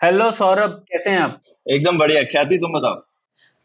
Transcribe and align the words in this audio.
Hello 0.00 0.30
Saurabh 0.30 0.70
कैसे 0.92 1.10
हैं 1.10 1.18
आप? 1.18 1.40
एकदम 1.66 1.98
बढ़िया। 1.98 2.22
ख्याति 2.22 2.56
तुम 2.58 2.72
बताओ। 2.72 3.02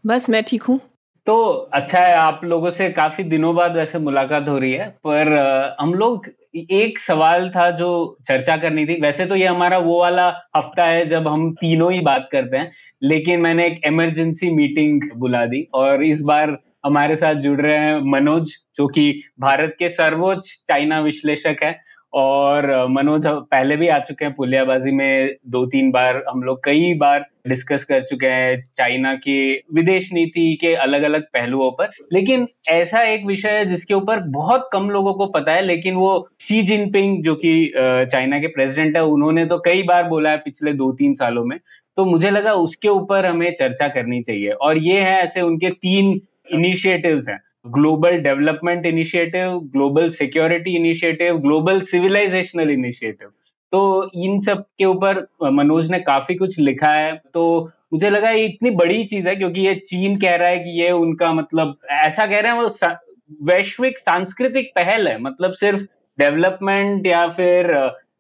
बस 0.04 0.30
मैं 0.30 0.44
ठीक 0.44 0.64
हूँ। 0.64 0.80
तो 1.28 1.36
अच्छा 1.74 2.00
है 2.00 2.16
आप 2.16 2.42
लोगों 2.44 2.70
से 2.70 2.90
काफ़ी 2.92 3.24
दिनों 3.24 3.54
बाद 3.56 3.76
वैसे 3.76 4.00
मुलाकात 4.00 4.48
हो 4.50 4.58
रही 4.58 4.72
है 4.74 4.88
पर 5.04 5.32
हम 5.80 5.94
लोग 5.94 6.28
एक 6.72 7.00
सवाल 7.00 7.50
था 7.50 7.70
जो 7.72 7.88
चर्चा 8.28 8.58
करनी 8.58 8.86
थी। 8.86 9.00
वैसे 9.02 9.26
तो 9.26 9.36
ये 9.36 9.48
हमारा 9.48 9.78
वो 9.78 10.00
वाला 10.00 10.28
हफ़्ता 10.56 10.86
है 10.86 11.06
जब 11.06 11.28
हम 11.28 11.52
तीनों 11.54 11.92
ही 11.94 12.00
बात 12.02 12.28
करते 12.32 12.58
हैं 12.58 12.72
लेकिन 13.02 13.42
मैंने 13.42 13.68
एक 13.68 13.82
इमरजेंसी 13.88 14.50
मीटिंग 14.56 15.10
बुला 15.18 15.46
दी 15.46 15.68
और 15.74 16.04
इस 16.04 16.22
बार 16.24 16.58
हमारे 16.86 17.16
साथ 17.16 17.36
जुड़ 17.42 17.60
रहे 17.62 17.78
हैं 17.78 18.00
मनोज 18.12 18.52
जो 18.76 18.88
कि 18.88 19.12
भारत 19.40 19.76
के 19.80 19.90
सर्वोच्च 19.90 20.54
चाइना 20.68 21.00
विश्लेषक 21.00 21.64
है। 21.64 21.85
और 22.16 22.66
मनोज 22.90 23.26
पहले 23.28 23.76
भी 23.76 23.88
आ 23.88 23.98
चुके 24.00 24.26
हैं 24.26 24.34
पुलियाबाजी 24.34 24.92
में, 24.92 25.36
दो 25.48 25.66
तीन 25.66 25.92
बार 25.92 26.24
हम 26.30 26.44
लोग 26.44 26.64
कई 26.66 26.94
बार 26.94 27.26
डिस्कस 27.48 27.84
कर 27.84 28.02
चुके 28.02 28.28
हैं 28.28 28.62
चाइना 28.76 29.14
की 29.16 29.36
विदेश 29.74 30.10
नीति 30.14 30.54
के 30.62 30.74
अलग 30.76 31.04
अलग 31.04 31.24
पहलुओं 31.34 31.70
पर। 31.72 31.90
लेकिन 32.14 32.48
ऐसा 32.70 33.02
एक 33.04 33.26
विषय 33.26 33.50
है 33.50 33.66
जिसके 33.66 33.94
ऊपर 33.94 34.20
बहुत 34.30 34.70
कम 34.74 34.90
लोगों 34.90 35.14
को 35.14 35.26
पता 35.26 35.54
है, 35.54 35.62
लेकिन 35.62 35.96
वो 35.96 36.28
शी 36.42 36.62
जिनपिंग 36.62 37.24
जो 37.24 37.36
कि 37.36 37.72
चाइना 37.78 38.40
के 38.40 38.48
प्रेसिडेंट 38.48 38.96
है, 38.98 39.04
उन्होंने 39.04 39.46
तो 39.46 39.58
कई 39.66 39.84
बार 39.84 40.04
बोला 40.04 40.30
है 40.30 40.38
पिछले 40.38 40.74
दो 40.74 40.92
तीन 40.92 41.14
सालों 41.14 41.46
में। 41.46 41.58
तो 41.98 42.06
मुझे 42.06 42.30
लगा 42.32 42.54
उसके 42.54 42.88
ऊपर 42.88 43.26
हमें 43.26 43.54
चर्चा 43.60 43.88
करनी 43.88 44.22
चाहिए। 44.22 44.50
और 44.52 44.78
ये 44.78 45.00
है 45.02 45.22
ऐसे 45.22 45.42
उनके 45.42 45.70
तीन 45.70 46.20
इनिशिएटिव्स 46.54 47.28
हैं। 47.30 47.40
Global 47.66 48.18
development 48.20 48.86
initiative 48.86 49.60
global 49.74 50.10
security 50.12 50.76
initiative 50.76 51.38
global 51.38 51.82
civilisational 51.84 52.70
initiative 52.72 53.30
तो 53.74 54.12
इन 54.16 54.40
सब 54.40 54.64
के 54.78 54.86
ऊपर 54.86 55.26
मनोज 55.54 55.90
ने 55.92 56.00
काफ़ी 56.00 56.36
कुछ 56.36 56.60
लिखा 56.60 56.92
है। 56.92 57.12
तो 57.34 57.72
मुझे 57.94 58.10
लगा 58.10 58.30
ये 58.30 58.46
इतनी 58.46 58.70
बड़ी 58.72 59.04
चीज़ 59.06 59.28
है, 59.28 59.36
क्योंकि 59.36 59.62
ये 59.62 59.74
चीन 59.88 60.18
कह 60.20 60.36
रहा 60.36 60.50
है 60.50 60.60
कि 60.60 60.80
ये 60.82 60.92
उनका 60.92 61.32
मतलब 61.34 61.76
ऐसा 61.92 62.26
कह 62.26 62.40
रहे 62.40 62.52
हैं 62.52 62.60
वो 62.60 63.46
वैश्विक, 63.46 63.98
सांस्कृतिक 63.98 64.72
पहल 64.76 65.08
है। 65.08 65.18
मतलब 65.22 65.52
सिर्फ़ 65.54 65.84
डेवलपमेंट 66.18 67.08
या 67.08 67.28
फिर 67.30 67.74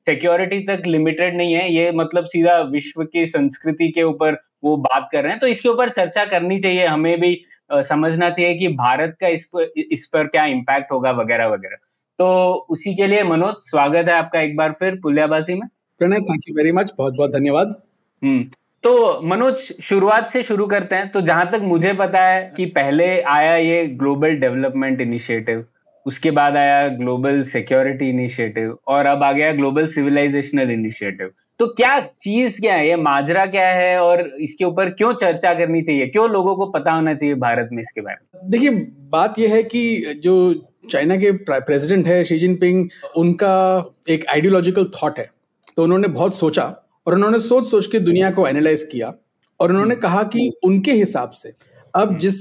सिक्योरिटी 0.07 0.59
तक 0.65 0.87
लिमिटेड 0.87 1.37
नहीं 1.37 1.53
है। 1.53 1.71
ये 1.73 1.91
मतलब 1.91 2.25
सीधा 2.25 2.57
विश्व 2.71 3.03
की 3.03 3.25
संस्कृति 3.25 3.89
के 3.89 4.03
ऊपर 4.03 4.37
वो 4.63 4.75
बात 4.79 5.09
कर 5.11 5.23
रहे 5.23 5.31
हैं। 5.31 5.39
तो 5.39 5.47
इसके 5.47 5.69
ऊपर 5.69 5.89
चर्चा 5.91 6.25
करनी 6.25 6.59
चाहिए। 6.59 6.85
हमें 6.85 7.19
भी 7.21 7.33
समझना 7.69 8.29
चाहिए 8.29 8.53
कि 8.55 8.67
भारत 8.75 9.15
का 9.21 9.27
इस 9.27 9.45
पर 9.45 9.71
इस 9.91 10.05
पर 10.13 10.27
क्या 10.27 10.45
इम्पैक्ट 10.45 10.91
होगा 10.91 11.11
वगैरह 11.11 11.47
वगैरह। 11.47 11.77
तो 12.19 12.27
उसी 12.69 12.95
के 12.95 13.07
लिए 13.07 13.23
मनोज 13.23 13.55
स्वागत 13.61 14.09
है 14.09 14.13
आपका 14.13 14.41
एक 14.41 14.55
बार 14.57 14.71
फिर 14.71 14.99
पुलियाबाजी 15.03 15.53
में। 15.53 15.67
Pranay 16.01 16.19
thank 16.21 16.49
you 16.49 16.55
very 16.55 16.71
much 16.71 16.93
बहुत 16.97 17.17
बहुत 17.17 17.31
धन्यवाद। 17.31 17.75
हम्म 18.21 18.43
तो 18.83 19.21
मनोज 19.23 19.71
शुरुआत 19.83 20.29
से 20.29 20.43
शुरू 20.43 20.65
करते 20.67 20.95
हैं। 20.95 21.09
तो 21.11 21.21
जहाँ 21.21 21.49
तक 21.51 21.61
मुझे 21.63 21.93
पता 21.93 22.21
है 22.23 22.41
कि 22.57 22.65
पहले 22.65 23.05
आया 23.21 23.55
ये 23.55 23.85
ग्लोबल 23.87 24.35
डेवलपमेंट 24.39 25.01
इनिशिएटिव 25.01 25.65
उसके 26.05 26.31
बाद 26.31 26.57
आया 26.57 26.87
ग्लोबल 26.87 27.41
सिक्योरिटी 27.43 28.09
इनिशिएटिव 28.09 28.77
और 28.87 29.05
अब 29.05 29.23
आ 29.23 29.31
गया 29.31 29.51
ग्लोबल 29.53 29.87
सिविलाइजेशनल 29.87 30.71
इनिशिएटिव 30.71 31.31
तो 31.59 31.67
क्या 31.67 31.99
चीज़ 32.19 32.59
क्या 32.61 32.75
है? 32.75 32.87
ये 32.87 32.95
माजरा 32.95 33.45
क्या 33.45 33.67
है? 33.67 33.99
और 33.99 34.21
इसके 34.41 34.65
ऊपर 34.65 34.89
क्यों 34.89 35.13
चर्चा 35.13 35.53
करनी 35.53 35.81
चाहिए? 35.81 36.07
क्यों 36.07 36.29
लोगों 36.29 36.55
को 36.55 36.65
पता 36.71 36.91
होना 36.91 37.13
चाहिए 37.13 37.35
भारत 37.35 37.69
में 37.71 37.81
इसके 37.81 38.01
बारे 38.01 38.15
में? 38.15 38.49
देखिए, 38.49 38.69
बात 39.11 39.39
यह 39.39 39.53
है 39.53 39.61
कि 39.63 40.13
जो 40.23 40.53
चाइना 40.91 41.15
के 41.15 41.31
प्रेसिडेंट 41.49 42.07
है 42.07 42.23
शी 42.23 42.37
जिनपिंग, 42.39 42.89
उनका 43.17 43.93
एक 44.09 44.25
आइडियोलॉजिकल 44.29 44.91
थॉट 44.95 45.19
है। 45.19 45.29
तो 45.77 45.83
उन्होंने 45.83 46.07
बहुत 46.07 46.35
सोचा 46.35 46.63
और 47.07 47.15
उन्होंने 47.15 47.39
सोच 47.39 47.69
सोच 47.69 47.87
के 47.87 47.99
दुनिया 47.99 48.29
को 48.31 48.47
एनालाइज 48.47 48.83
किया 48.83 49.13
और 49.59 49.69
उन्होंने 49.69 49.95
कहा 49.95 50.23
कि 50.23 50.51
उनके 50.63 50.91
हिसाब 50.91 51.29
से 51.29 51.53
अब 51.95 52.17
जिस 52.19 52.35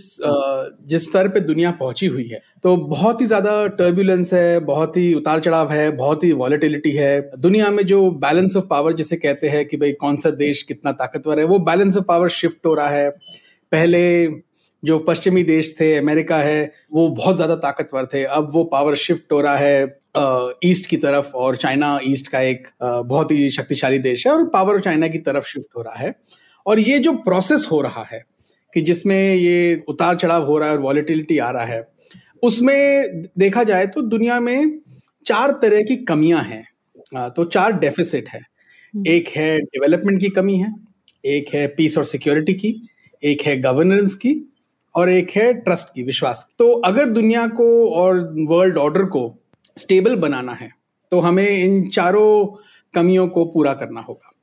जिस 0.89 1.07
स्तर 1.07 1.29
पे 1.29 1.41
दुनिया 1.41 1.71
पहुँची 1.73 2.07
हुई 2.07 2.27
है 2.29 2.41
तो 2.63 2.77
बहुत 2.79 3.21
ही 3.21 3.27
ज़्यादा 3.27 3.67
टर्बुलेंस 3.77 4.33
है 4.35 4.59
बहुत 4.63 4.97
ही 4.97 5.13
उतार 5.15 5.41
चढ़ाव 5.41 5.73
है 5.73 5.91
बहुत 5.97 6.25
ही 6.25 6.33
वॉलेटिलिटी 6.35 6.91
है। 6.93 7.31
दुनिया 7.39 7.71
में 7.71 7.85
जो 7.87 8.11
बैलेंस 8.21 8.57
ऑफ़ 8.57 8.65
पावर 8.67 8.93
जिसे 8.93 9.17
कहते 9.17 9.49
हैं 9.49 9.65
कि 9.65 9.77
भाई 9.77 9.93
कौन 9.95 10.17
सा 10.17 10.31
देश 10.33 10.63
कितना 10.63 10.93
ताकतवर 10.95 11.39
है 11.39 11.45
वो 11.47 11.59
बैलेंस 11.61 11.97
ऑफ़ 11.97 12.05
पावर 12.05 12.29
शिफ्ट 12.31 12.67
हो 12.67 12.75
रहा 12.75 12.89
है। 12.89 13.11
पहले 13.73 14.05
जो 14.83 14.99
पश्चिमी 15.01 15.43
देश 15.45 15.75
थे 15.81 15.95
अमेरिका 15.97 16.37
है 16.39 16.73
वो 16.93 17.09
बहुत 17.11 17.37
ज़्यादा 17.37 17.55
ताकतवर 17.59 18.07
थे। 18.07 18.25
अब 18.25 18.51
वो 18.55 18.65
पावर 18.67 18.95
शिफ्ट 18.97 19.33
हो 19.33 19.41
रहा 19.41 19.57
है 19.57 20.59
ईस्ट 20.65 20.87
की 20.87 20.97
तरफ़ 20.99 21.33
और 21.37 21.57
चाइना 21.57 21.99
ईस्ट 22.05 22.29
का 22.29 22.41
एक 22.43 22.69
बहुत 22.83 23.31
ही 23.31 23.49
शक्तिशाली 23.53 23.99
देश 24.01 24.27
है 24.27 24.33
और 24.33 24.45
पावर 24.51 24.81
चाइना 24.81 25.09
की 25.09 25.19
तरफ़ 25.21 25.47
शिफ्ट 25.47 25.77
हो 25.77 25.83
रहा 25.83 25.95
है। 25.97 26.15
और 26.67 26.79
ये 26.81 26.99
जो 26.99 27.13
प्रोसेस 27.23 27.69
हो 27.73 27.81
रहा 27.81 28.03
है 28.05 28.25
कि 28.75 28.81
जिसमें 28.81 29.35
ये 29.35 29.83
उतार 29.89 30.17
चढ़ाव 30.17 30.47
हो 30.47 30.59
रहा 30.59 30.69
है 30.69 30.75
और 30.75 30.81
वॉलेटिलिटी 30.81 31.39
आ 31.39 31.51
रहा 31.51 31.65
है 31.65 31.87
उसमें 32.43 33.23
देखा 33.39 33.63
जाए 33.65 33.87
तो 33.87 34.03
दुनिया 34.05 34.41
में 34.41 34.81
चार 35.27 35.51
तरह 35.63 35.83
की 35.83 35.97
कमियाँ 36.05 36.43
हैं। 36.43 36.65
तो 37.31 37.45
चार 37.47 37.73
डेफिसिट 37.73 38.29
है। 38.29 38.41
एक 38.95 39.29
है 39.29 39.59
डेवलपमेंट 39.59 40.21
की 40.21 40.29
कमी 40.31 40.57
है 40.59 40.75
एक 41.25 41.55
है 41.55 41.67
पीस 41.69 41.99
और 41.99 42.05
सिक्योरिटी 42.05 42.55
की 42.55 42.75
एक 43.21 43.43
है 43.43 43.57
गवर्नेंस 43.61 44.15
की 44.15 44.35
और 44.95 45.11
एक 45.11 45.31
है 45.31 45.53
ट्रस्ट 45.55 45.95
की 45.95 46.03
विश्वास 46.03 46.45
की। 46.45 46.55
तो 46.59 46.73
अगर 46.83 47.09
दुनिया 47.11 47.47
को 47.49 47.67
और 47.93 48.19
वर्ल्ड 48.49 48.79
ऑर्डर 48.79 49.05
को 49.07 49.25
स्टेबल 49.77 50.17
बनाना 50.19 50.53
है 50.53 50.71
तो 51.13 51.21
हमें 51.21 51.49
इन 51.49 51.87
चारों 51.89 52.47
कमियों 52.95 53.29
को 53.29 53.45
पूरा 53.45 53.73
करना 53.75 54.01
होगा। 54.01 54.34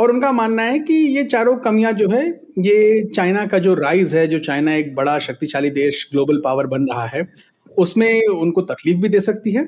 और 0.00 0.10
उनका 0.10 0.30
मानना 0.32 0.62
है 0.62 0.78
कि 0.78 0.94
ये 1.16 1.22
चारों 1.24 1.56
कमियाँ 1.58 1.92
जो 1.92 2.08
है, 2.08 2.26
ये 2.58 3.04
चाइना 3.06 3.44
का 3.46 3.58
जो 3.58 3.74
राइज 3.74 4.14
है, 4.14 4.26
जो 4.26 4.38
चाइना 4.38 4.74
एक 4.74 4.94
बड़ा 4.94 5.18
शक्तिशाली 5.18 5.70
देश, 5.70 6.08
ग्लोबल 6.12 6.40
पावर 6.44 6.66
बन 6.66 6.86
रहा 6.90 7.06
है, 7.06 7.26
उसमें 7.76 8.26
उनको 8.26 8.62
तकलीफ़ 8.62 8.98
भी 8.98 9.08
दे 9.08 9.20
सकती 9.20 9.52
है। 9.52 9.64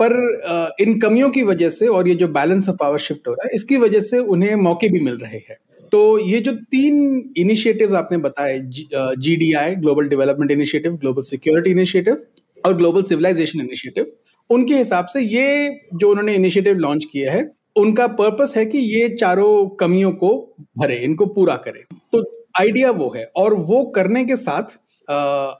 पर 0.00 0.76
इन 0.80 0.98
कमियों 1.00 1.30
की 1.30 1.42
वजह 1.42 1.70
से 1.70 1.86
और 1.88 2.08
ये 2.08 2.14
जो 2.14 2.28
बैलेंस 2.30 2.68
ऑफ़ 2.68 2.76
पावर 2.76 2.98
शिफ्ट 2.98 3.28
हो 3.28 3.32
रहा 3.32 3.46
है, 3.46 3.54
इसकी 3.54 3.76
वजह 3.76 4.00
से 4.00 4.18
उन्हें 4.18 4.54
मौके 4.56 4.88
भी 4.88 5.00
मिल 5.00 5.16
रहे 5.16 5.38
हैं। 5.38 5.56
तो 5.92 6.18
ये 6.20 6.40
जो 6.40 6.52
तीन 6.70 7.32
इनिशिएटिव्स 7.38 7.94
आपने 7.94 8.18
बताए, 8.18 8.58
G 8.60 9.36
D 9.36 9.52
I 9.54 9.74
global 9.76 10.08
development 10.08 10.50
initiative 10.50 10.96
global 10.96 11.22
security 11.24 11.70
initiative 11.70 12.22
और 12.64 12.76
ग्लोबल 12.76 13.02
सिविलाइजेशन 13.02 13.60
इनिशिएटिव 13.60 14.12
उनके 14.50 14.76
हिसाब 14.76 15.06
से 15.06 15.20
ये 15.20 15.78
जो 15.94 16.10
उन्होंने 16.10 16.34
इनिशिएटिव 16.34 16.76
लॉन्च 16.78 17.04
किया 17.12 17.32
है 17.32 17.42
उनका 17.78 18.06
पर्पस 18.16 18.54
है 18.56 18.64
कि 18.66 18.78
ये 18.78 19.08
चारों 19.10 19.68
कमियों 19.76 20.12
को 20.12 20.30
भरे, 20.78 20.96
इनको 20.96 21.26
पूरा 21.28 21.56
करे। 21.56 21.82
तो 22.12 22.22
आइडिया 22.60 22.90
वो 22.92 23.12
है 23.16 23.24
और 23.36 23.54
वो 23.54 23.82
करने 23.94 24.24
के 24.24 24.36
साथ 24.36 24.78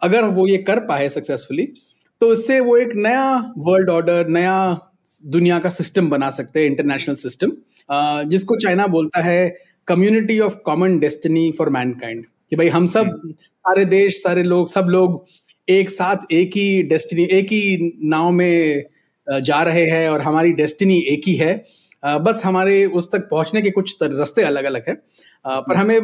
अगर 0.02 0.24
वो 0.30 0.46
ये 0.46 0.56
कर 0.62 0.78
पाए 0.86 1.08
सक्सेसफुली 1.08 1.66
तो 2.20 2.32
इससे 2.32 2.58
वो 2.60 2.76
एक 2.76 2.94
नया 2.96 3.52
वर्ल्ड 3.58 3.90
ऑर्डर 3.90 4.28
नया 4.28 4.56
दुनिया 5.26 5.58
का 5.58 5.70
सिस्टम 5.70 6.08
बना 6.08 6.30
सकते 6.30 6.60
हैं 6.60 6.66
इंटरनेशनल 6.66 7.14
सिस्टम 7.16 7.52
जिसको 8.30 8.56
चाइना 8.56 8.86
बोलता 8.86 9.22
है 9.22 9.48
community 9.88 10.38
of 10.40 10.54
common 10.64 10.98
destiny 10.98 11.50
for 11.58 11.70
mankind 11.70 12.24
कि 12.50 12.56
भाई 12.56 12.68
हम 12.68 12.86
सब, 12.86 13.20
सारे 13.34 13.84
देश, 13.84 14.22
सारे 14.22 14.42
लोग, 14.42 14.68
सब 14.68 14.86
लोग 14.88 15.24
एक 15.68 15.90
साथ, 15.90 16.32
एक 16.32 16.56
ही 16.56 16.82
डेस्टिनी 16.82 17.24
एक 17.32 17.52
ही 17.52 17.92
नाव 18.04 18.30
में 18.30 18.84
जा 19.26 19.62
रहे 19.62 19.84
हैं 19.86 20.08
और 20.10 20.20
हमारी 20.20 20.52
डेस्टिनी 20.52 20.98
एक 21.08 21.22
ही 21.26 21.34
है। 21.36 21.52
बस 22.02 22.42
हमारे 22.44 22.84
उस 22.86 23.10
तक 23.12 23.28
पहुँचने 23.30 23.62
के 23.62 23.70
कुछ 23.70 23.96
रास्ते 24.02 24.42
अलग 24.42 24.64
अलग 24.64 24.88
हैं 24.88 24.96
पर 25.44 25.76
हमें 25.76 26.00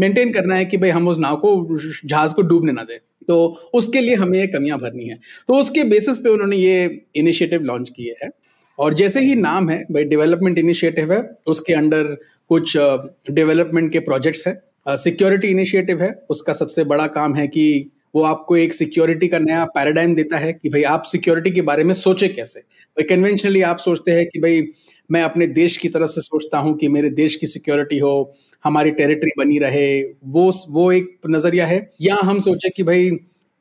मेंटेन 0.00 0.32
करना 0.32 0.56
है 0.56 0.64
कि 0.64 0.76
भाई 0.76 0.90
हम 0.90 1.08
उस 1.08 1.18
नाव 1.18 1.36
को 1.36 1.78
जहाज़ 2.04 2.34
को 2.34 2.42
डूबने 2.42 2.72
ना 2.72 2.82
दें। 2.82 2.98
तो 3.28 3.36
उसके 3.74 4.00
लिए 4.00 4.14
हमें 4.14 4.38
ये 4.38 4.46
कमियाँ 4.46 4.78
भरनी 4.78 5.04
है। 5.04 5.18
तो 5.48 5.54
उसके 5.54 5.84
बेसिस 5.84 6.18
पे 6.18 6.28
उन्होंने 6.28 6.56
ये 6.56 7.00
इनिशिएटिव 7.16 7.62
लॉन्च 7.62 7.90
किए 7.96 8.14
हैं। 8.22 8.30
और 8.78 8.94
जैसे 8.94 9.20
ही 9.20 9.34
नाम 9.34 9.68
है 9.70 9.78
भाई 9.92 10.04
डेवलपमेंट 10.04 10.58
इनिशिएटिव 10.58 11.12
है 11.12 11.22
उसके 11.46 11.74
अंडर 11.74 12.16
कुछ 12.50 12.76
डेवलपमेंट 12.76 13.92
के 13.92 13.98
प्रोजेक्ट्स 14.00 14.46
है। 14.46 14.60
सिक्योरिटी 14.88 15.48
इनिशिएटिव 15.48 16.02
है 16.02 16.10
उसका 16.30 16.52
सबसे 16.52 16.84
बड़ा 16.84 17.06
काम 17.08 17.34
है 17.34 17.46
कि 17.48 17.90
वो 18.14 18.22
आपको 18.24 18.56
एक 18.56 18.74
सिक्योरिटी 18.74 19.28
का 19.28 19.38
नया 19.38 19.64
पैराडाइम 19.74 20.14
देता 20.14 20.38
है 20.38 20.52
कि 20.52 20.68
भाई 20.68 20.82
आप 20.84 21.02
सिक्योरिटी 21.02 21.50
के 21.50 21.62
बारे 21.62 21.84
में 21.84 21.94
सोचे 21.94 22.28
कैसे। 22.28 22.60
भाई 22.60 23.04
कन्वेंशनली 23.06 23.62
आप 23.62 23.78
सोचते 23.78 24.12
हैं 24.12 24.26
कि 24.26 24.40
भाई 24.40 24.62
मैं 25.10 25.22
अपने 25.22 25.46
देश 25.48 25.76
की 25.76 25.88
तरफ़ 25.88 26.10
से 26.10 26.20
सोचता 26.20 26.58
हूँ 26.58 26.76
कि 26.78 26.88
मेरे 26.88 27.10
देश 27.10 27.36
की 27.36 27.46
सिक्योरिटी 27.46 27.98
हो, 27.98 28.34
हमारी 28.64 28.90
टेरिटरी 28.90 29.30
बनी 29.38 29.58
रहे, 29.58 30.02
वो 30.02 30.52
वो 30.70 30.90
एक 30.92 31.18
नज़रिया 31.26 31.66
है। 31.66 31.78
या 32.00 32.16
हम 32.24 32.40
सोचे 32.40 32.68
कि 32.68 32.82
भाई, 32.82 33.10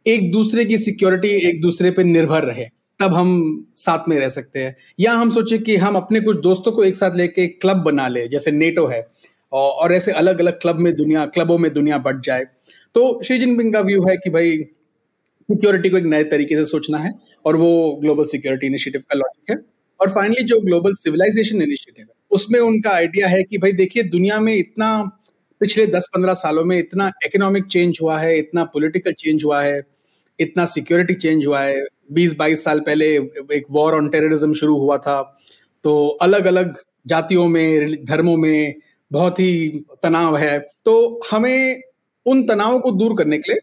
एक 0.06 0.32
दूसरे 0.32 0.66
की 0.66 0.78
सिक्योरिटी 0.78 1.30
एक 1.50 1.62
दूसरे 1.62 1.92
पर 1.92 2.04
निर्भर 2.04 2.44
रहे, 2.44 2.66
तब 3.00 3.14
हम 3.14 3.66
साथ 3.78 4.10
में 4.10 4.18
रह 4.20 4.30
सकते 4.30 4.60
हैं। 4.60 4.76
या 5.00 5.14
हम 5.14 5.30
सोचे 5.30 5.58
कि 5.60 5.76
हम 5.78 5.96
अपने 5.96 6.20
कुछ 6.22 6.38
दोस्तों 6.42 6.72
को 6.72 6.84
एक 6.84 6.96
साथ 6.96 7.16
लेके 7.18 7.48
क्लब 7.48 7.78
बना 7.84 8.08
ले, 8.08 8.28
जैसे 8.28 8.52
नेटो 8.52 8.86
है 8.88 9.06
और 9.54 9.94
ऐसे 9.94 10.12
अलग 10.14 10.40
अलग 10.42 10.60
क्लब 10.62 10.76
में 10.78 10.94
दुनिया 10.96 11.26
क्लबों 11.28 11.58
में 11.58 11.72
दुनिया 11.74 11.98
बढ़ 12.00 12.22
जाए। 12.22 12.46
तो 12.96 13.22
शी 13.24 13.38
जिनपिंग 13.38 13.74
का 13.74 13.80
व्यू 13.82 14.06
है 14.08 14.16
कि 14.18 14.30
भाई 14.30 14.58
सिक्योरिटी 15.50 15.90
को 15.90 15.98
एक 15.98 16.04
नए 16.06 16.24
तरीके 16.26 16.56
से 16.56 16.66
सोचना 16.66 16.98
है, 16.98 17.12
और 17.46 17.56
वो 17.56 17.92
ग्लोबल 18.02 18.26
सिक्योरिटी 18.26 18.68
इनिशिएटिव 18.68 19.02
का 19.02 19.18
लॉजिक 19.18 19.52
है। 19.52 19.58
और 20.00 20.10
फाइनली 20.10 20.44
जो 20.44 20.60
ग्लोबल 20.60 20.94
सिविलाइजेशन 20.94 21.62
इनिशिएटिव 21.62 22.06
है, 22.06 22.14
उसमें 22.32 22.60
उनका 22.60 22.92
आइडिया 22.92 23.28
है 23.28 23.44
कि 23.44 23.58
भाई 23.58 23.72
देखिए, 23.72 24.04
दुनिया 24.04 24.40
में 24.40 24.56
इतना 24.56 25.12
पिछले 25.60 25.86
10-15 25.88 26.34
सालों 26.34 26.66
में 26.66 26.80
इतना 26.80 27.12
इकोनॉमिक 27.26 27.66
चेंज 27.66 28.00
हुआ 28.02 28.20
है, 28.20 28.38
इतना 28.40 28.64
पॉलिटिकल 28.64 29.12
चेंज 29.12 29.44
हुआ 29.46 29.62
है, 29.62 29.82
इतना 30.40 30.66
सिक्योरिटी 30.66 31.14
चेंज 31.14 31.48
हुआ 31.48 31.62
है। 31.62 31.84
बीस 32.12 32.36
बाईस 32.36 32.64
साल 32.64 32.80
पहले 32.80 33.16
एक 33.54 33.64
वॉर 33.72 33.96
ऑन 33.96 34.10
टेररिज्म 34.10 34.54
शुरू 34.54 34.78
हुआ 34.78 34.98
था। 34.98 35.38
तो 35.84 36.08
अलग 36.08 36.46
अलग 36.46 36.76
जातियों 37.08 37.48
में 37.48 38.06
धर्मों 38.06 38.38
में 38.38 38.76
बहुत 39.12 39.40
ही 39.40 39.84
तनाव 40.04 40.38
है। 40.38 40.60
तो 40.86 41.22
हमें 41.32 41.82
उन 42.26 42.44
तनावों 42.48 42.80
को 42.80 42.92
दूर 42.92 43.18
करने 43.18 43.38
के 43.38 43.52
लिए 43.52 43.60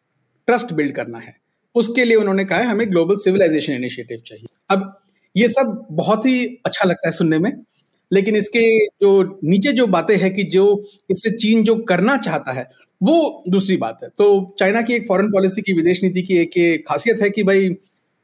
ट्रस्ट 0.47 0.73
बिल्ड 0.73 0.93
करना 0.93 1.19
है। 1.19 1.37
उसके 1.75 2.05
लिए 2.05 2.17
उन्होंने 2.17 2.45
कहा 2.45 2.59
है, 2.59 2.67
हमें 2.67 2.91
ग्लोबल 2.91 3.17
सिविलाइजेशन 3.17 3.73
इनिशिएटिव 3.73 4.19
चाहिए। 4.27 4.47
अब 4.71 5.04
ये 5.35 5.49
सब 5.49 5.87
बहुत 5.93 6.27
ही 6.27 6.45
अच्छा 6.67 6.89
लगता 6.89 7.09
है 7.09 7.13
सुनने 7.13 7.39
में। 7.39 7.53
लेकिन 8.11 8.37
इसके 8.37 8.63
जो 8.87 9.39
नीचे 9.45 9.73
जो 9.73 9.87
बातें 9.87 10.17
हैं 10.17 10.33
कि 10.35 10.43
जो 10.45 10.65
इससे 11.11 11.31
चीन 11.39 11.65
जो 11.65 11.75
करना 11.85 12.17
चाहता 12.17 12.53
है 12.53 12.69
वो 13.01 13.45
दूसरी 13.49 13.77
बात 13.77 13.99
है। 14.03 14.09
तो 14.19 14.55
चाइना 14.59 14.83
की 14.83 14.95
एक 14.95 15.07
फॉरेन 15.09 15.31
पॉलिसी 15.31 15.63
की 15.63 15.73
विदेश 15.73 16.03
नीति 16.05 16.23
की 16.23 16.37
एक 16.39 16.85
खासियत 16.89 17.23
है 17.23 17.31
कि 17.31 17.43
भाई 17.43 17.69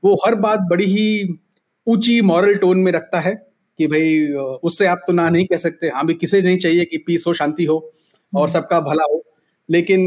वो 0.02 0.14
हर 0.26 0.34
बात 0.40 0.60
बड़ी 0.70 0.84
ही 0.86 1.38
ऊँची 1.86 2.20
मॉरल 2.22 2.54
टोन 2.56 2.78
में 2.78 2.92
रखता 2.92 3.20
है 3.20 3.34
कि 3.78 3.86
भाई 3.86 4.18
उससे 4.64 4.86
आप 4.86 5.02
तो 5.06 5.12
ना 5.12 5.28
नहीं 5.30 5.46
कह 5.46 5.56
सकते। 5.56 5.88
हाँ 5.88 6.06
भी 6.06 6.14
किसे 6.14 6.42
नहीं 6.42 6.58
चाहिए 6.58 6.84
कि 6.84 6.98
पीस 6.98 7.24
हो 7.26 7.32
शांति 7.32 7.64
हो 7.64 7.76
और 8.32 8.40
हम्म। 8.40 8.52
सबका 8.52 8.80
भला 8.80 9.04
हो। 9.04 9.22
लेकिन 9.70 10.00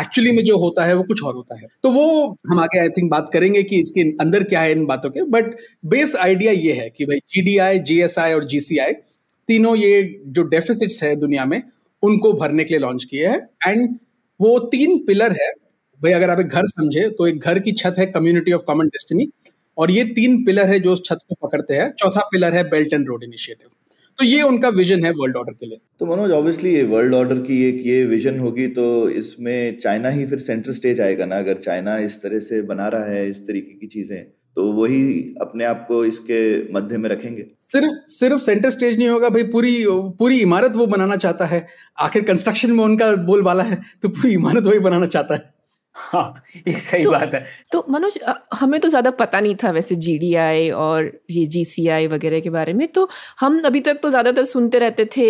एक्चुअली 0.00 0.32
में 0.32 0.44
जो 0.44 0.56
होता 0.58 0.84
है, 0.84 0.94
वो 0.94 1.02
कुछ 1.02 1.22
और 1.24 1.34
होता 1.34 1.58
है। 1.60 1.66
तो 1.82 1.90
वो 1.90 2.36
हम 2.48 2.60
आगे 2.60 2.78
आई 2.80 2.88
थिंक 2.88 3.10
बात 3.10 3.30
करेंगे 3.32 3.62
कि 3.62 3.80
इसके 3.80 4.00
अंदर 4.20 4.42
क्या 4.44 4.60
है 4.60 4.72
इन 4.72 4.84
बातों 4.86 5.10
के। 5.10 5.22
बट 5.30 5.56
बेस 5.86 6.14
आइडिया 6.16 6.52
ये 6.52 6.72
है 6.72 6.88
कि 6.90 7.04
भाई 7.04 7.18
जी 7.18 7.42
D 7.42 7.56
I 7.58 7.78
G 7.80 8.00
S 8.02 8.18
I 8.18 8.32
और 8.32 8.44
जी 8.44 8.60
सी 8.60 8.78
आई 8.78 8.92
तीनों 9.48 9.74
ये 9.76 10.02
जो 10.28 10.42
डेफिसिट्स 10.44 11.02
है 11.02 11.14
दुनिया 11.16 11.44
में, 11.44 11.62
उनको 12.02 12.32
भरने 12.32 12.64
के 12.64 12.74
लिए 12.74 12.80
लॉन्च 12.80 13.04
किए 13.04 13.26
हैं। 13.26 13.40
एंड 13.66 13.98
वो 14.40 14.58
तीन 14.68 14.98
पिलर 15.06 15.32
है। 15.32 15.50
भाई 16.00 16.12
अगर 16.12 16.30
आप 16.30 16.40
एक 16.40 16.46
घर 16.48 16.66
समझे 16.66 17.08
तो 17.10 17.26
एक 17.26 17.38
घर 17.40 17.58
की 17.58 17.72
छत 17.74 17.94
है 17.98 18.06
कम्युनिटी 18.08 18.52
ऑफ़ 18.52 18.62
कॉमन 18.62 18.88
डेस्टिनी 18.88 19.28
और 19.78 19.90
ये 19.90 20.04
तीन 20.14 20.44
पिलर 20.44 20.68
है 20.68 20.78
जो 20.80 20.92
उस 20.92 21.02
छत 21.04 21.18
को 21.28 21.34
पकड़ते 21.42 21.74
हैं। 21.74 21.90
चौथा 21.92 22.28
पिलर 22.32 22.54
है 22.54 22.68
बेल्ट 22.70 22.92
एंड 22.94 23.08
रोड 23.08 23.24
इनिशिएटिव 23.24 23.68
तो 24.18 24.24
ये 24.24 24.42
उनका 24.42 24.68
विजन 24.70 25.04
है 25.04 25.10
वर्ल्ड 25.12 25.36
ऑर्डर 25.36 25.52
के 25.52 25.66
लिए। 25.66 25.78
तो 26.00 26.06
मनोज 26.06 26.30
ऑब्वियसली 26.30 26.82
वर्ल्ड 26.84 27.14
ऑर्डर 27.14 27.38
की 27.40 27.62
एक 27.64 27.82
ये 27.86 28.04
विजन 28.06 28.38
होगी 28.38 28.66
तो 28.68 28.84
इसमें 29.10 29.78
चाइना 29.78 30.08
ही 30.08 30.26
फिर 30.26 30.38
सेंटर 30.40 30.72
स्टेज 30.72 31.00
आएगा 31.00 31.26
ना? 31.26 31.38
अगर 31.38 31.56
चाइना 31.58 31.96
इस 32.00 32.22
तरह 32.22 32.38
से 32.40 32.60
बना 32.64 32.88
रहा 32.88 33.04
है 33.06 33.28
इस 33.30 33.46
तरीके 33.46 33.78
की 33.80 33.86
चीज़ें 33.88 34.22
तो 34.56 34.64
वही 34.72 35.02
अपने 35.42 35.64
आप 35.64 35.84
को 35.88 36.04
इसके 36.04 36.72
मध्य 36.74 36.98
में 36.98 37.08
रखेंगे? 37.10 37.46
सिर्फ़ 37.60 38.10
सिर्फ़ 38.10 38.42
सेंटर 38.42 38.70
स्टेज 38.70 38.98
नहीं 38.98 39.08
होगा 39.08 39.28
भाई 39.28 39.42
पूरी 39.48 39.74
पूरी 40.18 40.38
इमारत 40.40 40.76
वो 40.76 40.86
बनाना 40.86 41.16
चाहता 41.16 41.46
है। 41.46 41.66
आखिर 41.98 42.22
कंस्ट्रक्शन 42.24 42.72
में 42.72 42.84
उनका 42.84 43.14
बोलबाला 43.24 43.62
है 43.64 43.80
तो 44.02 44.08
पूरी 44.10 44.32
इमारत 44.34 44.66
वही 44.66 44.78
बनाना 44.80 45.06
चाहता 45.08 45.34
है। 45.34 45.52
हाँ 45.96 46.42
ये 46.56 46.78
सही 46.80 47.02
तो, 47.02 47.10
बात 47.10 47.34
है। 47.34 47.44
तो 47.72 47.84
मनोज 47.90 48.18
हमें 48.54 48.78
तो 48.80 48.88
ज़्यादा 48.88 49.10
पता 49.12 49.40
नहीं 49.40 49.54
था 49.54 49.70
वैसे 49.70 49.94
जीडीआई 49.96 50.68
और 50.70 51.10
ये 51.30 51.44
जीसीआई 51.46 52.06
वगैरह 52.06 52.40
के 52.40 52.50
बारे 52.50 52.72
में 52.72 52.86
तो 52.88 53.08
हम 53.40 53.60
अभी 53.66 53.80
तक 53.80 53.98
तो 54.02 54.10
ज़्यादातर 54.10 54.44
सुनते 54.44 54.78
रहते 54.78 55.04
थे 55.16 55.26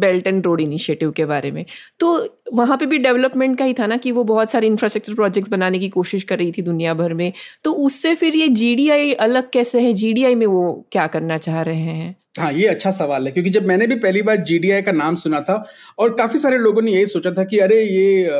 बेल्ट 0.00 0.26
एंड 0.26 0.44
रोड 0.46 0.60
इनिशिएटिव 0.60 1.10
के 1.12 1.24
बारे 1.24 1.50
में। 1.50 1.64
तो 2.00 2.12
वहाँ 2.54 2.76
पे 2.78 2.86
भी 2.86 2.98
डेवलपमेंट 2.98 3.58
का 3.58 3.64
ही 3.64 3.74
था 3.74 3.86
ना 3.86 3.96
कि 3.96 4.12
वो 4.12 4.24
बहुत 4.24 4.50
सारे 4.50 4.66
इंफ्रास्ट्रक्चर 4.66 5.14
प्रोजेक्ट्स 5.14 5.50
बनाने 5.50 5.78
की 5.78 5.88
कोशिश 5.88 6.22
कर 6.24 6.38
रही 6.38 6.52
थी 6.52 6.62
दुनिया 6.62 6.94
भर 6.94 7.14
में। 7.14 7.32
तो 7.64 7.72
उससे 7.86 8.14
फिर 8.14 8.36
ये 8.36 8.48
जीडीआई 8.50 9.12
अलग 9.14 9.50
कैसे 9.52 9.80
है? 9.80 9.92
जीडीआई 9.94 10.34
में 10.34 10.46
वो 10.46 10.72
क्या 10.92 11.06
करना 11.08 11.38
चाह 11.38 11.62
रहे 11.62 11.76
हैं? 11.76 12.14
हाँ 12.40 12.52
ये 12.52 12.66
अच्छा 12.66 12.90
सवाल 12.90 13.26
है 13.26 13.32
क्योंकि 13.32 13.50
जब 13.50 13.66
मैंने 13.66 13.86
भी 13.86 13.96
पहली 13.96 14.22
बार 14.22 14.36
जीडीआई 14.36 14.82
का 14.82 14.92
नाम 14.92 15.14
सुना 15.14 15.40
था 15.40 15.66
और 15.98 16.14
काफ़ी 16.14 16.38
सारे 16.38 16.58
लोगों 16.58 16.82
ने 16.82 16.92
यही 16.92 17.06
सोचा 17.06 17.30
था 17.30 17.44
कि 17.44 17.58
अरे 17.58 17.82
ये 17.82 18.26
आ, 18.26 18.30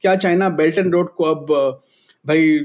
क्या 0.00 0.14
चाइना 0.16 0.48
बेल्ट 0.48 0.78
एंड 0.78 0.94
रोड 0.94 1.14
को 1.14 1.24
अब 1.24 1.80
भाई 2.26 2.58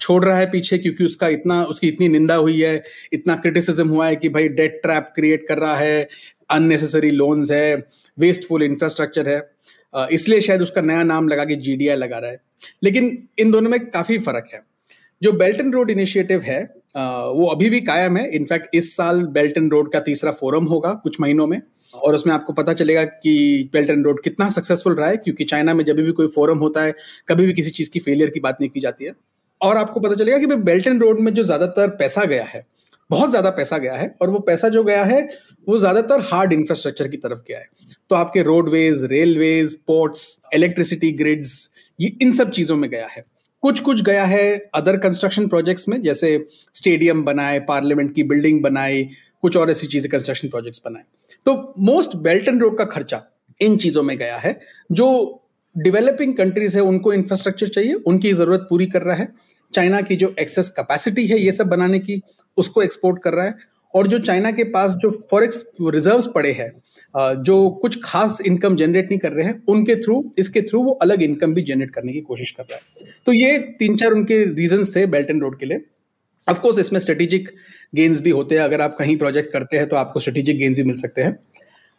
छोड़ 0.00 0.24
रहा 0.24 0.38
है 0.38 0.50
पीछे 0.50 0.78
क्योंकि 0.78 1.04
उसका 1.04 1.28
इतना 1.28 1.62
उसकी 1.64 1.88
इतनी 1.88 2.08
निंदा 2.08 2.34
हुई 2.34 2.60
है 2.60 2.82
इतना 3.12 3.36
क्रिटिसिज्म 3.36 3.88
हुआ 3.88 4.06
है 4.06 4.16
कि 4.16 4.28
भाई 4.28 4.48
डेट 4.48 4.80
ट्रैप 4.82 5.08
क्रिएट 5.14 5.46
कर 5.48 5.58
रहा 5.58 5.76
है 5.76 6.08
अननेसेसरी 6.50 7.10
लोन्स 7.10 7.50
है 7.50 7.76
वेस्टफुल 8.18 8.62
इंफ्रास्ट्रक्चर 8.62 9.28
है। 9.28 9.40
इसलिए 10.12 10.40
शायद 10.40 10.62
उसका 10.62 10.80
नया 10.80 11.02
नाम 11.02 11.28
लगा 11.28 11.44
के 11.44 11.54
जीडीआई 11.54 11.96
लगा 11.96 12.18
रहा 12.18 12.30
है। 12.30 12.40
लेकिन 12.82 13.28
इन 13.38 13.50
दोनों 13.50 13.70
में 13.70 13.80
काफ़ी 13.80 14.18
फ़र्क 14.18 14.50
है। 14.54 14.62
जो 15.22 15.32
बेल्ट 15.32 15.60
एंड 15.60 15.74
रोड 15.74 15.90
इनिशिएटिव 15.90 16.40
है 16.40 16.81
वो 16.94 17.46
अभी 17.46 17.68
भी 17.70 17.80
कायम 17.80 18.16
है। 18.16 18.28
इनफैक्ट 18.30 18.74
इस 18.74 18.94
साल 18.96 19.24
बेल्ट 19.28 19.58
एंड 19.58 19.72
रोड 19.72 19.92
का 19.92 20.00
तीसरा 20.00 20.30
फोरम 20.32 20.64
होगा 20.64 20.92
कुछ 21.02 21.20
महीनों 21.20 21.46
में। 21.46 21.60
और 21.94 22.14
उसमें 22.14 22.32
आपको 22.34 22.52
पता 22.52 22.72
चलेगा 22.72 23.04
कि 23.04 23.70
बेल्ट 23.72 23.90
एंड 23.90 24.04
रोड 24.06 24.22
कितना 24.22 24.48
सक्सेसफुल 24.50 24.94
रहा 24.94 25.08
है, 25.08 25.16
क्योंकि 25.16 25.44
चाइना 25.44 25.74
में 25.74 25.84
जब 25.84 25.96
भी 25.96 26.12
कोई 26.12 26.26
फोरम 26.26 26.58
होता 26.58 26.82
है, 26.82 26.94
कभी 27.28 27.46
भी 27.46 27.52
किसी 27.52 27.70
चीज़ 27.70 27.90
की 27.90 28.00
फेलियर 28.00 28.30
की 28.30 28.40
बात 28.40 28.60
नहीं 28.60 28.70
की 28.70 28.80
जाती 28.80 29.04
है। 29.04 29.12
और 29.60 29.76
आपको 29.76 30.00
पता 30.00 30.14
चलेगा 30.14 30.38
कि 30.38 30.46
बेल्ट 30.46 30.86
एंड 30.86 31.02
रोड 31.02 31.20
में 31.20 31.32
जो 31.34 31.42
ज़्यादातर 31.44 31.88
पैसा 31.96 32.24
गया 32.24 32.44
है, 32.44 32.64
बहुत 33.10 33.30
ज़्यादा 33.30 33.50
पैसा 33.50 33.78
गया 33.78 33.94
है, 33.94 34.14
और 34.22 34.30
वो 34.30 34.38
पैसा 34.40 34.68
जो 34.68 34.84
गया 34.84 35.04
है, 35.04 35.20
वो 35.68 35.78
ज़्यादातर 35.78 36.20
हार्ड 36.22 36.52
इंफ्रास्ट्रक्चर 36.52 37.08
की 37.08 37.16
तरफ़ 37.16 37.40
गया 37.48 37.58
है। 37.58 37.68
तो 38.10 38.16
आपके 38.16 38.42
roadways 38.42 39.04
railways 39.06 39.74
ports 39.86 40.38
electricity 40.54 41.10
grids 41.12 41.70
ये 41.98 42.16
इन 42.22 42.32
सब 42.32 42.50
चीज़ों 42.50 42.76
में 42.76 42.88
गया 42.90 43.06
है। 43.06 43.24
कुछ 43.62 43.80
कुछ 43.80 44.02
गया 44.02 44.24
है 44.24 44.70
अदर 44.74 44.96
कंस्ट्रक्शन 44.96 45.48
प्रोजेक्ट्स 45.48 45.88
में, 45.88 46.02
जैसे 46.02 46.46
स्टेडियम 46.74 47.22
बनाए 47.22 47.60
पार्लियामेंट 47.60 48.14
की 48.14 48.22
बिल्डिंग 48.22 48.62
बनाई, 48.62 49.08
कुछ 49.42 49.56
और 49.56 49.70
ऐसी 49.70 49.86
चीज़ें 49.86 50.10
कंस्ट्रक्शन 50.10 50.48
प्रोजेक्ट्स 50.48 50.80
बनाए। 50.84 51.02
तो 51.46 51.74
मोस्ट 51.78 52.16
बेल्ट 52.16 52.48
एंड 52.48 52.62
रोड 52.62 52.78
का 52.78 52.84
खर्चा 52.84 53.22
इन 53.60 53.76
चीज़ों 53.76 54.02
में 54.02 54.18
गया 54.18 54.36
है। 54.36 54.60
जो 54.92 55.38
डेवलपिंग 55.78 56.36
कंट्रीज़ 56.36 56.76
है, 56.76 56.82
उनको 56.82 57.12
इंफ्रास्ट्रक्चर 57.12 57.68
चाहिए, 57.68 57.92
उनकी 57.92 58.32
ज़रूरत 58.32 58.66
पूरी 58.70 58.86
कर 58.86 59.02
रहा 59.02 59.16
है। 59.16 59.28
चाइना 59.74 60.00
की 60.00 60.16
जो 60.16 60.34
एक्सेस 60.40 60.68
कैपेसिटी 60.68 61.26
है, 61.26 61.38
ये 61.40 61.52
सब 61.52 61.66
बनाने 61.66 61.98
की, 61.98 62.20
उसको 62.56 62.82
एक्सपोर्ट 62.82 63.22
कर 63.22 63.32
रहा 63.32 63.44
है। 63.44 63.54
और 63.94 64.06
जो 64.06 64.18
चाइना 64.18 64.50
के 64.50 64.64
पास 64.64 64.90
जो 64.90 65.10
फॉरेक्स 65.30 65.64
रिजर्व्स 65.82 66.26
पड़े 66.34 66.52
हैं 66.52 66.82
जो 67.14 67.68
कुछ 67.82 67.98
खास 68.04 68.38
इनकम 68.46 68.76
जनरेट 68.76 69.04
नहीं 69.04 69.18
कर 69.18 69.32
रहे 69.32 69.46
हैं 69.46 69.62
उनके 69.68 69.96
थ्रू 69.96 70.32
इसके 70.38 70.60
थ्रू 70.60 70.82
वो 70.82 70.92
अलग 71.02 71.22
इनकम 71.22 71.54
भी 71.54 71.62
जनरेट 71.62 71.90
करने 71.90 72.12
की 72.12 72.20
कोशिश 72.20 72.50
कर 72.50 72.62
रहा 72.62 72.76
है। 72.76 73.12
तो 73.26 73.32
ये 73.32 73.58
तीन 73.78 73.96
चार 73.96 74.12
उनके 74.12 74.44
रीजन 74.44 74.84
थे 74.84 75.06
बेल्ट 75.06 75.30
एंड 75.30 75.42
रोड 75.42 75.58
के 75.58 75.66
लिए। 75.66 75.84
अफकोर्स 76.46 76.78
इसमें 76.78 77.00
स्ट्रेटेजिक 77.00 77.48
गेन्स 77.94 78.20
भी 78.20 78.30
होते 78.30 78.54
हैं। 78.54 78.62
अगर 78.62 78.80
आप 78.80 78.96
कहीं 78.98 79.16
प्रोजेक्ट 79.16 79.52
करते 79.52 79.76
हैं 79.76 79.88
तो 79.88 79.96
आपको 79.96 80.20
स्ट्रेटेजिक 80.20 80.58
गेन्स 80.58 80.76
भी 80.76 80.84
मिल 80.84 80.96
सकते 80.96 81.22
हैं। 81.22 81.38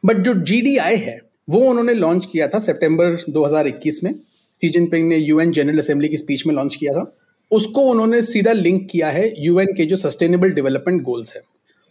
बट 0.06 0.18
जो 0.18 0.34
जीडीआई 0.34 0.96
है 0.96 1.20
वो 1.50 1.60
उन्होंने 1.60 1.94
लॉन्च 1.94 2.26
किया 2.26 2.48
था 2.48 2.60
सितंबर 2.60 3.18
2021 3.30 4.04
में। 4.04 4.14
शी 4.62 4.70
जिनपिंग 4.70 5.08
ने 5.10 5.18
यूएन 5.18 5.52
जनरल 5.52 5.78
असेंबली 5.78 6.08
की 6.08 6.18
स्पीच 6.18 6.46
में 6.48 6.54
लॉन्च 6.56 6.76
किया 6.76 6.94
था। 6.94 7.16
उसको 7.52 7.82
उन्होंने 7.82 8.22
सीधा 8.22 8.52
लिंक 8.52 8.88
किया 8.92 9.10
है 9.10 9.34
यूएन 9.46 9.68
के 9.68 9.86
जो 9.86 9.96
सस्टेनेबल 9.96 10.52
डेवलपमेंट 10.52 11.02
गोल्स 11.02 11.36
है। 11.36 11.42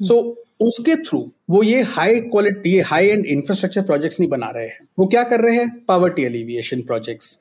सो 0.01 0.15
so, 0.15 0.37
उसके 0.63 0.95
थ्रू 0.99 1.21
वो 1.51 1.63
ये 1.63 1.81
high 1.89 2.21
quality 2.23 2.79
high 2.83 3.09
end 3.09 3.27
infrastructure 3.27 3.83
projects 3.83 4.21
नहीं 4.21 4.31
बना 4.31 4.51
रहे 4.51 4.67
हैं। 4.67 4.87
वो 4.99 5.07
क्या 5.07 5.23
कर 5.25 5.41
रहे 5.41 5.57
हैं? 5.57 5.69
Poverty 5.89 6.25
alleviation 6.25 6.81
projects 6.83 7.37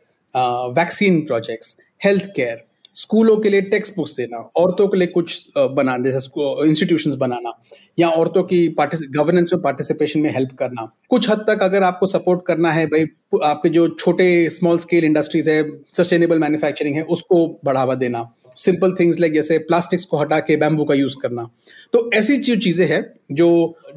vaccine 0.78 1.22
projects 1.22 1.78
health 2.06 2.26
care 2.36 2.64
स्कूलों 2.96 3.36
के 3.38 3.50
लिए 3.50 3.62
टेक्स्ट 3.64 3.96
बुक्स 3.96 4.16
देना, 4.16 4.38
औरतों 4.58 4.88
के 4.88 4.98
लिए 4.98 5.08
कुछ 5.08 5.48
बनाना, 5.58 6.04
जैसे 6.04 6.18
इंस्टीट्यूशंस 6.70 7.14
बनाना, 7.16 7.52
या 8.00 8.10
औरतों 8.12 8.44
की 8.44 8.68
गवर्नेंस 8.78 9.50
में 9.54 9.62
पार्टिसिपेशन 9.62 10.20
में 10.20 10.30
हेल्प 10.34 10.52
करना। 10.60 10.86
कुछ 11.10 11.30
हद 11.30 11.46
तक 11.50 11.64
अगर 11.64 11.84
आपको 11.84 12.08
सपोर्ट 12.08 12.42
करना 12.48 12.72
है, 12.72 12.86
भाई 12.88 13.06
आपके 13.44 13.70
जो 13.70 13.88
छोटे 13.90 14.28
स्मॉल 14.50 14.78
स्केल 14.78 15.06
इंडस्ट्रीज़ 15.06 15.50
है 15.50 15.64
सस्टेनेबल 15.94 16.40
मैन्युफैक्चरिंग 16.40 16.96
है, 16.96 17.04
उसको 17.04 17.48
बढ़ावा 17.66 17.96
देना। 17.96 18.30
सिंपल 18.58 18.92
थिंग्स 19.00 19.20
लाइक 19.20 19.34
जैसे 19.34 19.58
प्लास्टिक्स 19.60 20.06
को 20.06 20.18
हटा 20.18 20.40
के 20.42 20.56
बैम्बू 20.58 20.84
का 20.86 20.96
यूज़ 20.96 21.16
करना। 21.22 21.48
तो 21.94 22.10
ऐसी 22.14 22.38
जो 22.40 22.56
चीज़ें 22.58 22.86
हैं 22.88 23.04
जो 23.34 23.48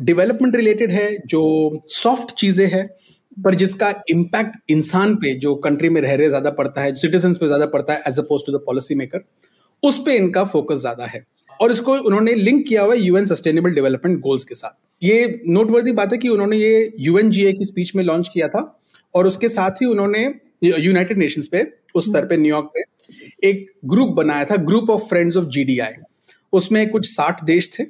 डेवलपमेंट 0.03 0.57
रिलेटेड 0.57 0.93
है, 0.93 1.17
जो 1.19 1.83
सॉफ्ट 1.89 2.35
चीज़ें 2.37 2.67
हैं, 2.67 2.89
पर 3.37 3.55
जिसका 3.55 3.93
इम्पैक्ट 4.11 4.57
इंसान 4.71 5.15
पे, 5.17 5.35
जो 5.35 5.55
कंट्री 5.57 5.89
में 5.89 6.01
रह 6.01 6.15
रहे 6.15 6.29
ज़्यादा 6.29 6.51
पड़ता 6.53 6.83
है 6.83 6.95
सिटीजन 6.97 7.33
पे 7.35 7.47
ज़्यादा 7.47 7.67
पड़ता 7.69 7.93
है 7.93 8.03
as 8.09 8.19
opposed 8.19 8.47
to 8.47 8.53
the 8.53 8.61
policy 8.67 8.95
maker 8.95 9.25
उस 9.83 9.99
पर 9.99 10.11
इनका 10.13 10.45
फोकस 10.47 10.79
ज़्यादा 10.81 11.07
है। 11.07 11.25
और 11.61 11.73
इसको 11.73 11.93
उन्होंने 11.99 12.35
लिंक 12.35 12.67
किया 12.69 12.83
हुआ 12.83 12.95
है 12.95 13.01
यूएन 13.01 13.27
सस्टेनेबल 13.27 13.75
डेवलपमेंट 13.75 14.19
गोल्स 14.21 14.45
के 14.45 14.55
साथ। 14.55 14.77
ये 15.03 15.43
नोटवर्दी 15.49 15.93
बात 15.93 16.13
है 16.13 16.19
कि 16.19 16.29
उन्होंने 16.29 16.57
ये 16.57 16.93
यूएनजीए 17.01 17.53
की 17.53 17.65
स्पीच 17.65 17.95
में 17.97 18.03
लॉन्च 18.05 18.29
किया 18.33 18.49
था, 18.49 18.81
और 19.15 19.27
उसके 19.27 19.49
साथ 19.49 19.83
ही 19.83 19.87
उन्होंने 19.87 20.23
यूनाइटेड 20.65 21.19
नेशंस 21.19 21.49
पे, 21.49 21.67
उस 21.95 22.05
स्तर 22.05 22.27
पे 22.27 22.37
न्यूयॉर्क 22.37 22.71
पे 22.75 22.83
एक 23.45 23.67
ग्रुप 23.85 24.09
बनाया 24.17 24.45
था 24.45 24.57
group 24.65 24.91
of 24.91 25.03
friends 25.09 25.37
of 25.37 25.45
GDI 25.49 25.93
उसमें 26.53 26.89
कुछ 26.91 27.07
साठ 27.07 27.43
देश 27.45 27.71
थे 27.73 27.85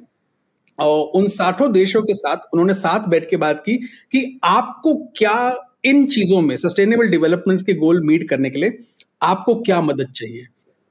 और 0.79 0.99
उन 1.15 1.27
साठों 1.27 1.71
देशों 1.71 2.01
के 2.03 2.13
साथ 2.13 2.47
उन्होंने 2.53 2.73
साथ 2.73 3.07
बैठ 3.09 3.29
के 3.29 3.37
बात 3.37 3.59
की 3.65 3.75
कि 4.11 4.39
आपको 4.45 4.93
क्या 5.17 5.35
इन 5.85 6.05
चीज़ों 6.07 6.41
में 6.41 6.55
सस्टेनेबल 6.57 7.09
डेवलपमेंट 7.09 7.61
के 7.65 7.73
गोल 7.75 8.01
मीट 8.05 8.27
करने 8.29 8.49
के 8.49 8.59
लिए 8.59 8.77
आपको 9.23 9.55
क्या 9.61 9.79
मदद 9.81 10.11
चाहिए? 10.15 10.43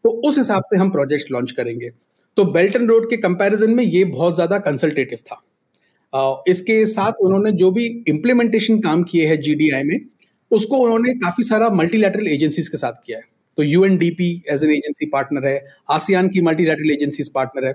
तो 0.05 0.11
उस 0.29 0.39
हिसाब 0.39 0.63
से 0.67 0.77
हम 0.77 0.91
प्रोजेक्ट 0.91 1.33
लॉन्च 1.33 1.51
करेंगे। 1.51 1.91
तो 2.37 2.45
बेल्ट 2.47 2.77
एंड 2.77 2.91
रोड 2.91 3.09
के 3.11 3.17
कंपैरिजन 3.19 3.71
में 3.71 3.83
ये 3.85 4.05
बहुत 4.07 4.35
ज़्यादा 4.35 4.59
कंसल्टेटिव 4.61 5.19
था। 5.27 6.43
इसके 6.49 6.85
साथ 6.87 7.21
उन्होंने 7.23 7.53
जो 7.55 7.71
भी 7.71 7.87
इम्प्लीमेंटेशन 8.09 8.79
काम 8.81 9.03
किए 9.03 9.27
हैं 9.27 9.41
जीडीआई 9.41 9.83
में, 9.83 9.99
उसको 10.51 10.79
उन्होंने 10.79 11.15
काफ़ी 11.17 11.45
सारा 11.45 11.71
मल्टीलैटरल 11.73 12.29
एजेंसीज 12.29 12.69
के 12.69 12.77
साथ 12.77 12.93
किया 13.07 13.19
है। 13.19 13.25
तो 13.59 13.63
UNDP 13.63 14.31
as 14.51 14.65
an 14.65 14.71
agency 14.71 15.07
partner 15.09 15.47
है 15.47 15.59
आसियान 15.91 16.29
की 16.29 16.41
मल्टीलैटरल 16.43 16.91
एजेंसीज 16.93 17.29
पार्टनर 17.33 17.67
है 17.67 17.73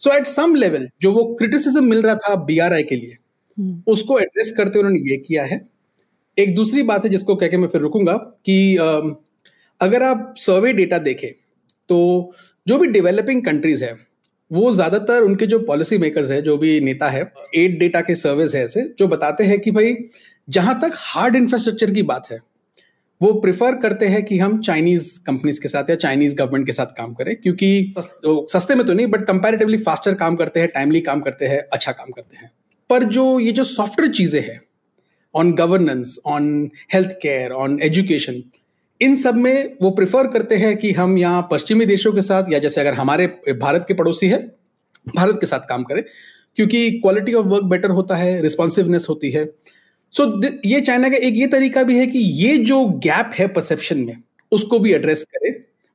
सो 0.00 0.12
एट 0.12 0.26
सम 0.26 0.54
लेवल 0.56 0.88
जो 1.02 1.12
वो 1.12 1.24
क्रिटिसिज्म 1.34 1.84
मिल 1.84 2.02
रहा 2.02 2.14
था 2.18 2.34
बीआरआई 2.44 2.82
के 2.84 2.96
लिए 2.96 3.16
हम्म। 3.58 3.82
उसको 3.86 4.18
एड्रेस 4.20 4.54
करते 4.56 4.78
उन्होंने 4.78 5.10
ये 5.10 5.16
किया 5.18 5.44
है 5.44 5.60
एक 6.38 6.54
दूसरी 6.54 6.82
बात 6.84 7.04
है 7.04 7.10
जिसको 7.10 7.34
कह 7.34 7.48
के 7.48 7.56
मैं 7.56 7.68
फिर 7.68 7.80
रुकूँगा 7.80 8.14
कि 8.44 8.76
अगर 9.80 10.02
आप 10.02 10.34
सर्वे 10.38 10.72
डेटा 10.72 10.98
देखें 11.00 11.30
तो 11.88 11.98
जो 12.66 12.78
भी 12.78 12.86
डेवलपिंग 12.88 13.44
कंट्रीज़ 13.44 13.84
है 13.84 13.94
वो 14.50 14.70
ज़्यादातर 14.72 15.22
उनके 15.22 15.46
जो 15.46 15.58
पॉलिसी 15.60 15.98
मेकर्स 15.98 16.30
है 16.30 16.40
जो 16.42 16.56
भी 16.56 16.80
नेता 16.80 17.08
है 17.08 17.20
एड 17.56 17.78
डेटा 17.78 18.00
के 18.00 18.14
सर्विस 18.14 18.54
है 18.54 18.62
ऐसे 18.64 18.82
जो 18.98 19.06
बताते 19.08 19.44
हैं 19.44 19.58
कि 19.60 19.70
भाई 19.70 19.94
जहाँ 20.48 20.78
तक 20.80 20.92
हार्ड 20.96 21.36
इंफ्रास्ट्रक्चर 21.36 21.90
की 21.90 22.02
बात 22.04 22.30
है 22.30 22.38
वो 23.22 23.32
प्रिफर 23.40 23.74
करते 23.76 24.06
हैं 24.06 24.22
कि 24.24 24.38
हम 24.38 24.60
चाइनीज़ 24.60 25.08
कंपनीज़ 25.26 25.60
के 25.62 25.68
साथ 25.68 25.90
या 25.90 25.96
चाइनीज़ 25.96 26.34
गवर्नमेंट 26.36 26.66
के 26.66 26.72
साथ 26.72 26.86
काम 26.96 27.12
करें, 27.14 27.34
क्योंकि 27.36 27.92
सस्ते 27.98 28.74
में 28.74 28.86
तो 28.86 28.92
नहीं 28.92 29.06
बट 29.06 29.26
कंपैरेटिवली 29.26 29.76
फास्टर 29.80 30.14
काम 30.14 30.36
करते 30.36 30.60
हैं 30.60 30.68
टाइमली 30.70 31.00
काम 31.02 31.20
करते 31.20 31.46
हैं 31.46 31.58
अच्छा 31.72 31.92
काम 31.92 32.10
करते 32.10 32.36
हैं। 32.36 32.50
पर 32.90 33.04
जो, 33.04 33.38
ये 33.40 33.52
जो 33.52 33.64
सॉफ्टवेयर 33.64 34.12
चीज़ें 34.12 34.40
हैं 34.40 34.60
on 35.34 35.52
governance 35.54 36.18
on 36.26 36.70
health 36.94 37.10
care 37.22 37.52
on 37.52 37.78
education 37.82 38.42
इन 39.00 39.14
सब 39.16 39.36
में 39.36 39.76
वो 39.82 39.90
प्रिफर 39.92 40.26
करते 40.28 40.56
हैं 40.56 40.76
कि 40.76 40.92
हम 40.92 41.16
यहाँ 41.18 41.46
पश्चिमी 41.50 41.86
देशों 41.86 42.12
के 42.12 42.22
साथ 42.22 42.52
या 42.52 42.58
जैसे 42.58 42.80
अगर 42.80 42.94
हमारे, 42.94 43.26
भारत 43.52 43.84
के 43.88 43.94
पड़ोसी 43.94 44.28
है, 44.28 44.38
भारत 45.16 45.38
के 45.40 45.46
साथ 45.46 45.68
काम 45.68 45.82
करें, 45.84 46.02
क्योंकि 46.58 46.90
क्वालिटी 46.92 47.34
ऑफ़ 47.34 47.46
वर्क 47.46 47.64
बेटर 47.66 47.90
होता 47.90 48.16
है 48.16 48.40
रिस्पॉन्सिवनेस 48.42 49.06
होती 49.08 49.30
है। 49.30 49.44
सो 50.14 50.24
so, 50.24 50.52
ये 50.64 50.80
चाइना 50.80 51.08
का 51.08 51.16
एक 51.16 51.34
ये 51.34 51.46
तरीका 51.46 51.82
भी 51.82 51.98
है 51.98 52.06
कि 52.06 52.18
ये 52.18 52.56
जो 52.58 52.84
गैप 53.04 53.30
है 53.38 53.46
परसेप्शन 53.48 53.98
में 53.98 54.16
उसको 54.52 54.78
भी 54.78 54.92
एड्रेस 54.92 55.24
करे 55.24 55.50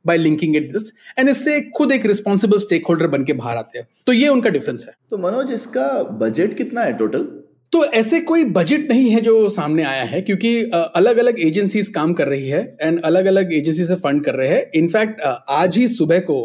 by 0.05 0.17
linking 0.17 0.55
it 0.55 0.71
this 0.73 0.91
and 1.19 1.29
इससे 1.29 1.59
खुद 1.75 1.91
एक 1.91 2.05
रिस्पॉन्सिबल 2.05 2.57
स्टेक 2.57 2.87
होल्डर 2.87 3.07
बन 3.07 3.23
के 3.23 3.33
बाहर 3.33 3.57
आते 3.57 3.79
हैं। 3.79 3.87
तो 4.07 4.13
ये 4.13 4.27
उनका 4.27 4.49
डिफरेंस 4.49 4.85
है। 4.87 4.93
तो 5.11 5.17
मनोज 5.17 5.51
इसका 5.53 5.87
बजट 6.21 6.57
कितना 6.57 6.81
है 6.81 6.97
टोटल 6.97 7.27
तो 7.73 7.83
ऐसे 7.85 8.19
कोई 8.21 8.43
बजट 8.45 8.89
नहीं 8.89 9.09
है 9.09 9.21
जो 9.21 9.47
सामने 9.49 9.83
आया 9.83 10.03
है 10.03 10.21
क्योंकि 10.21 10.55
अलग 10.73 11.17
अलग 11.17 11.39
एजेंसीज 11.39 11.87
काम 11.87 12.13
कर 12.13 12.27
रही 12.27 12.47
है 12.47 12.61
एंड 12.81 13.01
अलग 13.01 13.25
अलग 13.25 13.53
एजेंसी 13.53 13.85
से 13.85 13.95
फंड 13.95 14.23
कर 14.23 14.35
रहे 14.35 14.47
हैं। 14.49 14.71
इनफैक्ट 14.75 15.21
आज 15.49 15.77
ही 15.77 15.87
सुबह 15.87 16.19
को 16.19 16.37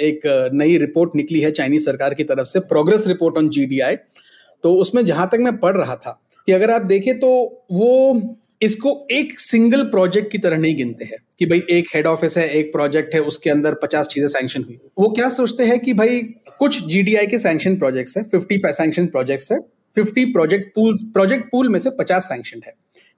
एक 0.00 0.20
नई 0.54 0.76
रिपोर्ट 0.78 1.16
निकली 1.16 1.40
है 1.40 1.50
चाइनीज़ 1.50 1.84
सरकार 1.84 2.14
की 2.14 2.24
तरफ़ 2.24 2.46
से 2.46 2.60
प्रोग्रेस 2.60 3.06
रिपोर्ट 3.06 3.38
ऑन 3.38 3.48
जीडीआई 3.48 3.96
तो 4.64 4.74
उसमें 4.74 5.04
जहाँ 5.04 5.28
तक 5.32 5.38
मैं 5.40 5.56
पढ़ 5.56 5.76
रहा 5.76 5.96
था 5.96 6.18
कि 6.48 6.52
अगर 6.52 6.70
आप 6.70 6.82
देखें 6.82 7.18
तो 7.18 7.28
वो 7.72 8.20
इसको 8.62 8.90
एक 9.10 9.38
सिंगल 9.40 9.82
प्रोजेक्ट 9.84 10.30
की 10.32 10.38
तरह 10.38 10.56
नहीं 10.56 10.76
गिनते 10.76 11.04
हैं 11.04 11.16
कि 11.38 11.46
भाई 11.46 11.62
एक 11.70 11.86
हेड 11.94 12.06
ऑफ़िस 12.06 12.36
है, 12.38 12.48
एक 12.48 12.72
प्रोजेक्ट 12.72 13.14
है, 13.14 13.20
उसके 13.20 13.50
अंदर 13.50 13.74
पचास 13.74 14.06
चीज़ें 14.06 14.28
सैंक्शन 14.28 14.62
हुई। 14.62 14.78
वो 14.98 15.08
क्या 15.08 15.28
सोचते 15.28 15.64
हैं 15.64 15.78
कि 15.78 15.94
भाई 15.94 16.20
कुछ 16.58 16.82
जीडीआई 16.86 17.26
के 17.26 17.38
सैंक्शन 17.38 17.76
प्रोजेक्ट्स 17.76 18.16
है 18.16 18.22
फिफ्टी 18.24 18.60
सैंक्शन 18.66 19.06
प्रोजेक्ट्स 19.06 19.52
है 19.52 19.58
fifty 19.94 20.24
project 20.24 20.68
pool 20.74 20.94
project 21.04 21.44
pool 21.44 21.68
में 21.68 21.78
से 21.78 21.90
पचास 21.90 22.24
सैंक्शन 22.24 22.60
है। 22.66 22.72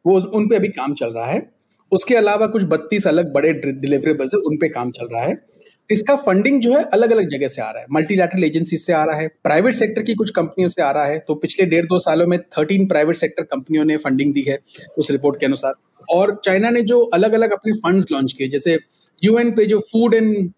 वो 0.04 0.18
उन 0.20 0.48
पे 0.48 0.56
अभी 0.56 0.68
काम 0.68 0.94
चल 0.94 1.12
रहा 1.12 1.26
है। 1.26 1.42
उसके 1.92 2.14
अलावा 2.14 2.46
कुछ 2.46 2.62
बत्तीस 2.62 3.06
अलग 3.06 3.32
बड़े 3.32 3.52
डिलीवरेबल्स 3.54 4.34
है, 4.34 4.40
उन 4.40 4.68
काम 4.68 4.90
चल 4.90 5.08
रहा 5.12 5.24
है। 5.24 5.34
इसका 5.90 6.14
फंडिंग 6.16 6.60
जो 6.60 6.72
है 6.72 6.82
अलग 6.92 7.10
अलग 7.12 7.28
जगह 7.28 7.48
से 7.48 7.62
आ 7.62 7.70
रहा 7.70 7.80
है। 7.80 7.86
मल्टीलैटरल 7.92 8.44
एजेंसी 8.44 8.76
से 8.76 8.92
आ 8.92 9.04
रहा 9.04 9.16
है। 9.16 9.28
प्राइवेट 9.44 9.74
सेक्टर 9.74 10.02
की 10.02 10.14
कुछ 10.14 10.30
कंपनियों 10.30 10.68
से 10.68 10.82
आ 10.82 10.90
रहा 10.90 11.04
है। 11.04 11.18
तो 11.18 11.34
पिछले 11.34 11.66
डेढ़ 11.66 11.86
दो 11.86 11.98
सालों 11.98 12.26
में 12.26 12.38
थर्टीन 12.58 12.86
प्राइवेट 12.86 13.16
सेक्टर 13.16 13.42
कंपनियों 13.44 13.84
ने 13.84 13.96
फंडिंग 13.96 14.32
दी 14.34 14.42
है 14.42 14.58
उस 14.98 15.10
रिपोर्ट 15.10 15.40
के 15.40 15.46
अनुसार। 15.46 15.74
और 16.08 16.40
चाइना 16.44 16.70
ने 16.70 16.82
जो 16.82 17.00
अलग 17.14 17.32
अलग 17.32 17.52
अपने 17.52 17.72
फंड्स 17.74 18.10
लॉन्च 18.12 18.32
किए 18.32 18.48
जैसे 18.48 18.78
यूएन 19.22 19.50
पे 19.50 19.66
जो 19.66 19.78
फ़ूड 19.92 20.14
एंड 20.14 20.52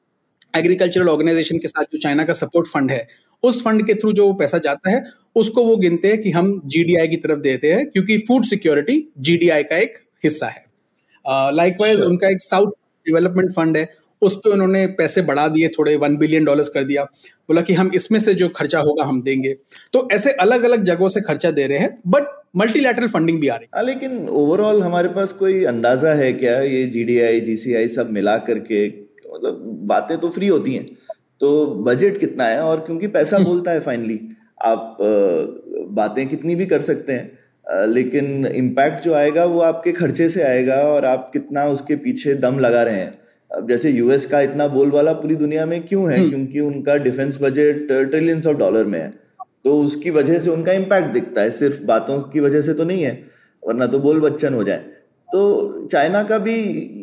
एग्रीकल्चरल 0.55 1.09
ऑर्गेनाइजेशन 1.09 1.59
के 1.59 1.69
साथ 1.69 1.85
जो 1.93 1.99
चाइना 1.99 2.25
का 2.25 2.33
सपोर्ट 2.33 2.69
फंड 2.69 2.91
है 2.91 3.07
उस 3.43 3.63
फंड 3.65 3.87
के 3.87 3.95
थ्रू 3.95 4.13
जो 4.13 4.33
पैसा 4.33 4.59
जाता 4.59 4.91
है 4.91 5.05
उसको 5.37 5.65
वो 5.65 5.77
गिनते 5.77 6.09
हैं 6.09 6.21
कि 6.21 6.31
हम 6.31 6.61
जीडीआई 6.67 7.09
की 7.09 7.17
तरफ़ 7.17 7.39
देते 7.41 7.73
हैं 7.73 7.89
क्योंकि 7.91 8.17
फ़ूड 8.19 8.45
सिक्योरिटी 8.45 8.97
जीडीआई 9.19 9.63
का 9.63 9.77
एक 9.77 9.99
हिस्सा 10.25 10.47
है। 10.47 10.65
Likewise 11.53 11.95
uh, 11.95 11.99
sure. 11.99 12.11
उनका 12.11 12.29
एक 12.29 12.41
साउथ 12.41 12.71
डेवलपमेंट 13.07 13.53
फंड 13.53 13.77
है। 13.77 13.85
उस 14.23 14.37
पर 14.37 14.51
उन्होंने 14.51 14.87
पैसे 14.99 15.23
बढ़ा 15.23 15.47
दिए 15.49 15.69
थोड़े 15.69 15.97
वन 15.97 16.17
बिलियन 16.17 16.45
डॉलर्स 16.45 16.69
कर 16.69 16.85
दिया। 16.85 17.03
बोला 17.05 17.61
कि 17.61 17.75
हम 17.75 17.91
इसमें 17.95 18.19
से 18.21 18.35
जो 18.35 18.49
खर्चा 18.51 18.81
होगा 18.81 19.05
हम 19.05 19.21
देंगे। 19.23 19.55
तो 19.93 20.09
ऐसे 20.13 20.33
अलग 20.41 20.65
अलग 20.65 20.85
जगहों 20.85 21.09
से 21.09 21.21
खर्चा 21.21 21.51
दे 21.51 21.67
रहे 21.67 21.79
हैं 21.79 21.99
बट 22.07 22.35
मल्टीलैटरल 22.57 23.09
फंडिंग 23.09 23.41
भी 23.41 23.49
आ 23.49 23.55
रही 23.55 23.65
है। 23.65 23.71
हाँ, 23.75 23.85
लेकिन 23.85 24.29
ओवरऑल 24.31 24.83
हमारे 24.83 25.09
पास 25.11 25.33
कोई 25.35 25.65
अंदाज़ा 25.67 26.13
है 26.15 26.33
क्या 26.35 26.61
ये 26.61 26.85
जीडीआई 26.87 27.41
जीसीआई 27.41 27.89
सब 27.91 28.11
मिला 28.11 28.37
करके? 28.41 28.87
मतलब 28.87 29.61
बातें 29.89 30.17
तो 30.19 30.29
फ्री 30.31 30.49
होती 30.49 30.75
हैं। 30.75 30.87
तो 31.41 31.67
बजट 31.85 32.19
कितना 32.19 32.45
है? 32.45 32.61
और 32.61 32.81
क्योंकि 32.81 33.07
पैसा 33.09 33.37
हम्म। 33.37 33.47
बोलता 33.47 33.71
है 33.71 33.81
फाइनली 33.81 34.21
आप 34.65 34.97
बातें 35.93 36.27
कितनी 36.29 36.55
भी 36.55 36.67
कर 36.67 36.81
सकते 36.81 37.13
हैं 37.13 37.87
लेकिन 37.87 38.47
इम्पैक्ट 38.47 39.05
जो 39.05 39.15
आएगा 39.15 39.45
वो 39.45 39.61
आपके 39.61 39.93
खर्चे 39.93 40.29
से 40.29 40.43
आएगा 40.43 40.75
और 40.85 41.05
आप 41.05 41.31
कितना 41.33 41.65
उसके 41.69 41.97
पीछे 41.97 42.35
दम 42.37 42.59
लगा 42.59 42.83
रहे 42.83 42.97
हैं। 42.97 43.19
अब 43.57 43.69
जैसे 43.69 43.91
यूएस 43.91 44.27
का 44.27 44.41
इतना 44.41 44.67
बोलबाला 44.69 45.13
पूरी 45.13 45.35
दुनिया 45.35 45.67
में 45.67 45.87
क्यों 45.87 46.11
है? 46.13 46.19
हम्म। 46.19 46.29
क्योंकि 46.31 46.61
उनका 46.61 46.97
defence 46.97 47.39
budget 47.43 48.11
trillions 48.11 48.47
of 48.47 48.57
dollar 48.57 48.85
में 48.85 49.01
है। 49.01 49.15
तो 49.65 49.81
उसकी 49.81 50.11
वजह 50.11 50.39
से 50.39 50.51
उनका 50.51 50.73
इम्पैक्ट 50.73 51.07
दिखता 51.07 51.41
है। 51.41 51.51
सिर्फ़ 51.51 51.83
बातों 51.85 52.21
की 52.21 52.41
वजह 52.41 52.61
से 52.61 52.75
तो 52.75 52.85
नहीं 52.85 53.03
है 53.03 53.25
वरना 53.69 53.87
तो 53.87 53.99
बोल 53.99 54.21
बच्चन 54.21 54.55
हो 54.55 54.65
जाए। 54.65 54.79
तो 55.29 55.89
चाइना 55.93 56.23
का 56.23 56.39
भी 56.39 56.57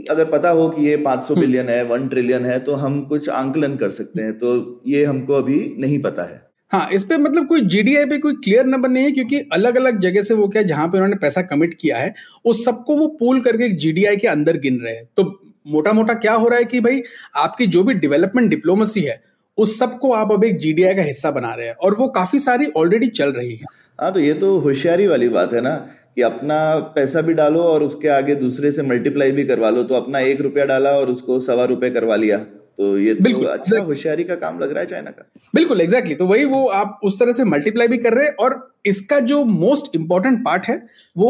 अगर 0.09 0.25
पता 0.25 0.49
हो 0.49 0.69
कि 0.69 0.85
ये 0.85 0.97
500 0.97 1.35
बिलियन 1.35 1.65
हम्म। 1.65 1.71
है 1.71 1.83
वन 1.83 2.07
ट्रिलियन 2.07 2.45
है 2.45 2.59
तो 2.59 2.73
हम 2.73 3.05
कुछ 3.05 3.29
आंकलन 3.29 3.75
कर 3.75 3.89
सकते 3.89 4.21
हैं। 4.21 4.33
तो 4.33 4.81
ये 4.87 5.05
हमको 5.05 5.33
अभी 5.33 5.75
नहीं 5.79 6.01
पता 6.01 6.23
है। 6.23 6.41
हाँ 6.71 6.89
इस 6.93 7.03
पे 7.03 7.17
मतलब 7.17 7.47
कोई 7.47 7.61
जीडीआई 7.61 8.05
पे 8.05 8.17
कोई 8.17 8.33
क्लियर 8.33 8.65
नंबर 8.65 8.89
नहीं 8.89 9.03
है 9.03 9.11
क्योंकि 9.11 9.39
अलग 9.53 9.75
अलग 9.75 9.99
जगह 9.99 10.21
से 10.21 10.33
वो 10.33 10.47
क्या 10.47 10.61
जहाँ 10.61 10.87
पे 10.87 10.97
उन्होंने 10.97 11.15
पैसा 11.15 11.41
कमिट 11.41 11.73
किया 11.73 11.97
है 11.97 12.13
उस 12.45 12.65
सबको 12.65 12.97
वो 12.97 13.07
पूल 13.07 13.41
करके 13.41 13.69
जीडीआई 13.69 14.15
के 14.15 14.27
अंदर 14.27 14.57
गिन 14.57 14.79
रहे 14.83 14.93
हैं। 14.93 15.09
तो 15.17 15.23
मोटा 15.65 15.93
मोटा 15.93 16.13
क्या 16.13 16.33
हो 16.33 16.47
रहा 16.47 16.59
है 16.59 16.65
कि 16.65 16.79
भाई 16.79 17.01
आपकी 17.35 17.67
जो 17.67 17.83
भी 17.83 17.93
डेवलपमेंट 17.95 18.49
डिप्लोमेसी 18.49 19.01
है 19.01 19.21
उस 19.57 19.77
सबको 19.79 20.11
आप 20.13 20.31
अब 20.31 20.43
एक 20.43 20.57
जीडीआई 20.57 20.95
का 20.95 21.01
हिस्सा 21.01 21.31
बना 21.31 21.53
रहे 21.53 21.67
हैं 21.67 21.75
और 21.75 21.95
वो 21.95 22.07
काफ़ी 22.11 22.39
सारी 22.39 22.65
ऑलरेडी 22.77 23.07
चल 23.09 23.31
रही 23.31 23.55
है। 23.55 23.65
हाँ 24.01 24.11
तो 24.13 24.19
ये 24.19 24.33
तो 24.33 24.57
होशियारी 24.59 25.07
वाली 25.07 25.29
बात 25.29 25.53
है 25.53 25.61
ना 25.61 25.75
कि 26.15 26.21
अपना 26.21 26.57
पैसा 26.95 27.21
भी 27.21 27.33
डालो 27.33 27.61
और 27.63 27.83
उसके 27.83 28.07
आगे 28.07 28.35
दूसरे 28.35 28.71
से 28.71 28.81
मल्टीप्लाई 28.81 29.31
भी 29.31 29.43
करवा 29.45 29.69
लो 29.69 29.83
तो 29.83 29.95
अपना 29.95 30.19
एक 30.19 30.41
रुपया 30.41 30.65
डाला 30.65 30.91
और 30.91 31.09
उसको 31.09 31.39
सवा 31.39 31.65
रुपए 31.65 31.89
करवा 31.89 32.15
लिया। 32.15 32.37
तो 32.37 32.97
ये 32.97 33.13
तो 33.13 33.23
बिल्कुल 33.23 33.45
अच्छा 33.45 33.81
होशियारी 33.83 34.23
का 34.23 34.35
काम 34.35 34.59
लग 34.59 34.71
रहा 34.71 34.79
है 34.79 34.85
चाइना 34.85 35.11
का। 35.11 35.29
बिल्कुल 35.55 35.81
एग्जैक्टली 35.81 36.13
exactly. 36.13 36.29
तो 36.29 36.33
वही 36.33 36.45
वो 36.45 36.67
आप 36.67 36.99
उस 37.03 37.19
तरह 37.19 37.31
से 37.31 37.43
मल्टीप्लाई 37.43 37.87
भी 37.87 37.97
कर 37.97 38.13
रहे 38.13 38.25
हैं 38.25 38.33
और 38.35 38.55
इसका 38.85 39.19
जो 39.21 39.43
मोस्ट 39.45 39.95
इंपॉर्टेंट 39.95 40.39
पार्ट 40.45 40.63
है 40.65 40.75
वो 41.17 41.29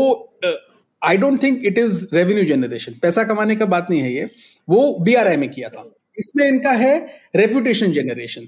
I 1.04 1.18
don't 1.18 1.42
think 1.44 1.66
it 1.66 1.78
is 1.78 2.06
revenue 2.14 2.44
generation 2.46 2.94
पैसा 3.02 3.24
कमाने 3.24 3.56
का 3.56 3.66
बात 3.66 3.88
नहीं 3.90 4.02
है 4.02 4.14
ये। 4.14 4.30
वो 4.68 4.98
बी 5.02 5.14
आर 5.14 5.28
आई 5.28 5.38
में 5.38 5.50
किया 5.50 5.70
था। 5.70 5.90
इसमें 6.18 6.48
इनका 6.48 6.72
है 6.72 6.98
रेपुटेशन 7.36 7.92
जनरेशन 7.92 8.48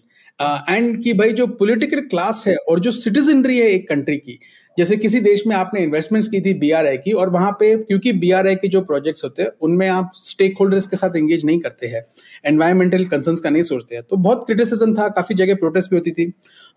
एंड 0.70 1.04
कि 1.04 1.14
भाई 1.14 1.32
जो 1.34 1.48
पॉलिटिकल 1.60 2.00
क्लास 2.10 2.44
है 2.48 2.56
और 2.70 2.80
जो 2.80 2.92
सिटीजनरी 2.92 3.58
है 3.60 3.70
एक 3.70 3.88
कंट्री 3.90 4.18
की 4.18 4.40
जैसे 4.78 4.96
किसी 4.98 5.20
देश 5.22 5.44
में 5.48 5.56
आपने 5.56 5.82
इन्वेस्टमेंट्स 5.82 6.28
की 6.30 6.40
थी 6.42 6.54
बीआरआई 6.54 6.98
की, 6.98 7.12
और 7.12 7.30
वहाँ 7.30 7.52
पे 7.60 7.76
क्योंकि 7.78 8.12
बीआरआई 8.14 8.56
के 8.56 8.68
जो 8.68 8.82
प्रोजेक्ट्स 8.82 9.24
होते 9.24 9.42
हैं, 9.42 9.50
उनमें 9.62 9.88
आप 9.90 10.12
स्टेक 10.16 10.58
होल्डर्स 10.60 10.88
के 10.88 10.98
साथ 10.98 11.16
एंगेज 11.18 11.46
नहीं 11.46 11.60
करते 11.60 11.88
हैं 11.88 12.04
एनवायरमेंटल 12.46 13.06
कंसर्न 13.06 13.36
का 13.36 13.50
नहीं 13.50 13.64
सोचते 13.64 13.96
हैं। 13.96 14.04
तो 14.10 14.18
बहुत 14.18 14.44
क्रिटिसिज्म 14.46 14.96
था, 14.96 15.08
काफ़ी 15.10 15.36
जगह 15.36 15.56
प्रोटेस्ट 15.56 15.90
भी 15.90 15.98
होती 15.98 16.12
थी। 16.12 16.32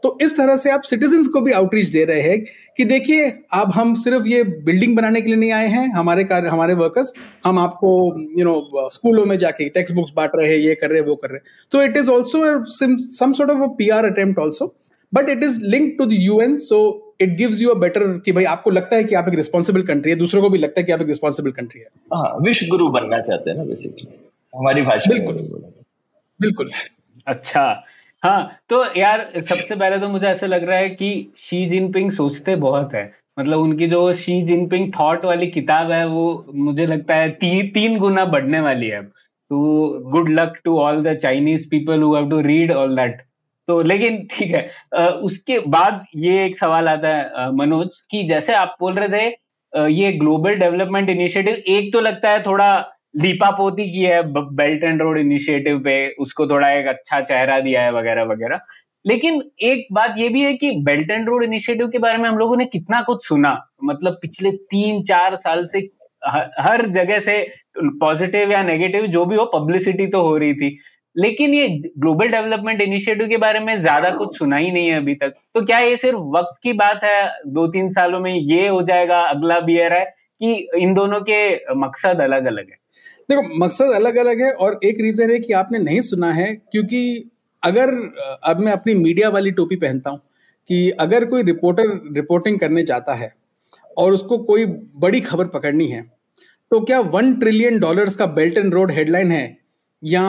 तो 0.05 0.17
इस 0.23 0.37
तरह 0.37 0.57
से 0.57 0.71
आप 0.71 0.83
सिटीजन 0.83 1.25
को 1.33 1.40
भी 1.40 1.52
आउटरीच 1.52 1.88
दे 1.88 2.05
रहे 2.05 2.21
हैं 2.21 2.45
कि 2.76 2.85
देखिए, 2.85 3.25
अब 3.55 3.73
हम 3.75 3.95
सिर्फ़ 3.95 4.26
ये 4.28 4.43
बिल्डिंग 4.45 4.97
बनाने 4.97 5.21
के 5.21 5.26
लिए 5.26 5.37
नहीं 5.37 5.52
आए 5.52 5.69
हैं, 5.69 5.88
हमारे 5.95 6.25
कार्य 6.25 6.49
हमारे 6.49 6.75
वर्कर्स 6.75 7.12
हम 7.45 7.59
आपको 7.59 7.90
यू 8.38 8.45
नो 8.45 8.88
स्कूलों 8.93 9.25
में 9.26 9.37
जाके 9.38 9.69
टेक्स्ट 9.71 9.95
बुक्स 9.95 10.12
बांट 10.17 10.31
रहे 10.35 10.49
हैं, 10.49 10.59
ये 10.59 10.75
कर 10.75 10.90
रहे 10.90 11.00
हैं, 11.00 11.07
वो 11.09 11.17
कर 11.17 11.28
रहे 11.28 11.37
हैं। 11.37 11.67
तो 11.73 11.83
it 11.83 11.97
is 11.97 12.11
also 12.11 12.64
some 12.69 13.33
sort 13.33 13.50
of 13.50 13.62
a 13.62 13.75
P 13.78 13.88
R 13.88 14.05
attempt 14.05 14.38
also 14.38 14.75
but 15.12 15.28
it 15.31 15.43
is 15.45 15.61
link 15.64 15.95
to 15.99 16.07
the 16.07 16.12
UN 16.12 16.57
so 16.62 16.81
it 17.21 17.37
gives 17.37 17.61
you 17.63 17.71
a 17.71 17.79
better 17.79 18.07
कि 18.25 18.33
भाई 18.33 18.45
आपको 18.45 18.71
लगता 18.71 18.97
है 18.97 19.05
कि 19.05 19.15
आप 19.15 19.29
एक 19.29 19.35
रिस्पॉन्सिबल 19.35 19.83
कंट्री 19.83 20.11
है 20.11 20.17
दूसरों 20.19 20.43
को 20.43 20.51
भी 20.51 20.59
लगता 20.59 20.81
है 20.81 20.85
कि 20.87 20.93
आप 20.93 21.01
एक 21.01 21.09
रिस्पॉन्सिबल 21.09 21.51
कंट्री 21.51 21.81
है। 21.81 21.87
हाँ 22.15 22.37
विश्व 22.41 22.67
गुरु 22.67 22.89
बनना 22.91 23.21
चाहते 23.21 23.51
हैं 23.51 23.57
ना 23.57 23.65
बेसिकली 23.65 24.19
हमारी 24.55 24.83
भाषा 24.83 25.13
बिल्कुल। 25.15 25.35
बिल्कुल। 26.41 26.69
अच्छा। 27.27 27.63
हाँ 28.23 28.59
तो 28.69 28.85
यार 28.97 29.21
सबसे 29.39 29.75
पहले 29.75 29.99
तो 29.99 30.09
मुझे 30.09 30.27
ऐसा 30.27 30.47
लग 30.47 30.65
रहा 30.65 30.79
है 30.79 30.89
कि 30.91 31.11
शी 31.39 31.65
जिनपिंग 31.67 32.11
सोचते 32.11 32.57
बहुत 32.57 32.95
है। 32.95 33.13
मतलब 33.39 33.59
उनकी 33.59 33.87
जो 33.87 34.13
शी 34.13 34.41
जिनपिंग 34.43 34.93
थॉट 34.93 35.25
वाली 35.25 35.47
किताब 35.47 35.91
है 35.91 36.07
वो 36.07 36.25
मुझे 36.55 36.87
लगता 36.87 37.15
है 37.15 37.29
ती, 37.31 37.63
तीन 37.71 37.99
गुना 37.99 38.25
बढ़ने 38.25 38.61
वाली 38.61 38.87
है। 38.87 39.03
तो 39.03 39.89
good 40.11 40.31
luck 40.31 40.59
to 40.65 40.79
all 40.79 41.03
the 41.03 41.15
Chinese 41.17 41.69
people 41.69 42.03
who 42.03 42.15
have 42.15 42.29
to 42.31 42.41
read 42.41 42.73
all 42.73 42.97
that 42.97 43.23
तो 43.69 43.81
लेकिन 43.83 44.17
ठीक 44.31 44.55
है 44.55 45.11
उसके 45.23 45.59
बाद 45.69 46.05
ये 46.17 46.45
एक 46.45 46.57
सवाल 46.59 46.89
आता 46.89 47.09
है 47.09 47.51
मनोज, 47.55 48.01
कि 48.11 48.23
जैसे 48.25 48.55
आप 48.55 48.77
बोल 48.81 48.95
रहे 48.95 49.09
थे 49.11 49.91
ये 49.93 50.13
ग्लोबल 50.15 50.55
डेवलपमेंट 50.57 51.11
इनिशिएटिव, 51.11 51.55
एक 51.55 51.93
तो 51.93 52.01
लगता 52.01 52.31
है 52.31 52.43
थोड़ा 52.43 52.71
लीपापोती 53.17 53.91
की 53.93 54.03
है 54.03 54.23
बेल्ट 54.33 54.85
एंड 54.85 55.03
रोड 55.03 55.19
इनिशिएटिव 55.19 55.79
पे 55.85 55.97
उसको 56.21 56.47
थोड़ा 56.49 56.71
एक 56.73 56.87
अच्छा 56.89 57.21
चेहरा 57.21 57.59
दिया 57.61 57.83
है 57.83 57.93
वगैरह 57.93 58.25
वगैरह। 58.25 58.61
लेकिन 59.05 59.43
एक 59.63 59.87
बात 59.93 60.15
ये 60.19 60.29
भी 60.29 60.43
है 60.43 60.53
कि 60.55 60.71
बेल्ट 60.85 61.11
एंड 61.11 61.29
रोड 61.29 61.45
इनिशिएटिव 61.45 61.89
के 61.89 61.99
बारे 61.99 62.19
में 62.19 62.29
हम 62.29 62.39
लोगों 62.39 62.57
ने 62.57 62.65
कितना 62.67 63.01
कुछ 63.03 63.27
सुना 63.27 63.57
मतलब 63.85 64.19
पिछले 64.23 64.51
तीन 64.71 65.03
चार 65.03 65.37
साल 65.37 65.65
से 65.67 65.89
हर 66.23 66.87
जगह 66.91 67.19
से 67.19 67.41
पॉजिटिव 67.81 68.53
या 68.53 68.63
नेगेटिव 68.63 69.07
जो 69.09 69.25
भी 69.25 69.37
हो, 69.37 69.45
पब्लिसिटी 69.55 70.07
तो 70.07 70.23
हो 70.23 70.37
रही 70.37 70.55
थी। 70.55 70.79
लेकिन 71.17 71.55
ये 71.55 71.69
ग्लोबल 71.99 72.29
डेवलपमेंट 72.29 72.81
इनिशिएटिव 72.81 73.29
के 73.29 73.37
बारे 73.37 73.61
में 73.61 73.75
ज़्यादा 73.77 74.11
कुछ 74.17 74.37
सुना 74.38 74.57
ही 74.57 74.71
नहीं 74.71 74.88
है 74.88 74.97
अभी 74.97 75.15
तक। 75.15 75.35
तो 75.55 75.65
क्या 75.65 75.79
ये 75.79 75.97
सिर्फ़ 75.97 76.19
वक्त 76.37 76.59
की 76.62 76.73
बात 76.75 77.00
है? 77.05 77.29
दो 77.47 77.67
तीन 77.69 77.88
सालों 77.91 78.21
में 78.21 78.33
ये 78.33 78.67
हो 78.69 78.83
जाएगा, 78.83 79.21
अगला 79.21 79.59
बियर 79.62 79.93
है 79.93 80.05
कि 80.41 80.53
इन 80.77 80.95
दोनों 80.95 81.21
के 81.21 81.75
मकसद 81.77 82.21
अलग 82.21 82.47
अलग 82.47 82.71
है? 82.71 82.79
देखो, 83.29 83.43
मकसद 83.59 83.95
अलग 83.95 84.17
अलग 84.19 84.41
है 84.43 84.53
और 84.53 84.79
एक 84.85 85.00
रीजन 85.00 85.31
है 85.31 85.38
कि 85.38 85.53
आपने 85.55 85.79
नहीं 85.81 86.00
सुना 86.03 86.33
है, 86.33 86.55
क्योंकि 86.73 87.31
अगर 87.62 87.91
अब 88.45 88.61
मैं 88.61 88.73
अपनी 88.73 88.95
मीडिया 88.95 89.29
वाली 89.29 89.50
टोपी 89.53 89.77
पहनता 89.77 90.11
हूँ 90.11 90.21
कि 90.71 90.91
अगर 91.00 91.25
कोई 91.25 91.43
रिपोर्टर 91.43 91.88
रिपोर्टिंग 92.15 92.59
करने 92.61 92.83
जाता 92.83 93.15
है 93.15 93.33
और 93.97 94.12
उसको 94.12 94.38
कोई 94.45 94.67
बड़ी 94.97 95.21
खबर 95.21 95.47
पकड़नी 95.49 95.87
है 95.87 96.03
तो 96.71 96.81
क्या 96.81 96.99
वन 97.12 97.35
ट्रिलियन 97.35 97.79
डॉलर्स 97.79 98.17
का 98.17 98.27
बेल्ट 98.35 98.59
एंड 98.59 98.75
रोड 98.75 98.91
हेडलाइन 98.93 99.33
है 99.33 99.57
या 100.03 100.23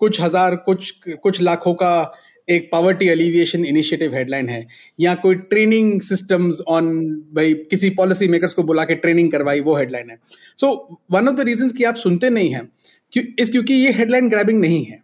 कुछ 0.00 0.20
हज़ार, 0.20 0.56
कुछ 0.56 0.90
कुछ 1.22 1.40
लाखों 1.42 1.74
का 1.74 2.12
एक 2.48 2.68
पावर्टी 2.72 3.08
एलिविएशन 3.08 3.64
इनिशिएटिव 3.64 4.14
हेडलाइन 4.14 4.48
है। 4.48 4.66
या 5.00 5.14
कोई 5.14 5.34
ट्रेनिंग 5.34 6.00
सिस्टम्स 6.00 6.60
ऑन 6.68 6.88
भाई 7.34 7.54
किसी 7.70 7.90
पॉलिसी 7.90 8.28
मेकर्स 8.28 8.54
को 8.54 8.62
बुला 8.62 8.84
के 8.84 8.94
ट्रेनिंग 8.96 9.30
करवाई, 9.32 9.60
वो 9.60 9.76
हेडलाइन 9.76 10.10
है। 10.10 10.16
So 10.58 10.98
one 11.10 11.28
of 11.28 11.36
the 11.36 11.40
reason 11.40 11.68
की 11.68 11.84
आप 11.84 11.94
सुनते 11.96 12.30
नहीं 12.30 12.50
हैं, 12.50 12.68
क्यों, 13.12 13.24
इस 13.38 13.50
क्योंकि 13.50 13.74
ये 13.74 13.92
हेडलाइन 13.92 14.28
ग्रैबिंग 14.28 14.60
नहीं 14.60 14.84
है। 14.84 15.02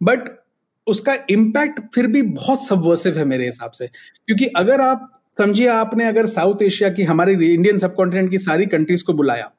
बट 0.00 0.28
उसका 0.86 1.16
इम्पैक्ट 1.30 1.80
फिर 1.94 2.06
भी 2.06 2.22
बहुत 2.22 2.66
सबवर्सिव 2.66 3.18
है 3.18 3.24
मेरे 3.24 3.46
हिसाब 3.46 3.70
से। 3.70 3.86
क्योंकि 3.86 4.46
अगर 4.56 4.80
आप, 4.80 5.12
समझिए 5.38 5.66
आपने 5.68 6.04
अगर 6.04 6.26
साउथ 6.26 6.62
एशिया 6.62 6.88
की, 6.90 7.02
हमारे 7.02 7.32
इंडियन 7.32 7.78
सब 7.78 7.94
की 8.30 8.38
सारी 8.38 8.66
कंट्रीज़ 8.66 9.04
को 9.04 9.12
बुलाया, 9.12 9.50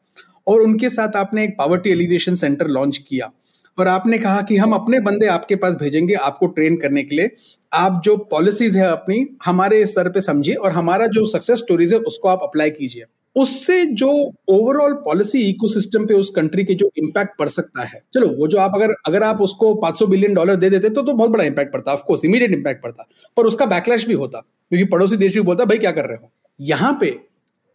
और 0.47 0.61
उनके 0.61 0.89
साथ 0.89 1.15
आपने 1.15 1.43
एक 1.43 1.55
पावर्टी 1.57 1.89
एलिवेशन 1.89 2.35
सेंटर 2.35 2.67
लॉन्च 2.67 2.97
किया 2.97 3.31
और 3.77 3.87
आपने 3.87 4.17
कहा 4.17 4.41
कि 4.41 4.57
हम 4.57 4.73
अपने 4.73 4.99
बंदे 4.99 5.27
आपके 5.27 5.55
पास 5.55 5.75
भेजेंगे 5.75 6.13
आपको 6.13 6.47
ट्रेन 6.47 6.77
करने 6.77 7.03
के 7.03 7.15
लिए। 7.15 7.29
आप 7.71 8.01
जो 8.05 8.15
पॉलिसीज़ 8.31 8.77
है 8.77 8.87
अपनी, 8.87 9.25
हमारे 9.45 9.85
स्तर 9.85 10.09
पे 10.09 10.21
समझिए 10.21 10.55
और 10.55 10.71
हमारा 10.71 11.07
जो 11.07 11.25
सक्सेस 11.25 11.59
स्टोरीज 11.59 11.93
है, 11.93 11.99
उसको 11.99 12.27
आप 12.27 12.39
अप्लाई 12.43 12.69
कीजिए। 12.69 13.03
उससे 13.35 13.85
जो 13.85 14.09
ओवरऑल 14.49 14.93
पॉलिसी 15.05 15.39
इकोसिस्टम 15.39 16.05
पे 16.05 16.13
उस 16.13 16.29
कंट्री 16.29 16.63
के 16.63 16.73
जो 16.73 16.89
इम्पैक्ट 16.97 17.37
पड़ 17.39 17.47
सकता 17.49 17.83
है, 17.83 18.01
चलो, 18.13 18.27
वो 18.29 18.47
जो 18.47 18.57
आप 18.57 18.71
अगर 18.75 18.93
अगर 19.07 19.23
आप 19.23 19.41
उसको 19.41 19.73
500 19.75 20.07
बिलियन 20.07 20.33
डॉलर 20.33 20.55
दे 20.55 20.69
देते 20.69 20.89
तो 20.89 21.01
तो 21.01 21.13
बहुत 21.13 21.31
बड़ा 21.31 21.43
इम्पैक्ट 21.43 21.73
पड़ता 21.73 21.93
ऑफकोर्स 21.93 22.25
इमीडिएट 22.25 22.51
इम्पैक्ट 22.51 22.83
पड़ता, 22.83 23.07
पर 23.37 23.45
उसका 23.45 23.65
बैकलैश 23.65 24.07
भी 24.07 24.13
होता, 24.13 24.39
क्योंकि 24.71 24.85
पड़ोसी 24.85 25.17
देश 25.17 25.33
भी 25.33 25.41
बोलता, 25.41 25.65
भाई, 25.65 25.77
क्या 25.77 25.91
कर 25.91 26.05
रहे 26.05 26.17
हो? 26.17 26.31
यहाँ 26.59 26.97
पे 27.01 27.15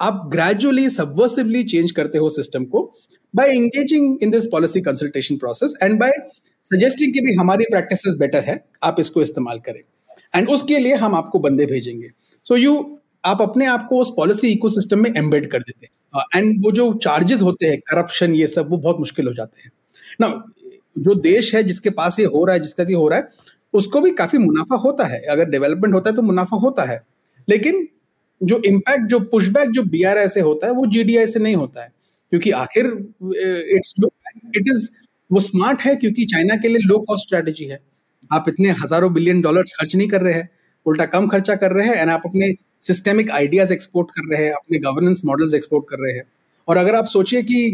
आप 0.01 0.29
ग्रेजुअली 0.33 0.89
सबवर्सिवली 0.91 1.63
चेंज 1.65 1.91
करते 1.91 2.19
हो 2.19 2.29
सिस्टम 2.31 2.65
को 2.65 2.93
by 3.35 3.49
engaging 3.49 4.19
in 4.23 4.31
this 4.31 4.47
policy 4.47 4.81
consultation 4.81 5.37
process 5.37 5.75
and 5.83 6.01
by 6.01 6.13
suggesting 6.65 7.13
कि 7.15 7.21
भी 7.21 7.35
हमारी 7.35 7.65
प्रैक्टिस 7.65 8.15
बेटर 8.15 8.45
है 8.45 8.65
आप 8.83 8.97
इसको 9.01 9.23
इस्तेमाल 9.23 9.59
करें। 9.59 9.81
एंड 10.35 10.49
उसके 10.49 10.79
लिए 10.79 10.95
हम 10.95 11.15
आपको 11.15 11.39
बंदे 11.39 11.67
भेजेंगे। 11.67 12.09
सो 12.45 12.55
so 12.55 12.61
यू 12.61 12.99
आप 13.25 13.43
अपने 13.43 13.67
आप 13.67 13.87
को 13.89 13.99
उस 13.99 14.13
पॉलिसी 14.17 14.49
इकोसिस्टम 14.49 15.03
में 15.03 15.15
एम्बेड 15.17 15.51
कर 15.51 15.59
देते 15.59 15.87
हैं। 15.87 16.25
एंड 16.37 16.59
uh, 16.59 16.65
वो 16.65 16.73
जो 16.73 16.93
चार्जेस 16.95 17.43
होते 17.43 17.67
हैं 17.67 17.79
करप्शन 17.79 18.35
ये 18.35 18.47
सब 18.47 18.71
वो 18.71 18.77
बहुत 18.77 18.99
मुश्किल 18.99 19.27
हो 19.27 19.35
जाते 19.35 19.63
हैं। 19.63 19.73
ना 20.21 20.53
जो 20.99 21.15
देश 21.15 21.55
है 21.55 21.63
जिसके 21.63 21.91
पास 21.91 22.21
ये 22.21 22.27
हो 22.27 22.45
रहा 22.45 22.55
है 22.55 22.61
जिसका 22.61 22.83
ये 22.83 22.95
हो 22.95 23.09
रहा 23.09 23.19
है 23.19 23.29
उसको 23.73 24.01
भी 24.01 24.11
काफ़ी 24.11 24.39
मुनाफा 24.39 24.77
होता 24.77 25.05
है। 25.05 25.21
अगर 25.21 25.45
डेवलपमेंट 25.45 25.95
होता 25.95 26.11
है 26.11 26.17
तो 26.17 26.23
मुनाफा 26.23 26.57
होता 26.57 26.85
है। 26.85 27.03
लेकिन 27.49 27.89
जो 28.43 28.63
इम्पैक्ट 28.67 29.07
जो 29.07 29.21
पुशबैक 29.21 29.71
जो 29.71 29.83
बी 29.83 30.03
से 30.29 30.41
होता 30.41 30.67
है 30.67 30.73
वो 30.73 30.87
जी 30.87 31.27
से 31.27 31.39
नहीं 31.39 31.57
होता 31.57 31.83
है। 31.83 32.02
क्योंकि 32.33 32.51
आखिर 32.57 32.87
इट्स 33.77 33.93
इट 34.57 34.69
इज़ 34.69 34.89
वो 35.31 35.41
स्मार्ट 35.41 35.81
है 35.81 35.95
क्योंकि 35.97 36.25
चाइना 36.27 36.57
के 36.57 36.69
लिए 36.69 36.79
लो 36.83 36.99
कॉस्ट 37.01 37.27
स्ट्रेटेजी 37.27 37.65
है। 37.65 37.79
आप 38.31 38.45
इतने 38.49 38.71
हज़ारों 38.73 39.13
बिलियन 39.15 39.41
डॉलर 39.43 39.63
खर्च 39.71 39.97
नहीं 39.97 40.09
कर 40.09 40.21
रहे 40.23 40.35
हैं, 40.35 40.49
उल्टा 40.87 41.05
कम 41.07 41.27
खर्चा 41.29 41.55
कर 41.55 41.73
रहे 41.73 41.87
हैं 41.89 41.95
एंड 41.95 42.11
आप 42.11 42.23
अपने 42.27 42.53
सिस्टेमिक 42.83 43.31
आइडियाज़ 43.31 43.73
एक्सपोर्ट 43.73 44.11
कर 44.11 44.29
रहे 44.31 44.45
हैं, 44.45 44.53
अपने 44.53 44.79
गवर्नेंस 44.81 45.23
मॉडल्स 45.25 45.55
एक्सपोर्ट 45.55 45.85
कर 45.89 45.99
रहे 45.99 46.15
हैं। 46.15 46.25
और 46.69 46.77
अगर 46.77 46.95
आप 46.95 47.07
सोचिए 47.07 47.43
कि 47.43 47.71